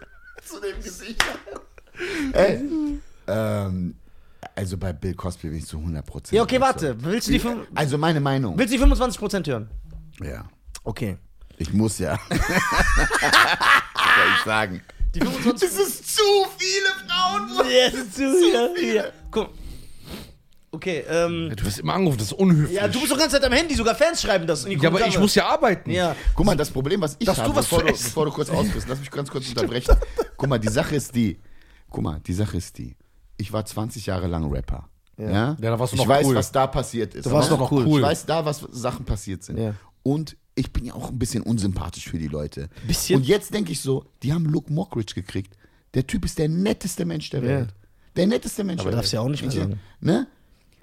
[0.43, 1.23] zu dem Gesicht?
[2.33, 2.63] Ey,
[3.27, 3.95] ähm,
[4.55, 6.33] also bei Bill Cosby bin ich zu 100%.
[6.33, 6.95] Ja, okay, warte.
[7.03, 7.41] Willst du die,
[7.75, 8.57] Also meine Meinung.
[8.57, 9.69] willst du die 25% hören?
[10.21, 10.45] Ja.
[10.83, 11.17] Okay.
[11.57, 12.17] Ich muss ja.
[12.29, 12.37] Soll
[14.37, 14.81] ich sagen.
[15.13, 16.21] Die 25 Es ist zu
[16.57, 17.49] viele Frauen.
[17.57, 19.13] wo- Ja, das ist zu, ja, viele.
[19.31, 19.49] Guck.
[20.77, 21.51] Okay, ähm.
[21.55, 22.75] Du wirst immer angerufen, das ist unhöflich.
[22.77, 24.63] Ja, du bist doch die ganze Zeit am Handy, sogar Fans schreiben das.
[24.65, 25.89] in die Ja, aber ich muss ja arbeiten.
[25.89, 26.15] Ja.
[26.35, 28.49] Guck mal, das Problem, was ich Dass habe, du was bevor, du, bevor du kurz
[28.51, 29.95] ausführst, lass mich ganz kurz unterbrechen.
[30.37, 31.39] Guck mal, die Sache ist die.
[31.89, 32.95] Guck mal, die Sache ist die.
[33.37, 34.87] Ich war 20 Jahre lang Rapper.
[35.17, 36.35] Ja, Ja, da warst du ich noch weiß, cool.
[36.35, 37.25] was da passiert ist.
[37.25, 37.57] Du warst ne?
[37.57, 37.97] noch cool.
[37.99, 39.57] Ich weiß da, was Sachen passiert sind.
[39.57, 39.73] Ja.
[40.03, 42.69] Und ich bin ja auch ein bisschen unsympathisch für die Leute.
[42.85, 43.17] Bisschen?
[43.19, 45.55] Und jetzt denke ich so, die haben Luke Mockridge gekriegt.
[45.95, 47.69] Der Typ ist der netteste Mensch der Welt.
[48.15, 49.19] Der netteste Mensch Aber der darfst Welt.
[49.21, 49.79] ja auch nicht mehr Ich- sagen.
[49.99, 50.27] Ne?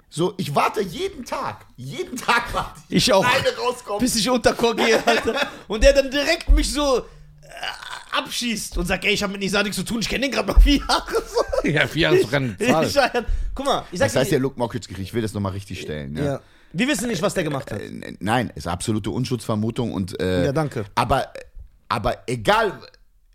[0.09, 1.65] So, ich warte jeden Tag.
[1.75, 3.25] Jeden Tag warte Ich auch.
[3.25, 3.99] Eine rauskommt.
[3.99, 5.35] Bis ich unterchor gehe, Alter.
[5.67, 7.01] Und der dann direkt mich so äh,
[8.17, 10.47] abschießt und sagt, ey, ich habe mit Nisa nichts zu tun, ich kenne den gerade
[10.51, 11.11] noch vier Jahre.
[11.11, 11.67] So.
[11.69, 12.85] Ja, vier Jahre ist doch keine Zahl.
[12.87, 12.95] Ich,
[13.53, 15.07] guck mal, ich sag Das heißt dir, ja Luke Mockridge gekriegt.
[15.09, 16.15] Ich will das nochmal richtig stellen.
[16.15, 16.23] Ja.
[16.23, 16.41] ja.
[16.71, 17.81] Wir wissen nicht, was der gemacht hat.
[17.81, 20.85] Äh, Nein, ist absolute Unschutzvermutung und äh, Ja, danke.
[20.95, 21.31] Aber,
[21.89, 22.79] aber egal,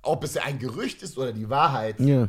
[0.02, 2.28] ob es ein Gerücht ist oder die Wahrheit, Ja.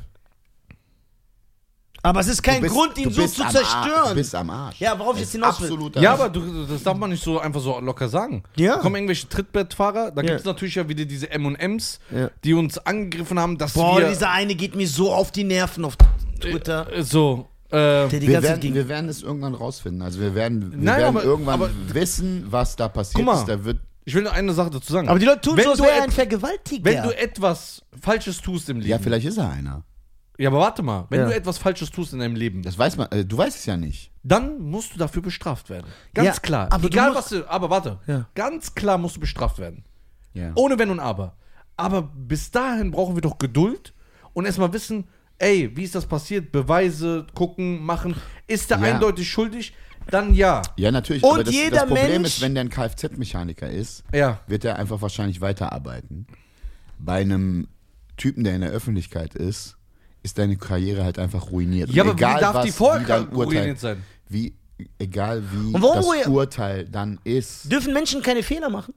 [2.03, 3.65] Aber es ist kein bist, Grund, ihn so zu zerstören.
[3.91, 4.79] Arsch, du bist am Arsch.
[4.79, 5.67] Ja, worauf ich jetzt ist hinaus will.
[5.67, 8.41] absoluter Ja, aber du, das darf man nicht so einfach so locker sagen.
[8.55, 8.75] Ja.
[8.75, 10.27] Da kommen irgendwelche Trittbettfahrer, da Ja.
[10.29, 12.29] gibt es natürlich ja wieder diese M&Ms, Ja.
[12.43, 14.09] die uns angegriffen haben, dass Boah, wir...
[14.09, 15.95] dieser eine geht mir so auf die Nerven auf
[16.39, 16.91] Twitter.
[16.91, 20.01] äh, so, äh, Der die wir werden, wir werden es irgendwann rausfinden.
[20.01, 23.39] Also wir werden, wir Nein, werden aber- irgendwann aber- wissen, was da passiert Guck mal.
[23.39, 23.47] ist.
[23.47, 25.07] Da wird, ich will nur eine Sache dazu sagen.
[25.07, 26.83] Aber die Leute tun wenn so, als du wäre er ein Vergewaltiger.
[26.83, 28.89] Wenn du etwas Falsches tust im Leben...
[28.89, 29.83] ja, vielleicht ist er einer.
[30.38, 31.05] Ja, aber warte mal.
[31.09, 31.25] Wenn Ja.
[31.27, 33.77] du etwas Falsches tust in deinem Leben, Das weiß man, äh, du weißt es ja
[33.77, 34.11] nicht.
[34.23, 35.86] dann musst du dafür bestraft werden.
[36.13, 36.67] Ganz Ja, klar.
[36.71, 37.49] aber du Egal musst- was du...
[37.49, 37.99] Aber warte.
[38.07, 38.27] Ja.
[38.36, 39.84] Ganz klar musst du bestraft werden.
[40.34, 40.51] Ja.
[40.55, 41.36] Ohne Wenn und Aber.
[41.77, 43.93] Aber bis dahin brauchen wir doch Geduld
[44.34, 45.07] und erstmal wissen,
[45.38, 46.51] ey, wie ist das passiert?
[46.51, 48.15] Beweise, gucken, machen.
[48.47, 48.93] Ist er Ja.
[48.93, 49.73] eindeutig schuldig?
[50.09, 50.61] Dann ja.
[50.77, 51.23] Ja, natürlich.
[51.23, 54.39] Und aber das, jeder das Problem Mensch- ist, wenn der ein Kfz-Mechaniker ist, Ja.
[54.47, 56.25] wird er einfach wahrscheinlich weiterarbeiten.
[56.97, 57.67] Bei einem
[58.17, 59.77] Typen, der in der Öffentlichkeit ist,
[60.24, 61.89] ist deine Karriere halt einfach ruiniert.
[61.91, 64.03] Ja, Und aber wie darf die wie vorher ruiniert sein?
[64.30, 64.55] Wie,
[64.99, 68.93] egal wie das ruiniert- Urteil dann ist, Dürfen Menschen keine Fehler machen?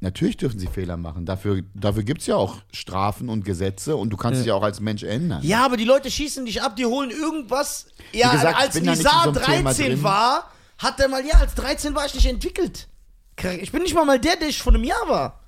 [0.00, 1.26] natürlich dürfen sie Fehler machen.
[1.26, 4.62] Dafür, dafür gibt es ja auch Strafen und Gesetze und du kannst dich ja auch
[4.62, 5.42] als Mensch ändern.
[5.42, 7.86] Ja, aber die Leute schießen dich ab, die holen irgendwas.
[8.12, 10.02] Ja, gesagt, ich als Nizar so einem Thema 13 drin.
[10.04, 12.86] war, hat er mal, ja, als 13 war ich nicht entwickelt.
[13.60, 15.40] Ich bin nicht mal mal der, der ich vor einem Jahr war.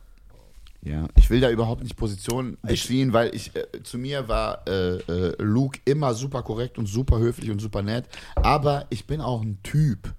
[0.85, 4.97] Ja, ich will da überhaupt nicht Position beziehen, weil ich äh, zu mir war äh,
[4.99, 8.07] äh, Luke immer super korrekt und super höflich und super nett,
[8.37, 10.12] aber ich bin auch ein Typ.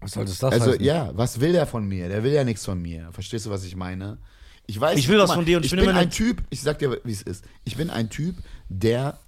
[0.00, 0.84] Was soll das, das Also heißen?
[0.84, 2.08] ja, was will der von mir?
[2.08, 3.10] Der will ja nichts von mir.
[3.12, 4.18] Verstehst du, was ich meine?
[4.66, 6.10] Ich weiß, Ich will was von dir und ich ich bin bin ein.
[6.10, 6.42] Typ.
[6.50, 7.44] Ich sag dir, wie es ist.
[7.64, 8.36] Ich bin ein Typ,
[8.68, 9.18] der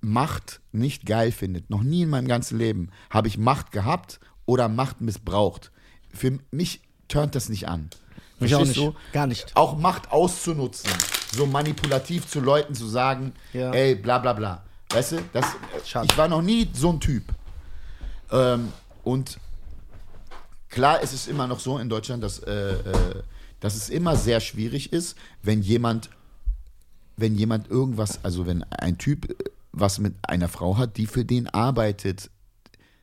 [0.00, 1.68] Macht nicht geil findet.
[1.68, 5.72] Noch nie in meinem ganzen Leben habe ich Macht gehabt oder Macht missbraucht.
[6.12, 7.90] Für mich turnt das nicht an.
[8.38, 8.76] Mich auch nicht.
[8.76, 8.94] du?
[9.12, 9.54] Gar nicht.
[9.56, 10.90] Auch Macht auszunutzen,
[11.34, 13.70] so manipulativ zu Leuten zu sagen, Ja.
[13.72, 14.62] ey, bla bla bla.
[14.90, 15.46] Weißt du, das,
[15.84, 16.06] Schade.
[16.10, 17.24] ich war noch nie so ein Typ.
[18.30, 18.72] Ähm,
[19.04, 19.38] und
[20.68, 23.22] klar, es ist immer noch so in Deutschland, dass, äh, äh,
[23.60, 26.10] dass es immer sehr schwierig ist, wenn jemand,
[27.16, 29.34] wenn jemand irgendwas, also wenn ein Typ äh,
[29.72, 32.30] was mit einer Frau hat, die für den arbeitet,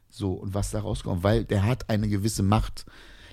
[0.09, 2.85] so und was da rauskommt, weil der hat eine gewisse Macht.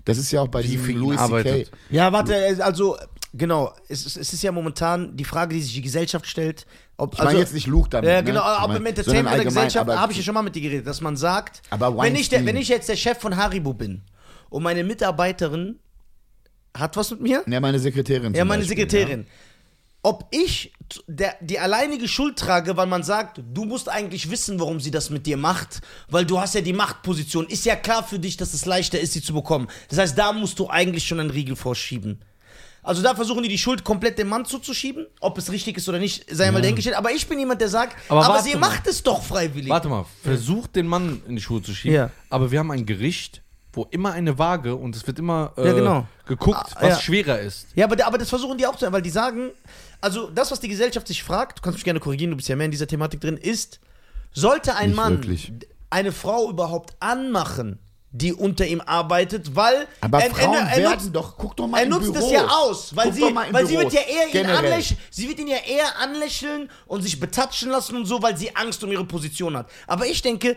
[0.05, 1.23] Das ist ja auch bei Wie diesem Louis C.K.
[1.25, 1.71] arbeitet.
[1.91, 2.35] Ja, warte,
[2.65, 2.97] also,
[3.35, 7.13] genau, es, ist- es ist ja momentan die Frage, die sich die Gesellschaft stellt, ob,
[7.15, 8.09] Ich meine also, jetzt nicht Luke damit.
[8.11, 8.25] ja, ne?
[8.25, 10.87] genau, aber mein, im Entertainment der Gesellschaft habe ich ja schon mal mit dir geredet,
[10.87, 14.03] dass man sagt, Aber wenn ich, der, wenn ich jetzt der Chef von Haribo bin
[14.49, 15.79] und meine Mitarbeiterin
[16.77, 17.43] hat was mit mir?
[17.47, 18.33] Ja, meine Sekretärin.
[18.35, 19.27] Ja, meine Beispiel, Sekretärin.
[20.03, 20.73] Ob ich
[21.07, 25.11] der, die alleinige Schuld trage, weil man sagt, du musst eigentlich wissen, warum sie das
[25.11, 27.47] mit dir macht, weil du hast ja die Machtposition.
[27.47, 29.69] Ist ja klar für dich, dass es leichter ist, sie zu bekommen.
[29.89, 32.21] Das heißt, da musst du eigentlich schon einen Riegel vorschieben.
[32.83, 35.99] Also da versuchen die die Schuld komplett dem Mann zuzuschieben, ob es richtig ist oder
[35.99, 36.97] nicht, sei mal dahingestellt.
[36.97, 38.71] Aber ich bin jemand, der sagt, Aber aber, sie mal.
[38.71, 39.69] macht es doch freiwillig.
[39.69, 41.95] Warte mal, versucht den Mann in die Schuhe zu schieben.
[41.95, 42.11] Ja.
[42.31, 45.73] Aber wir haben ein Gericht, wo immer eine Waage und es wird immer äh, Ja,
[45.75, 46.07] genau.
[46.27, 47.01] geguckt, Ah, was ja.
[47.01, 47.69] schwerer ist.
[47.75, 49.51] Ja, aber, aber das versuchen die auch zu, weil die sagen,
[50.01, 52.57] also das, was die Gesellschaft sich fragt, du kannst mich gerne korrigieren, du bist ja
[52.57, 53.79] mehr in dieser Thematik drin, ist,
[54.33, 55.53] sollte ein Nicht Mann wirklich.
[55.91, 57.79] eine Frau überhaupt anmachen,
[58.13, 61.69] die unter ihm arbeitet, weil Aber er, Frauen er, er werden nutzt, doch, guck doch
[61.69, 62.25] mal er nutzt Büros.
[62.27, 64.33] es ja aus, weil Guck sie, doch mal in weil sie wird ja eher ihn
[64.33, 64.57] generell.
[64.57, 68.55] anlächeln, sie wird ihn ja eher anlächeln und sich betatschen lassen und so, weil sie
[68.57, 69.71] Angst um ihre Position hat.
[69.87, 70.57] Aber ich denke,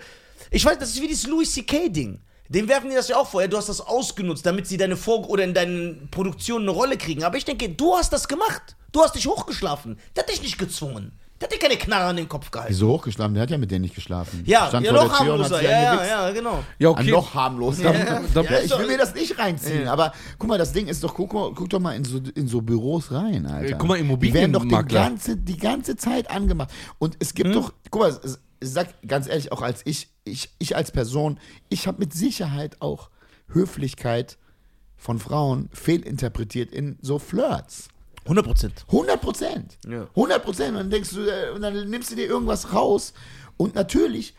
[0.50, 1.90] ich weiß, das ist wie dieses Louis C.K.
[1.90, 2.20] Ding.
[2.54, 3.42] Dem werfen die das ja auch vor.
[3.42, 6.98] Ja, du hast das ausgenutzt, damit sie deine Vor- oder in deinen Produktionen eine Rolle
[6.98, 7.24] kriegen.
[7.24, 8.76] Aber ich denke, du hast das gemacht.
[8.92, 9.98] Du hast dich hochgeschlafen.
[10.16, 11.14] Der hat dich nicht gezwungen.
[11.42, 12.72] Der hat dir keine Knarre an den Kopf gehalten.
[12.72, 13.34] Wieso hochgeschlafen?
[13.34, 14.44] Der hat ja mit denen nicht geschlafen.
[14.46, 15.58] Ja, Stand ja, vor noch der Tür und hat harmloser.
[15.58, 16.64] sich Ja, ja, ja, genau.
[16.80, 17.12] Ja, okay.
[17.12, 17.84] noch harmloser.
[17.94, 21.04] Ja, da- Ja, ich will mir das nicht reinziehen, aber guck mal, das Ding ist
[21.04, 23.76] doch, guck, guck doch mal in so, in so Büros rein, Alter.
[23.76, 26.70] Äh, guck mal, Die werden doch die ganze, die ganze Zeit angemacht.
[27.00, 30.76] Und es gibt doch, guck mal, ich sag ganz ehrlich, auch als ich, ich, ich
[30.76, 33.10] als Person, ich habe mit Sicherheit auch
[33.48, 34.38] Höflichkeit
[34.98, 37.90] von Frauen fehlinterpretiert in so Flirts.
[38.24, 38.86] 100 Prozent.
[38.88, 39.78] 100 Prozent.
[39.86, 40.08] Ja.
[40.16, 40.70] 100 Prozent.
[40.70, 43.14] Und dann denkst du, äh, und dann nimmst du dir irgendwas raus.
[43.58, 44.34] Und natürlich,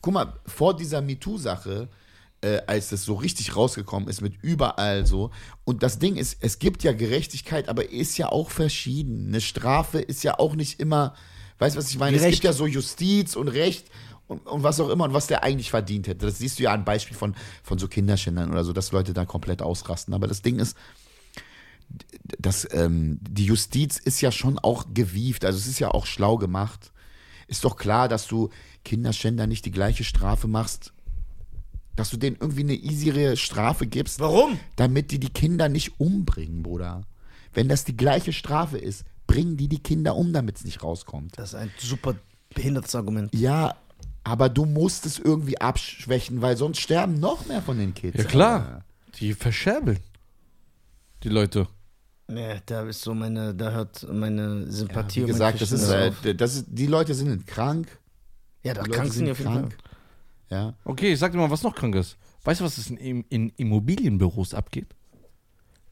[0.00, 1.88] guck mal, vor dieser MeToo-Sache,
[2.40, 5.30] äh, als das so richtig rausgekommen ist mit überall so.
[5.64, 9.28] Und das Ding ist, es gibt ja Gerechtigkeit, aber ist ja auch verschieden.
[9.28, 11.14] Eine Strafe ist ja auch nicht immer,
[11.58, 12.16] weißt du, was ich meine?
[12.16, 12.42] Es Gerecht.
[12.42, 13.88] gibt ja so Justiz und Recht.
[14.34, 16.26] Und, und was auch immer und was der eigentlich verdient hätte.
[16.26, 19.24] Das siehst du ja an Beispiel von, von so Kinderschändern oder so, dass Leute da
[19.24, 20.14] komplett ausrasten.
[20.14, 20.76] Aber das Ding ist,
[22.38, 26.36] das, ähm, die Justiz ist ja schon auch gewieft, also es ist ja auch schlau
[26.36, 26.92] gemacht.
[27.46, 28.48] Ist doch klar, dass du
[28.84, 30.92] Kinderschänder nicht die gleiche Strafe machst,
[31.94, 34.18] dass du denen irgendwie eine easiere Strafe gibst.
[34.18, 34.58] Warum?
[34.76, 37.02] Damit die die Kinder nicht umbringen, Bruder.
[37.52, 41.38] Wenn das die gleiche Strafe ist, bringen die die Kinder um, damit es nicht rauskommt.
[41.38, 42.16] Das ist ein super
[42.54, 43.32] behindertes Argument.
[43.34, 43.76] Ja,
[44.24, 48.16] aber du musst es irgendwie abschwächen, weil sonst sterben noch mehr von den Kids.
[48.18, 48.84] Ja, klar.
[49.20, 50.00] Die verscherbeln.
[51.22, 51.68] Die Leute.
[52.26, 55.90] Nee, da ist so meine, da hört meine Sympathie Wie und mein gesagt, das ist,
[55.90, 56.36] äh, auf.
[56.36, 57.86] das ist, die Leute sind krank.
[58.62, 59.68] Ja, da Die krank Leute sind jeden Fall.
[60.50, 60.74] Ja.
[60.84, 62.16] Okay, ich sag dir mal, was noch krank ist.
[62.44, 64.88] Weißt du, was es in, in Immobilienbüros abgeht?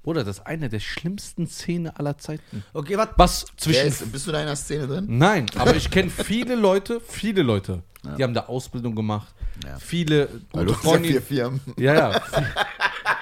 [0.02, 2.64] Bruder, das ist eine der schlimmsten Szenen aller Zeiten.
[2.72, 3.14] Okay, warte.
[3.18, 3.86] Was zwischen.
[3.86, 5.06] ist, bist du da in einer Szene drin?
[5.08, 7.82] Nein, aber ich kenne viele Leute, viele Leute,
[8.18, 9.32] die haben da Ausbildung gemacht.
[9.64, 9.78] Ja.
[9.78, 11.12] Viele gute hast ja Freundinnen.
[11.12, 11.60] vier Firmen.
[11.78, 12.22] Ja, ja.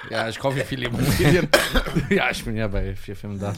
[0.09, 1.47] Ja, ich kaufe hier viele Immobilien.
[2.09, 3.53] ja, ich bin ja bei vier Firmen da.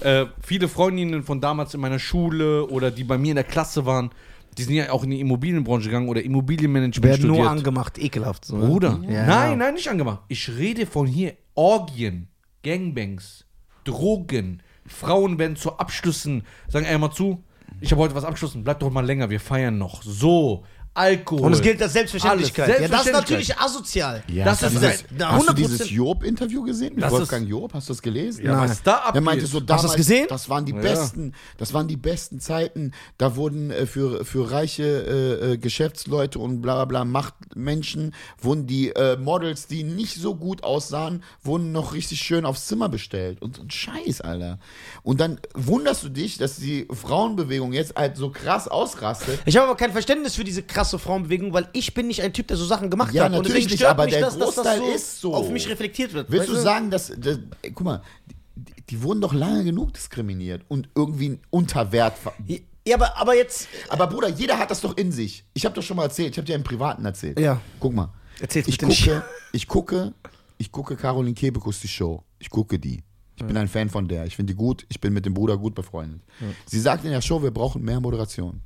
[0.00, 3.86] Äh, viele Freundinnen von damals in meiner Schule oder die bei mir in der Klasse
[3.86, 4.10] waren,
[4.58, 7.38] die sind ja auch in die Immobilienbranche gegangen oder Immobilienmanagement Werden studiert.
[7.38, 8.44] nur angemacht, ekelhaft.
[8.44, 8.66] So, ne?
[8.66, 9.24] Bruder, Ja.
[9.24, 10.20] nein, nein, nicht angemacht.
[10.28, 12.28] Ich rede von hier Orgien,
[12.64, 13.44] Gangbangs,
[13.84, 14.62] Drogen.
[14.86, 17.42] Frauen werden zu Abschlüssen, sagen einmal zu,
[17.80, 20.02] ich habe heute was abgeschlossen, bleib doch mal länger, wir feiern noch.
[20.02, 20.64] So,
[20.94, 21.46] Alkohol.
[21.46, 22.68] Und es gilt als Selbstverständlichkeit.
[22.68, 22.80] Alles.
[22.82, 24.22] Ja, das ist natürlich asozial.
[24.28, 25.54] Ja, Das hast ist dieses, na, hast du 100%.
[25.56, 27.74] dieses Job-Interview gesehen mit Das Wolfgang Job?
[27.74, 28.44] Hast du das gelesen?
[28.44, 28.70] Ja, Nein.
[28.70, 29.22] was da Er abgeht.
[29.22, 30.26] meinte so Hast du damals, das gesehen?
[30.28, 30.78] das waren die Ja.
[30.80, 32.92] besten, das waren die besten Zeiten.
[33.18, 38.66] Da wurden äh, für, für reiche äh, äh, Geschäftsleute und bla bla bla Machtmenschen, wurden
[38.66, 43.42] die äh, Models, die nicht so gut aussahen, wurden noch richtig schön aufs Zimmer bestellt.
[43.42, 44.58] Und so ein Scheiß, Alter.
[45.02, 49.40] Und dann wunderst du dich, dass die Frauenbewegung jetzt halt so krass ausrastet.
[49.44, 52.48] Ich habe aber kein Verständnis für diese krasse Frauenbewegung, weil ich bin nicht ein Typ,
[52.48, 53.32] der so Sachen gemacht Ja, hat.
[53.32, 55.34] Und natürlich nicht, aber der das, dass das Großteil so ist so.
[55.34, 56.30] auf mich reflektiert wird.
[56.30, 58.02] Willst weißt du sagen, dass, dass ey, guck mal,
[58.56, 62.14] die, die wurden doch lange genug diskriminiert und irgendwie unter Wert.
[62.86, 63.68] Ja, aber, aber jetzt.
[63.88, 65.44] Aber Bruder, jeder hat das doch in sich.
[65.54, 67.40] Ich habe doch schon mal erzählt, ich habe dir im Privaten erzählt.
[67.40, 67.60] Ja.
[67.80, 68.12] Guck mal.
[68.40, 69.04] Erzähl's ich bitte nicht.
[69.04, 70.12] gucke, ich gucke,
[70.58, 72.22] ich gucke Caroline Kebekus die Show.
[72.38, 73.02] Ich gucke die.
[73.36, 74.26] Ich bin ein Fan von der.
[74.26, 74.86] Ich finde die gut.
[74.88, 76.20] Ich bin mit dem Bruder gut befreundet.
[76.66, 78.60] Sie sagt in der Show, wir brauchen mehr Moderation.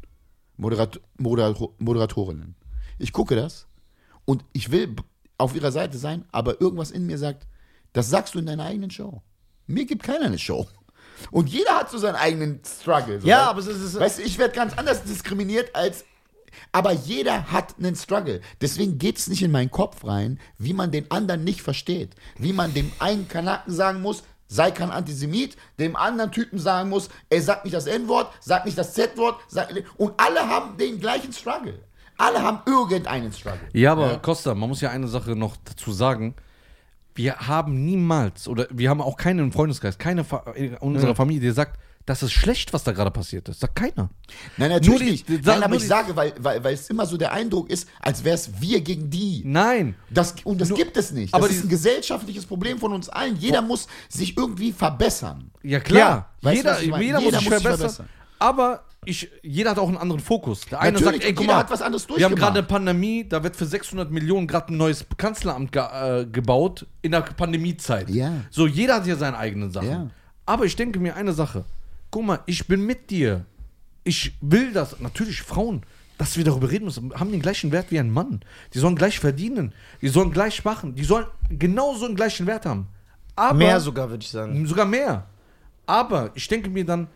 [0.59, 2.55] Moderat Moderator Moderatorinnen.
[2.99, 3.67] Ich gucke das
[4.27, 4.95] und ich will,
[5.39, 7.47] auf ihrer Seite sein, aber irgendwas in mir sagt,
[7.93, 9.23] das sagst du in deiner eigenen Show.
[9.67, 10.67] Mir gibt keiner eine Show.
[11.31, 13.21] Und jeder hat so seinen eigenen Struggle.
[13.21, 16.05] So, Ja, weißt- aber es ist- Weißt du, ich werde ganz anders diskriminiert als.
[16.73, 18.41] Aber jeder hat einen Struggle.
[18.61, 22.15] Deswegen geht es nicht in meinen Kopf rein, wie man den anderen nicht versteht.
[22.39, 27.11] Wie man dem einen Kanaken sagen muss, sei kein Antisemit, dem anderen Typen sagen muss,
[27.29, 29.41] ey, sag nicht das N-Wort, sag nicht das Z-Wort.
[29.97, 31.79] Und alle haben den gleichen Struggle.
[32.17, 33.69] Alle haben irgendeinen Struggle.
[33.73, 36.35] Ja, aber Costa, man muss ja eine Sache noch dazu sagen.
[37.15, 41.43] Wir haben niemals, oder wir haben auch keinen im Freundeskreis, keine Fa in unserer Familie,
[41.43, 41.79] der sagt,
[42.09, 43.61] das ist schlecht, was da gerade passiert ist.
[43.61, 44.09] Sagt keiner.
[44.57, 45.45] Nein, natürlich die- nicht.
[45.47, 48.25] Nein, sag- aber ich sage, weil, weil, weil es immer so der Eindruck ist, als
[48.25, 49.43] wäre es wir gegen die.
[49.45, 49.95] Nein.
[50.11, 51.35] Das, und das Nur- gibt es nicht.
[51.35, 53.37] aber Das ist die- ein gesellschaftliches Problem von uns allen.
[53.37, 55.51] Jeder muss sich irgendwie verbessern.
[55.63, 56.31] Ja, klar.
[56.43, 57.05] weißt du, jeder meine?
[57.05, 57.79] jeder, Jeder muss sich verbessern.
[57.79, 58.09] verbessern.
[58.39, 60.63] Aber ich, jeder hat auch einen anderen Fokus.
[60.71, 62.63] Der eine Natürlich, sagt, ey, guck jeder mal, hat was anderes wir haben gerade eine
[62.67, 67.21] Pandemie, da wird für 600 Millionen gerade ein neues Kanzleramt ge äh, gebaut in der
[67.21, 68.09] Pandemiezeit.
[68.11, 68.33] Ja.
[68.51, 69.89] So, jeder hat ja seine eigenen Sachen.
[69.91, 70.11] Ja.
[70.47, 71.65] Aber ich denke mir eine Sache.
[72.11, 73.45] Guck mal, ich bin mit dir.
[74.05, 75.01] Ich will das.
[75.01, 75.83] Natürlich, Frauen,
[76.17, 78.41] dass wir darüber reden müssen, haben den gleichen Wert wie ein Mann.
[78.75, 79.73] Die sollen gleich verdienen.
[80.01, 80.95] Die sollen gleich machen.
[80.95, 82.89] Die sollen genauso einen gleichen Wert haben.
[83.37, 84.67] Aber Mehr sogar, würde ich sagen.
[84.67, 85.27] Sogar mehr.
[85.87, 87.07] Aber ich denke mir dann,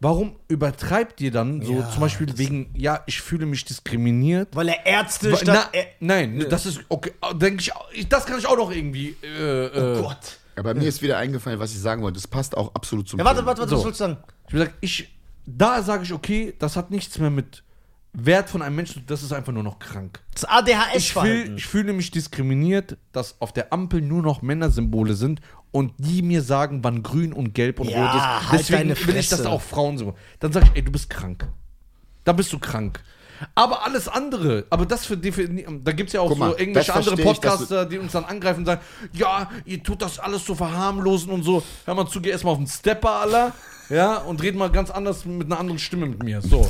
[0.00, 4.48] warum übertreibt ihr dann so Ja, zum Beispiel wegen, ja, ich fühle mich diskriminiert?
[4.56, 5.70] Weil er Ärzte Wa- statt.
[5.72, 9.14] Na, nein, das ist, okay, denke ich, ich, das kann ich auch noch irgendwie.
[9.22, 10.39] Äh, äh, oh Gott.
[10.56, 12.14] Aber mir ist wieder eingefallen, was ich sagen wollte.
[12.18, 13.78] Das passt auch absolut zum Ja, warte, warte, warte, So.
[13.78, 14.18] was willst du sagen?
[14.48, 15.16] Ich will sagen, ich,
[15.46, 17.62] da sage ich, okay, das hat nichts mehr mit
[18.12, 20.20] Wert von einem Menschen, das ist einfach nur noch krank.
[20.34, 21.56] Das Ich, fühl, ADHS-Verhalten.
[21.56, 25.40] ich fühle mich diskriminiert, dass auf der Ampel nur noch Männersymbole sind
[25.70, 28.50] und die mir sagen, wann grün und gelb und Ja, rot ist.
[28.50, 29.42] halt Deswegen deine will ich, dass Fresse.
[29.44, 30.12] da auch Frauen sind.
[30.40, 31.46] Dann sage ich, ey, du bist krank.
[32.24, 33.00] Da bist du krank.
[33.54, 36.72] Aber alles andere, aber das für die, für, da gibt es ja auch mal, so
[36.72, 38.80] das andere Podcaster, die uns dann angreifen und sagen,
[39.12, 41.62] ja, ihr tut das alles so verharmlosen und so.
[41.84, 43.52] Hör mal zu, geh erstmal auf den Stepper, aller,
[43.88, 46.40] ja, und red mal ganz anders mit einer anderen Stimme mit mir.
[46.42, 46.68] So.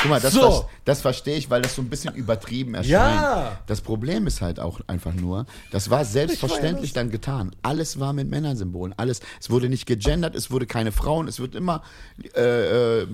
[0.00, 0.40] Guck mal, das, So.
[0.40, 2.90] ver- das verstehe ich, weil das so ein bisschen übertrieben erscheint.
[2.90, 3.58] Ja.
[3.66, 7.54] Das Problem ist halt auch einfach nur, das war selbstverständlich dann getan.
[7.62, 8.94] Alles war mit Männersymbolen.
[8.96, 11.82] Alles, es wurde nicht gegendert, es wurde keine Frauen, es wird immer,
[12.34, 13.06] äh, äh,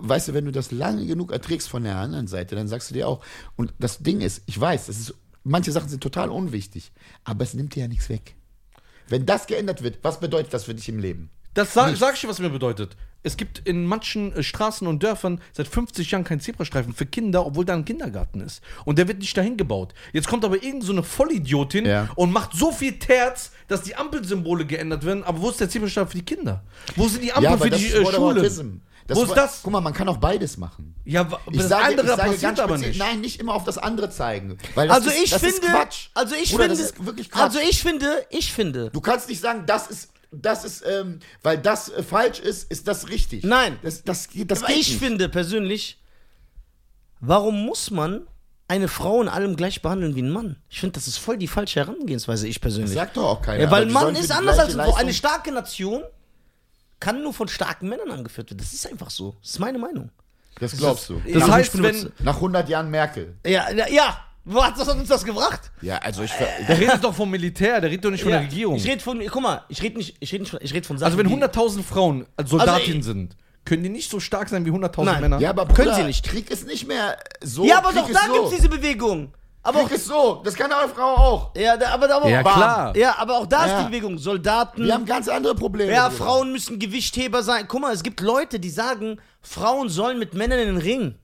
[0.00, 2.94] weißt du, wenn du das lange genug erträgst von der anderen Seite, dann sagst du
[2.94, 3.24] dir auch,
[3.56, 6.92] und das Ding ist, ich weiß, das ist, manche Sachen sind total unwichtig,
[7.24, 8.34] aber es nimmt dir ja nichts weg.
[9.08, 11.30] Wenn das geändert wird, was bedeutet das für dich im Leben?
[11.54, 12.96] Das sag, sag ich dir, was mir bedeutet.
[13.22, 17.46] Es gibt in manchen äh, Straßen und Dörfern seit 50 Jahren keinen Zebrastreifen für Kinder,
[17.46, 18.60] obwohl da ein Kindergarten ist.
[18.84, 19.94] Und der wird nicht dahin gebaut.
[20.12, 22.10] Jetzt kommt aber irgend so eine Vollidiotin Ja.
[22.16, 25.24] und macht so viel Terz, dass die Ampelsymbole geändert werden.
[25.24, 26.62] Aber wo ist der Zebrastreifen für die Kinder?
[26.96, 28.50] Wo sind die Ampel für die äh, Schule?
[29.06, 29.60] Das Wo ist war- das?
[29.62, 30.94] Guck mal, man kann auch beides machen.
[31.04, 32.98] Ja, Ich das sage, andere ich sage passiert aber speziell, nicht.
[32.98, 34.56] nein, nicht immer auf das andere zeigen.
[34.74, 36.08] Weil das Also ist, ich das finde, ist Quatsch.
[36.14, 37.42] also ich Bruder, finde, das ist wirklich Quatsch.
[37.42, 41.58] also ich finde, ich finde, du kannst nicht sagen, das ist, das ist, ähm, weil
[41.58, 43.44] das äh, falsch ist, ist das richtig.
[43.44, 43.78] Nein.
[43.82, 44.98] das, das, das aber ich nicht.
[44.98, 46.00] finde persönlich,
[47.20, 48.26] warum muss man
[48.68, 50.56] eine Frau in allem gleich behandeln wie ein Mann?
[50.70, 52.94] Ich finde, das ist voll die falsche Herangehensweise, ich persönlich.
[52.94, 53.64] Sagt doch auch keiner.
[53.64, 54.94] Ja, weil die Mann ist anders als eine Frau.
[54.94, 56.02] Eine Leistung- starke Nation
[57.04, 58.58] kann nur von starken Männern angeführt werden.
[58.58, 59.36] Das ist einfach so.
[59.42, 60.10] Das ist meine Meinung.
[60.60, 61.20] Das glaubst du.
[61.32, 62.12] Das Ja, heißt, wenn.
[62.20, 63.34] Nach 100 Jahren Merkel.
[63.44, 64.18] Ja, ja, ja.
[64.46, 65.70] Was was hat uns das gebracht?
[65.80, 66.30] Ja, also ich.
[66.68, 68.76] Der redet doch vom Militär, der redet doch nicht von Ja, der Regierung.
[68.76, 70.98] Ich rede von, guck mal, ich rede nicht, ich rede nicht, von- ich rede von
[70.98, 71.06] Sachen.
[71.06, 74.66] also, wenn die- 100.000 Frauen als Soldatinnen Also, sind, können die nicht so stark sein
[74.66, 75.20] wie 100.000 Nein.
[75.22, 75.40] Männer?
[75.40, 76.24] ja, aber Können Bruder, sie nicht.
[76.26, 77.64] Krieg ist nicht mehr so.
[77.64, 78.32] Ja, aber Krieg doch da so.
[78.34, 79.32] gibt's diese Bewegung.
[79.64, 80.40] Aber auch, Krieg ist so.
[80.44, 81.50] Das kann eine Frau auch.
[81.56, 82.96] ja, da, aber, aber Ja, auch, klar.
[82.96, 83.72] Ja, aber auch da Ja.
[83.78, 84.18] ist die Bewegung.
[84.18, 84.84] Soldaten.
[84.84, 85.90] Wir haben ganz andere Probleme.
[85.92, 86.22] ja, Bruder.
[86.24, 87.64] Frauen müssen Gewichtheber sein.
[87.66, 91.14] Guck mal, es gibt Leute, die sagen, Frauen sollen mit Männern in den Ring.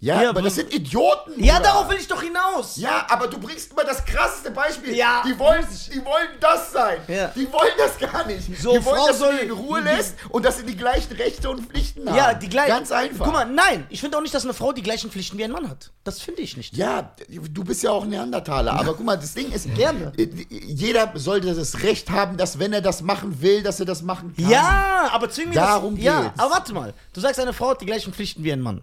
[0.00, 1.42] Ja, Ja, aber das sind Idioten.
[1.42, 1.68] Ja, Bruder.
[1.70, 2.76] darauf will ich doch hinaus.
[2.76, 4.94] Ja, aber du bringst immer das krasseste Beispiel.
[4.94, 5.22] Ja.
[5.26, 5.64] Die wollen,
[5.94, 6.98] die wollen das sein.
[7.08, 7.28] Ja.
[7.28, 8.42] Die wollen das gar nicht.
[8.60, 11.12] So, die wollen, Frau dass soll- in Ruhe die- lässt und dass sie die gleichen
[11.14, 12.16] Rechte und Pflichten haben.
[12.16, 12.68] Ja, die gleichen.
[12.68, 13.24] Ganz einfach.
[13.24, 15.52] Guck mal, nein, ich finde auch nicht, dass eine Frau die gleichen Pflichten wie ein
[15.52, 15.90] Mann hat.
[16.02, 16.76] Das finde ich nicht.
[16.76, 20.12] Ja, du bist ja auch Neandertaler, aber guck mal, das Ding ist, Gerne.
[20.18, 24.02] äh, jeder sollte das Recht haben, dass wenn er das machen will, dass er das
[24.02, 24.50] machen kann.
[24.50, 26.04] Ja, aber zwing mir Darum das.
[26.04, 26.38] Ja, geht's.
[26.40, 26.92] aber warte mal.
[27.14, 28.82] Du sagst, eine Frau hat die gleichen Pflichten wie ein Mann.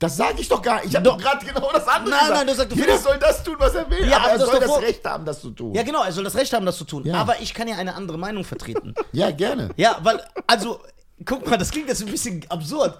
[0.00, 0.86] Das sage ich doch gar nicht.
[0.86, 1.18] Ich habe Doch.
[1.18, 2.34] gerade genau das andere Nein, gesagt.
[2.34, 4.32] nein, du sagst, du Jeder findest- soll das tun, was er will, Ja, aber aber
[4.32, 5.74] er das soll das Recht haben, das zu tun.
[5.74, 7.04] Ja, genau, er soll das Recht haben, das zu tun.
[7.06, 7.14] Ja.
[7.16, 8.94] Aber ich kann ja eine andere Meinung vertreten.
[9.12, 9.70] ja gerne.
[9.76, 10.80] ja, weil, also,
[11.26, 12.98] guck mal, das klingt jetzt ein bisschen absurd.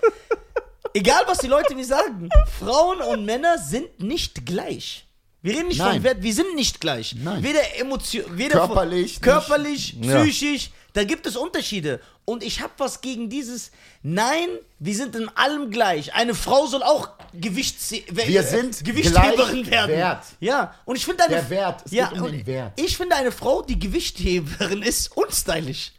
[0.92, 2.28] Egal, was die Leute mir sagen,
[2.58, 5.06] Frauen und Männer sind nicht gleich.
[5.40, 5.94] Wir reden nicht Nein.
[5.94, 7.14] von Wert, wir sind nicht gleich.
[7.18, 7.42] Nein.
[7.42, 10.20] Weder Emotion, weder Körperlich von, körperlich, Ja.
[10.22, 12.00] psychisch, da gibt es Unterschiede.
[12.24, 13.70] Und ich habe was gegen dieses,
[14.02, 14.48] nein,
[14.78, 16.14] wir sind in allem gleich.
[16.14, 19.96] Eine Frau soll auch Gewichts Wir sind Gewichtheberin gleich werden.
[19.96, 20.24] wert.
[20.40, 22.72] Ja, und ich finde eine Der Wert, es ja, geht um den Wert.
[22.80, 25.92] Ich finde eine Frau, die Gewichtheberin ist, unstylisch.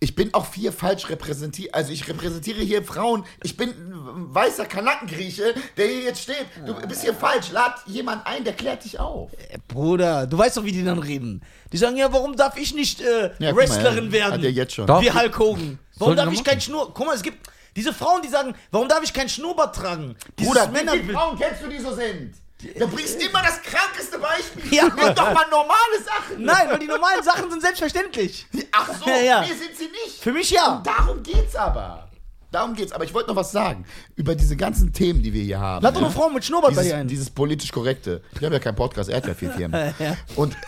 [0.00, 1.74] Ich bin auch hier falsch repräsentiert.
[1.74, 3.24] Also ich repräsentiere hier Frauen.
[3.42, 6.46] Ich bin ein weißer Kanackengrieche, der hier jetzt steht.
[6.66, 7.52] Du bist hier falsch.
[7.52, 9.32] Lad jemand ein, der klärt dich auf.
[9.32, 11.42] Äh, Bruder, du weißt doch, wie die dann reden.
[11.72, 14.32] Die sagen, ja, warum darf ich nicht äh, Ja, mal, Wrestlerin ja, werden?
[14.34, 14.88] Hat er jetzt schon.
[14.88, 15.78] Wie Hulk Hogan.
[15.96, 16.44] Warum darf ich machen?
[16.44, 16.92] kein Schnur...
[16.92, 20.16] Guck mal, es gibt diese Frauen, die sagen, warum darf ich kein Schnurrbart tragen?
[20.38, 21.12] Dieses Bruder, wie viele.
[21.12, 22.34] Frauen kennst du, die so sind?
[22.78, 24.72] Du bringst immer das krankeste Beispiel.
[24.74, 24.84] Ja.
[24.84, 26.42] Nimm doch mal normale Sachen.
[26.44, 28.46] Nein, weil die normalen Sachen sind selbstverständlich.
[28.72, 29.40] Ach so, Ja, ja.
[29.42, 30.20] nee, sind sie nicht.
[30.20, 30.82] Für mich ja.
[30.84, 32.08] Darum geht's aber.
[32.50, 32.92] Darum geht's.
[32.92, 33.84] Aber ich wollte noch was sagen.
[34.14, 35.82] Über diese ganzen Themen, die wir hier haben.
[35.82, 37.08] Lad doch eine Frau mit Schnurrbart bei dieses, dir ein.
[37.08, 38.22] dieses politisch korrekte.
[38.32, 39.94] Ich habe ja keinen Podcast, er hat ja vier Firmen.
[39.98, 40.16] Ja.
[40.36, 40.56] Und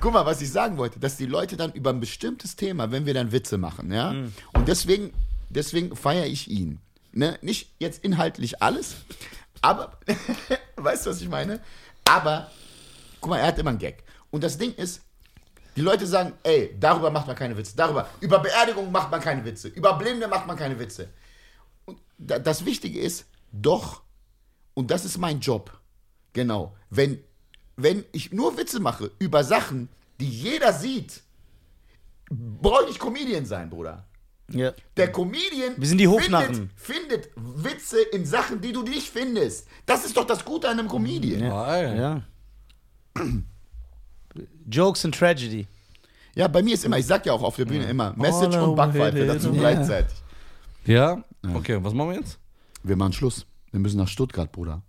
[0.00, 3.06] guck mal, was ich sagen wollte, dass die Leute dann über ein bestimmtes Thema, wenn
[3.06, 4.32] wir dann Witze machen, ja, Mhm.
[4.54, 5.12] und deswegen,
[5.48, 6.80] deswegen feiere ich ihn.
[7.12, 7.38] Ne?
[7.42, 8.96] Nicht jetzt inhaltlich alles,
[9.62, 9.98] aber,
[10.76, 11.60] weißt du, was ich meine?
[12.04, 12.50] Aber,
[13.20, 14.02] guck mal, er hat immer einen Gag.
[14.30, 15.02] Und das Ding ist,
[15.76, 19.44] die Leute sagen, ey, darüber macht man keine Witze, darüber, über Beerdigung macht man keine
[19.44, 21.08] Witze, über Blinde macht man keine Witze.
[21.84, 24.02] Und da, das Wichtige ist, doch,
[24.74, 25.78] und das ist mein Job,
[26.32, 27.22] genau, wenn,
[27.76, 29.88] wenn ich nur Witze mache über Sachen,
[30.18, 31.22] die jeder sieht,
[32.30, 34.06] brauche ich Comedian sein, Bruder.
[34.52, 34.72] Ja.
[34.96, 36.70] Der Comedian Wir sind die Hofnarren.
[36.76, 37.30] findet, findet
[37.64, 39.66] Witze in Sachen, die du nicht findest.
[39.86, 41.40] Das ist doch das Gute an einem Comedian.
[41.44, 41.94] Ja, Ja.
[41.94, 42.22] ja.
[44.70, 45.66] Jokes and Tragedy.
[46.50, 48.76] bei mir ist immer, ich sag ja auch auf der Bühne immer, Message All und
[48.76, 49.26] Backpfeife away.
[49.26, 49.60] dazu Ja.
[49.60, 50.16] gleichzeitig.
[50.84, 51.22] Ja?
[51.54, 52.38] Okay, was machen wir jetzt?
[52.82, 53.46] Wir machen Schluss.
[53.72, 54.82] Wir müssen nach Stuttgart, Bruder.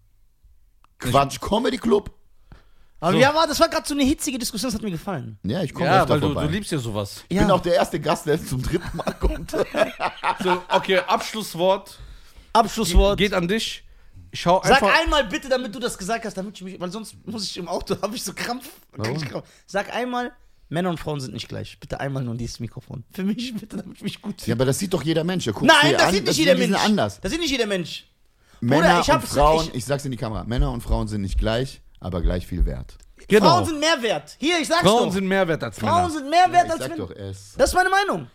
[0.99, 2.11] Quatsch Comedy Club.
[3.03, 3.17] Aber So.
[3.17, 5.37] ja, war, das war gerade so eine hitzige Diskussion, das hat mir gefallen.
[5.43, 6.45] Ja, ich komme Ja, öfter weil du, vorbei.
[6.45, 7.23] du liebst ja sowas.
[7.27, 9.51] ich bin auch der erste Gast, der zum dritten Mal kommt.
[10.43, 11.99] So, okay, Abschlusswort
[12.53, 13.17] Abschlusswort.
[13.17, 13.83] geht an dich.
[14.33, 17.15] Ich schau Sag einmal bitte, damit du das gesagt hast, damit ich mich, weil sonst
[17.25, 18.69] muss ich im Auto, habe ich so Krampf.
[19.15, 19.45] ich Krampf.
[19.65, 20.31] Sag einmal,
[20.69, 21.77] Männer und Frauen sind nicht gleich.
[21.79, 23.03] Bitte einmal nur dieses Mikrofon.
[23.11, 24.55] Für mich bitte, damit ich mich gut ja, fühle.
[24.57, 25.43] aber das sieht doch jeder Mensch.
[25.45, 26.77] Der guckt Nein, das an, sieht nicht die jeder Mensch.
[26.77, 27.19] anders.
[27.19, 28.05] Das sieht nicht jeder Mensch.
[28.61, 31.21] Männer ich und hab- Frauen, ich- ich, sag's in die Kamera, Männer und Frauen sind
[31.21, 32.97] nicht gleich, aber gleich viel wert.
[33.29, 33.45] Genau.
[33.47, 34.35] Frauen sind mehr wert.
[34.39, 35.13] Hier, ich sag's Frauen doch.
[35.13, 36.09] sind mehr wert als Frauen Männer.
[36.09, 37.07] sind mehr wert ich als sag Männer.
[37.07, 37.53] doch es.
[37.57, 38.27] Das ist meine Meinung.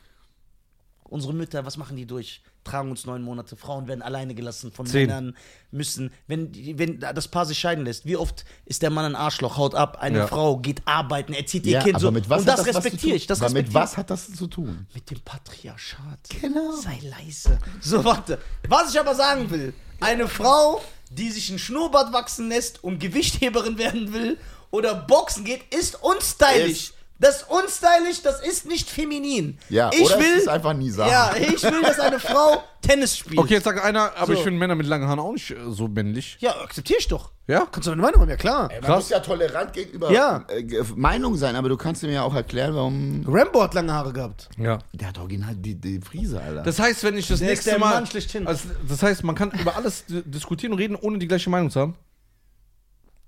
[1.09, 2.43] Unsere Mütter, was machen die durch?
[2.65, 3.55] Tragen uns neun Monate.
[3.57, 5.07] Frauen werden alleine gelassen von Zehn.
[5.07, 5.37] Männern,
[5.71, 9.57] müssen, wenn, wenn das Paar sich scheiden lässt, wie oft ist der Mann ein Arschloch,
[9.57, 10.27] haut ab, eine Ja.
[10.27, 12.11] Frau geht arbeiten, erzieht ihr Ja, Kind so.
[12.11, 13.29] mit was und das zu respektiere ich.
[13.29, 14.87] Das aber mit respektiere was hat das zu tun?
[14.95, 16.19] Mit dem Patriarchat.
[16.41, 16.73] Genau.
[16.73, 17.59] Sei leise.
[17.81, 18.39] So, warte.
[18.69, 23.79] Was ich aber sagen will, eine Frau, die sich ein Schnurrbart wachsen lässt und Gewichtheberin
[23.79, 24.39] werden will
[24.71, 26.93] oder boxen geht, ist unstylisch.
[27.19, 29.59] Das ist unstylisch, das ist nicht feminin.
[29.71, 31.11] Ja, ich oder es will, ist einfach nie sagen.
[31.11, 33.39] Ja, ich will, dass eine Frau Tennis spielt.
[33.39, 34.33] Okay, jetzt sagt einer, aber So.
[34.35, 36.37] ich finde Männer mit langen Haaren auch nicht äh, so männlich.
[36.41, 37.33] Ja, akzeptiere ich doch.
[37.47, 37.67] Ja?
[37.73, 38.69] Kannst du meine Meinung haben, ja klar.
[38.71, 38.97] Man Krass.
[38.97, 40.45] muss ja tolerant gegenüber Ja.
[40.49, 43.25] äh, Meinung sein, aber du kannst mir ja auch erklären, warum.
[43.27, 44.51] Rambo hat lange Haare gehabt.
[44.59, 44.79] Ja.
[44.93, 46.63] Der hat original die, die Frise, Alter.
[46.65, 47.95] Das heißt, wenn ich das Der ist nächste der Mal.
[47.95, 48.47] Mann schlechthin.
[48.47, 51.71] Also, das heißt, man kann über alles di- diskutieren und reden, ohne die gleiche Meinung
[51.71, 51.97] zu haben.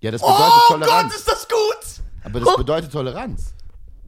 [0.01, 1.03] ja, das bedeutet Oh Toleranz.
[1.13, 2.05] Gott, ist das gut!
[2.25, 3.55] aber das bedeutet Toleranz.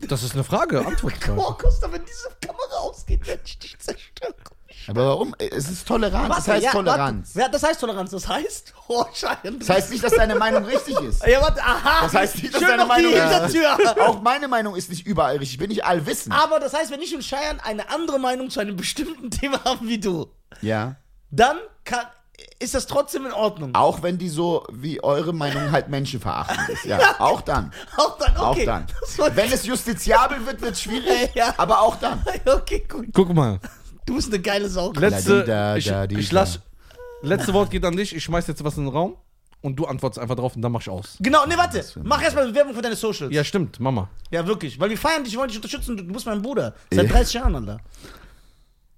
[0.09, 1.14] Das ist eine Frage, Antwort.
[1.36, 4.35] Oh, Costa, wenn diese Kamera ausgeht, werde ich dich zerstören.
[4.89, 5.35] Aber warum?
[5.39, 6.28] Es ist Toleranz.
[6.28, 7.28] Das Warte, heißt ja, Toleranz.
[7.35, 7.40] Warte.
[7.47, 8.10] Ja, das heißt Toleranz.
[8.10, 9.59] Das heißt, oh, Schein.
[9.59, 11.24] Das heißt nicht, dass deine Meinung richtig ist.
[11.27, 12.05] Ja, warte, aha.
[12.05, 13.85] Das heißt nicht, dass Schön deine Meinung richtig Hintertür.
[13.85, 14.01] ist.
[14.01, 15.52] Auch meine Meinung ist nicht überall richtig.
[15.52, 16.35] Ich bin nicht allwissend.
[16.35, 19.86] Aber das heißt, wenn ich und Scheiern eine andere Meinung zu einem bestimmten Thema haben
[19.86, 20.32] wie du,
[20.62, 20.97] Ja.
[21.31, 22.06] dann kann,
[22.58, 23.74] ist das trotzdem in Ordnung.
[23.74, 26.84] Auch wenn die so wie eure Meinung halt menschenverachtend ist.
[26.84, 27.72] Ja, auch dann.
[27.96, 28.66] Auch dann, Auch okay.
[28.66, 28.86] dann.
[29.00, 31.30] Das war- Wenn es justiziabel wird, wird es schwierig.
[31.34, 31.54] Ja.
[31.56, 32.22] Aber auch dann.
[32.46, 33.06] Okay, gut.
[33.12, 33.58] Guck mal.
[34.06, 34.92] Du bist eine geile Sau.
[34.92, 36.60] Letzte, Da, ich, da, ich lass,
[37.22, 38.14] letzte Wort geht an dich.
[38.14, 39.16] Ich schmeiß jetzt was in den Raum
[39.62, 41.16] und du antwortest einfach drauf und dann mach ich aus.
[41.20, 41.84] Genau, nee, warte.
[42.02, 43.32] Mach erstmal Werbung für deine Socials.
[43.32, 44.08] Ja, stimmt, Mama.
[44.30, 44.80] Ja, wirklich.
[44.80, 45.96] Weil wir feiern dich, wir wollen dich unterstützen.
[45.96, 46.74] Du, du bist mein Bruder.
[46.92, 47.12] Seit Ja.
[47.12, 47.78] 30 Jahren, Alter.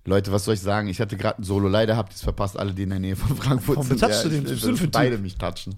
[0.05, 0.89] Leute, was soll ich sagen?
[0.89, 1.69] Ich hatte gerade ein Solo.
[1.69, 4.01] Leider habt ihr es verpasst, alle, die in der Nähe von Frankfurt Warum sind.
[4.01, 4.45] touchst du ich den?
[4.45, 5.77] bist du denn für ein dass beide mich touchen.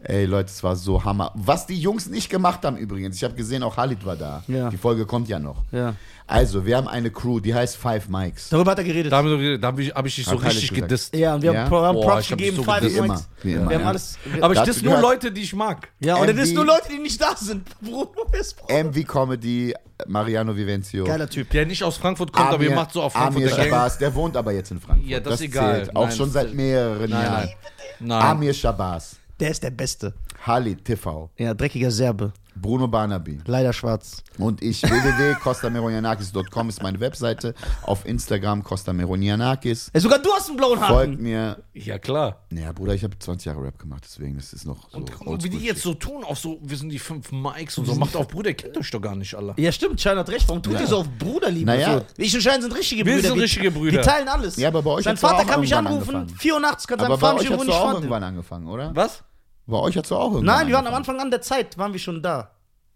[0.00, 1.30] Ey, Leute, es war so Hammer.
[1.36, 4.42] Was die Jungs nicht gemacht haben übrigens, ich habe gesehen, auch Halit war da.
[4.48, 4.68] Ja.
[4.68, 5.62] Die Folge kommt ja noch.
[5.70, 5.94] Ja.
[6.26, 8.48] Also, wir haben eine Crew, die heißt Five Mics.
[8.48, 9.12] Darüber hat er geredet.
[9.12, 10.88] Da habe ich, hab ich, hab ich dich so Heilig richtig gesagt.
[10.88, 11.14] gedisst.
[11.16, 11.60] ja, und wir Ja?
[11.68, 12.96] haben, Boah, Props ich hab gegeben, so Five gedisst.
[13.00, 13.88] Wie immer, wie immer, Wir haben ja.
[13.88, 14.18] alles.
[14.40, 15.88] Aber ich Dazu diss nur Leute, die ich mag.
[16.00, 17.68] ja, und er ist MV nur Leute, die nicht da sind.
[17.80, 18.08] Bruno
[18.40, 19.74] ist MV Comedy,
[20.06, 21.04] Mariano Vivenzio.
[21.04, 21.50] Geiler Typ.
[21.50, 23.68] Der nicht aus Frankfurt kommt, aber ihr macht so auf Frankfurt Gang.
[23.70, 25.08] Shabazz, der wohnt aber jetzt in Frankfurt.
[25.08, 25.84] Ja, das ist egal.
[25.84, 25.96] Zählt.
[25.96, 27.44] Auch Nein, schon das seit mehreren Nein, Jahren.
[27.44, 27.54] nein.
[28.00, 28.22] Nein.
[28.22, 30.12] Amir Shabazz, Der ist der Beste.
[30.46, 32.32] Halit TV, Ja, dreckiger Serbe.
[32.62, 33.40] Bruno Barnaby.
[33.44, 34.22] Leider schwarz.
[34.38, 37.54] Und ich, www.costameronianakis.com ist meine Webseite.
[37.82, 39.90] Auf Instagram Costa Meronianakis.
[39.92, 41.22] Ey, sogar du hast einen blauen Folgt Haken.
[41.22, 41.58] mir.
[41.74, 42.46] Ja, klar.
[42.50, 44.98] Naja, Bruder, ich habe 20 Jahre Rap gemacht, deswegen das ist noch so.
[45.24, 47.94] Und, wie die jetzt so tun, auch so, wir sind die fünf Mikes und so,
[47.96, 49.54] macht auf Bruder, ihr kennt euch doch gar nicht alle.
[49.58, 50.48] Ja, stimmt, Schein hat recht.
[50.48, 50.80] Warum tut Ja.
[50.80, 51.66] ihr so auf Bruderliebe?
[51.66, 51.98] Naja.
[51.98, 53.28] So, ich und Schein sind richtige Wir Brüder.
[53.30, 53.92] sind richtige Brüder.
[53.92, 54.56] Wir teilen alles.
[54.56, 56.38] Ja, aber bei euch Sein Vater auch kann mich anrufen, angefangen.
[56.38, 57.94] 84, kann bei fahr mich irgendwo hat es nicht auch fahren.
[57.96, 58.90] irgendwann angefangen, oder?
[58.94, 59.24] Was?
[59.66, 60.94] Bei euch hat es auch irgendwann Nein, wir waren am.
[60.94, 62.50] Anfang an der Zeit, waren wir schon da.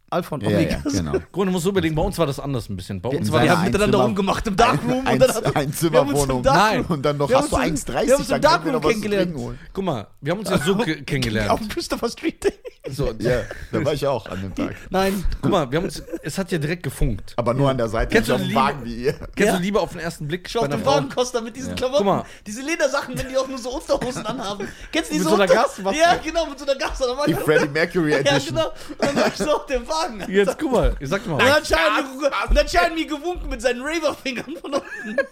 [0.09, 0.81] Alpha und Ja, ja, Omega.
[0.85, 1.13] ja, genau.
[1.33, 3.01] Grund, du musst so überlegen, bei uns war das anders ein bisschen.
[3.01, 5.05] Bei uns war Wir haben miteinander rumgemacht im Darkroom.
[5.07, 6.43] Ein, und dann ein im Zimmerwohnung.
[6.43, 6.85] Nein.
[6.85, 9.35] Und dann noch, Wir hast du uns im- 1,30, wir haben uns im Darkroom kennengelernt.
[9.73, 11.51] Guck mal, wir haben uns ja so ke- kennengelernt.
[11.51, 12.53] Auf Christopher Street.
[12.89, 13.41] So, Ja,
[13.73, 14.77] da war ich auch an dem Tag.
[14.91, 15.25] Nein.
[15.43, 17.33] guck mal, wir haben uns, es hat ja direkt gefunkt.
[17.37, 19.13] Aber nur an der Seite, Kennst nicht du auf dem Wagen wie ihr.
[19.35, 19.57] Kennst Ja.
[19.57, 20.87] du Liebe auf den ersten Blick Schau auf den?
[20.87, 22.05] Wagenkoster mit diesen Klamotten.
[22.05, 22.25] Guck mal.
[22.47, 24.69] Diese Ledersachen, wenn die auch nur so Unterhosen anhaben.
[24.93, 25.99] Kennst du die Mit so so einer Gasmaske?
[25.99, 27.23] Ja, genau, mit so einer Gasmaske.
[27.27, 28.55] Die ich- Freddie Mercury Ja, Edition.
[28.55, 28.69] genau.
[28.69, 29.96] Und dann war ich so auf dem Wagen.
[30.29, 31.39] Jetzt guck mal, ich sag Und mal.
[31.39, 31.79] dann hat Schein
[32.19, 35.17] mir, und dann Schein mir gewunken mit seinen Raver-Fingern von unten.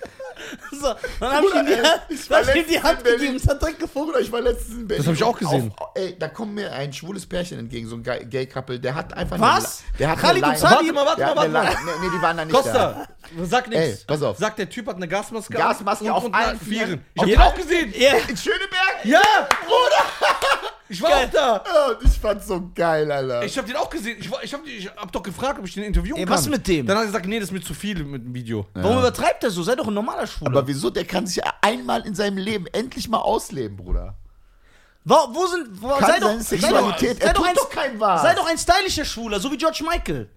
[0.72, 1.72] So, dann hab ich ihm die,
[2.14, 3.36] ich hab ich ihm die Hand gegeben.
[3.36, 4.16] Es hat direkt gefunkt.
[4.20, 4.98] Ich war letztens in Berlin.
[5.04, 5.72] Das hab ich auch gesehen.
[5.78, 9.14] Auf, ey, da kommt mir ein schwules Pärchen entgegen, so ein Gay- Gay-Couple, der hat
[9.16, 9.84] einfach Was?
[9.88, 10.94] Eine, der hat Khalid eine und Leine- Salim?
[10.96, 11.84] Warte mal, warte mal, warte mal.
[11.84, 13.06] Nee, nee, die waren da nicht da.
[13.44, 14.04] Sag Ey, nichts.
[14.04, 14.38] pass auf.
[14.38, 15.52] Sagt der Typ hat eine Gasmaske.
[15.54, 17.04] Gasmaske und, auf und allen Vieren.
[17.14, 17.92] Ich hab den auch gesehen.
[17.96, 18.12] Ja.
[18.28, 19.04] In Schöneberg?
[19.04, 19.20] Ja,
[19.66, 20.70] Bruder.
[20.88, 21.64] Ich war auch da.
[21.66, 23.42] Ja, ich fand's so geil, Alter.
[23.44, 24.18] Ich hab den auch gesehen.
[24.20, 26.34] Ich, ich, hab, ich hab doch gefragt, ob ich den interviewen Ey, kann.
[26.34, 26.86] was mit dem?
[26.86, 28.66] Dann hat er gesagt, nee, das ist mir zu viel mit dem Video.
[28.74, 29.62] Warum übertreibt er so?
[29.62, 30.50] Sei doch ein normaler Schwuler.
[30.50, 30.90] aber wieso?
[30.90, 34.14] Der kann sich ja einmal in seinem Leben endlich mal ausleben, Bruder.
[35.04, 35.82] wo, wo sind.
[35.82, 38.00] Wo, Kann sei doch, seine sei Sexualität, doch, sei er doch tut ein, doch kein
[38.00, 38.22] was.
[38.22, 40.28] Sei doch ein stylischer Schwuler, so wie George Michael.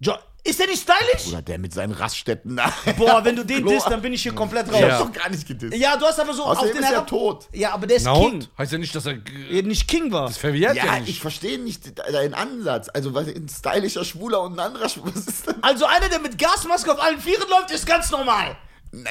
[0.00, 0.14] Jo
[0.44, 1.24] ist der nicht stylisch?
[1.26, 2.60] Bruder, der mit seinen Raststätten.
[2.98, 4.82] Boah, wenn du den disst, dann bin ich hier komplett Ich raus.
[4.82, 4.98] hab Ja.
[5.04, 5.74] doch gar nicht gedisst.
[5.76, 7.46] Ja, du hast aber so Außerdem auf den ist er tot.
[7.52, 8.24] Ja, aber der ist Na King.
[8.32, 8.50] und?
[8.58, 9.18] Heißt ja nicht, dass er.
[9.50, 10.26] Ja, nicht King war.
[10.26, 11.08] Das verwehrt ja, Ja, nicht.
[11.10, 12.88] ich verstehe nicht deinen Ansatz.
[12.92, 15.12] Also, was ein stylischer Schwuler und ein anderer Schwuler.
[15.14, 15.62] Was ist denn?
[15.62, 18.56] Also einer, der mit Gasmaske auf allen Vieren läuft, ist ganz normal.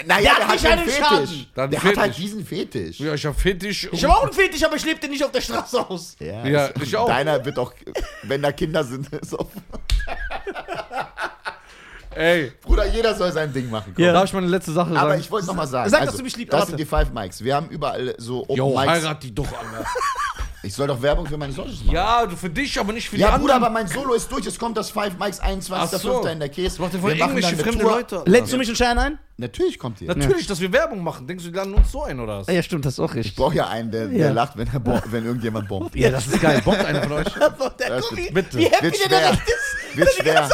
[0.05, 1.47] Naja, hat nicht einen Schaden.
[1.55, 2.15] Der Der hat einen hat halt Fetisch.
[2.17, 2.99] diesen Fetisch.
[2.99, 3.89] ja, ich hab Fetisch.
[3.91, 6.15] Ich habe auch einen Fetisch, aber ich lebe den nicht auf der Straße aus.
[6.19, 7.07] Ja, Ja, ist- ich auch.
[7.07, 7.73] Deiner wird auch,
[8.21, 9.47] wenn da Kinder sind, ist auch.
[12.15, 13.94] Ey, Bruder, jeder soll sein Ding machen.
[13.95, 14.03] komm.
[14.03, 14.11] Ja.
[14.11, 15.22] darf ich mal eine letzte Sache Aber sagen?
[15.22, 15.90] ich wollte noch mal sagen.
[15.90, 17.41] Sag, dass also, du mich liebst, Das sind die Five Mics.
[17.41, 18.88] Wir haben überall so Open Jo, Mics.
[18.90, 19.86] heirat die doch, Alter.
[20.64, 21.95] Ich soll doch Werbung für meine Solos machen.
[21.95, 23.73] Ja, du für dich, aber nicht für Ja, die Bruder, anderen.
[23.73, 24.45] aber mein Solo ist durch.
[24.45, 25.72] Es kommt das Five Mics 21.05.
[25.73, 26.28] Ach so.
[26.28, 26.68] in der Käse.
[26.68, 27.91] Das macht ja Wir machen irgendwelche dann eine fremde Tour.
[27.95, 28.23] Leute.
[28.28, 29.18] Lädst du mich und Schein ein?
[29.38, 30.10] Natürlich kommt ihr.
[30.15, 31.26] Natürlich, dass wir Werbung machen.
[31.26, 32.48] Denkst du, die laden uns so ein oder was?
[32.48, 33.38] Ja, stimmt, das ist auch Ich richtig.
[33.38, 34.32] brauche ja einen, der, der Ja.
[34.32, 35.95] lacht, wenn, er wenn irgendjemand bombt.
[35.95, 36.61] Ja, das ist geil.
[36.64, 37.26] Bockt einer von euch?
[37.80, 38.57] Der, Das guck, wird- wie, bitte.
[38.60, 39.98] wie happy der direkt ist.
[39.98, 40.48] Wird schwer.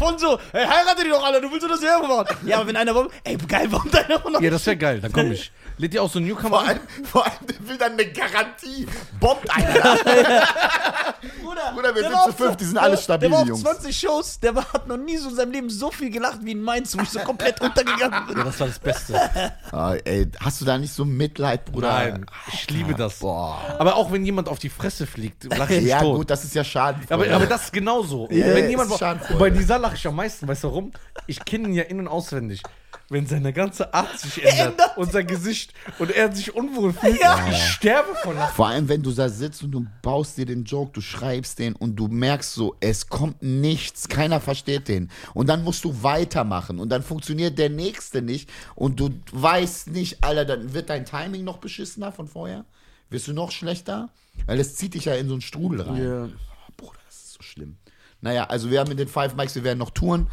[0.00, 0.40] Ganze Art hat sich geändert.
[0.40, 2.36] Von so, hey, heirate die doch alle, du willst doch das Werbung machen.
[2.46, 3.68] Ja, aber wenn einer bombt, ey, geil,
[4.08, 4.42] einer von euch.
[4.42, 5.00] Ja, das wäre geil.
[5.00, 5.52] Dann komm ich.
[5.78, 6.68] Lädt ihr auch so einen Newcomer Vor an?
[6.68, 8.86] allem, vor allem, der will dann eine Garantie.
[9.18, 9.72] Bombt einer.
[11.42, 13.60] Bruder, Bruder, wir sind zu fünf, die sind alle stabile Der war auf Jungs.
[13.62, 16.52] 20 Shows, der war, hat noch nie so in seinem Leben so viel gelacht wie
[16.52, 18.38] in Mainz, wo ich so komplett untergegangen bin.
[18.38, 19.14] Ja, das war das Beste.
[19.72, 21.92] Ah, ey, hast du da nicht so Mitleid, Bruder?
[21.92, 23.20] Nein, ich liebe das.
[23.20, 23.60] Boah.
[23.78, 26.16] Aber auch wenn jemand auf die Fresse fliegt, lache ich Ja, tot.
[26.16, 26.98] gut, das ist ja schade.
[27.08, 28.26] Aber, aber das ist genauso.
[28.28, 28.90] Wenn jemand,
[29.38, 30.92] bei dieser lache ich am meisten, weißt du warum?
[31.26, 32.62] Ich kenne ihn ja in- und auswendig.
[33.08, 34.96] Wenn seine ganze Art sich ändert Ändert.
[34.96, 37.44] und sein Gesicht und er sich unwohl fühlt, Ja.
[37.50, 38.54] ich sterbe von Lachen.
[38.54, 41.74] Vor allem, wenn du da sitzt und du baust dir den Joke, du schreibst den
[41.74, 45.10] und du merkst so, es kommt nichts, keiner versteht den.
[45.34, 50.22] Und dann musst du weitermachen und dann funktioniert der nächste nicht und du weißt nicht,
[50.22, 52.64] Alter, dann wird dein Timing noch beschissener von vorher.
[53.08, 54.08] Wirst du noch schlechter?
[54.46, 56.32] Weil es zieht dich ja in so einen Strudel rein.
[56.76, 57.76] Bruder, das ist so schlimm.
[58.20, 60.28] Naja, also wir haben mit den Five Mics, wir werden noch touren.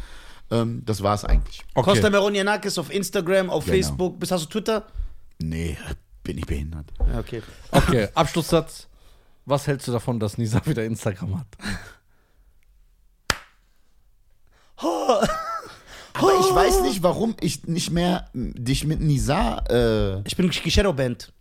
[0.50, 1.62] Ähm, das war's eigentlich.
[1.74, 3.76] Costa Meronianakis auf Instagram, auf Genau.
[3.76, 4.18] Facebook.
[4.20, 4.86] Bist, hast du Twitter?
[5.38, 5.76] Nee,
[6.22, 6.92] bin ich behindert.
[7.16, 7.42] Okay.
[7.70, 8.88] Okay, Abschlusssatz.
[9.44, 11.46] Was hältst du davon, dass Nisa wieder Instagram hat?
[14.76, 19.58] Aber ich weiß nicht, warum ich nicht mehr dich mit Nisa.
[19.70, 21.32] Äh, Ich bin Shadowband.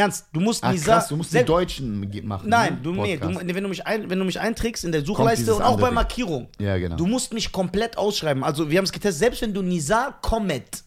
[0.00, 0.94] Ernst, du musst ach, Nisa.
[0.94, 2.48] krass, du musst die Deutschen machen.
[2.48, 2.80] Nein, ne?
[2.82, 5.62] du, nee, du, wenn, du mich ein, wenn du mich einträgst in der Suchleiste und
[5.62, 5.90] auch bei.
[5.90, 6.96] Markierung, Ja, genau.
[6.96, 8.42] du musst mich komplett ausschreiben.
[8.44, 10.82] Also wir haben es getestet, selbst wenn du Nisa Comet,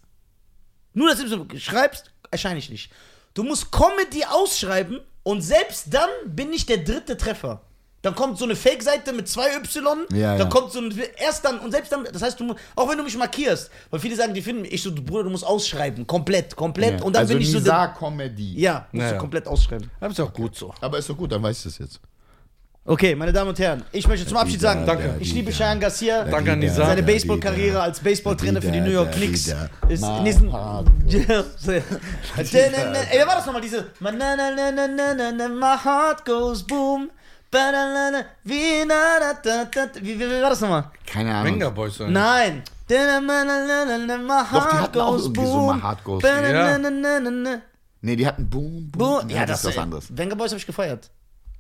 [0.94, 1.22] nur das
[1.62, 2.92] schreibst, erscheine ich nicht.
[3.34, 7.62] Du musst Comedy ausschreiben und selbst dann bin ich der dritte Treffer.
[8.04, 10.46] Dann kommt so eine Fake-Seite mit zwei Y, Ja, dann ja.
[10.46, 13.18] kommt so ein, erst dann, und selbst dann, das heißt, du, auch wenn du mich
[13.18, 17.00] markierst, weil viele sagen, die finden mich, ich so, Bruder, du musst ausschreiben, komplett, komplett,
[17.00, 17.06] Ja.
[17.06, 18.60] und dann also bin ich so, Nisa Comedy.
[18.60, 19.20] ja, musst Ja, du ja.
[19.20, 19.90] komplett ausschreiben.
[20.02, 20.74] Das ist auch gut so.
[20.82, 22.00] Aber ist doch gut, dann weiß ich das jetzt.
[22.86, 25.16] Okay, meine Damen und Herren, ich möchte zum Abschied sagen, Danke.
[25.22, 26.26] ich liebe Cheyenne Garcia.
[26.26, 26.86] Danke an Nisa.
[26.86, 29.48] Seine Baseballkarriere als Baseballtrainer für die New York Knicks
[29.88, 30.52] ist in diesen.
[30.52, 30.84] Wer
[33.26, 33.62] war das nochmal?
[33.62, 33.86] Diese.
[34.02, 37.10] My heart goes boom.
[38.44, 40.90] Wie, na, da, da, da, wie, wie, wie war das nochmal?
[41.06, 41.54] Keine Ahnung.
[41.54, 42.10] Venga Boys oder?
[42.10, 42.64] Nein.
[42.90, 47.62] Doch, die hatten auch irgendwie so My Heart Goes Boom.
[48.02, 49.30] Nee, die hatten Boom, Boom.
[49.30, 50.08] Ja, das ist was anderes.
[50.10, 51.10] Venga Boys habe ich gefeiert.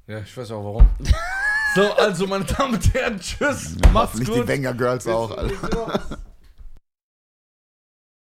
[0.07, 0.87] Ja, ich weiß auch warum.
[1.75, 3.75] so, also, meine Damen und Herren, tschüss.
[3.93, 4.47] Macht's Nicht die gut.
[4.47, 6.01] Banger Girls auch, Alter.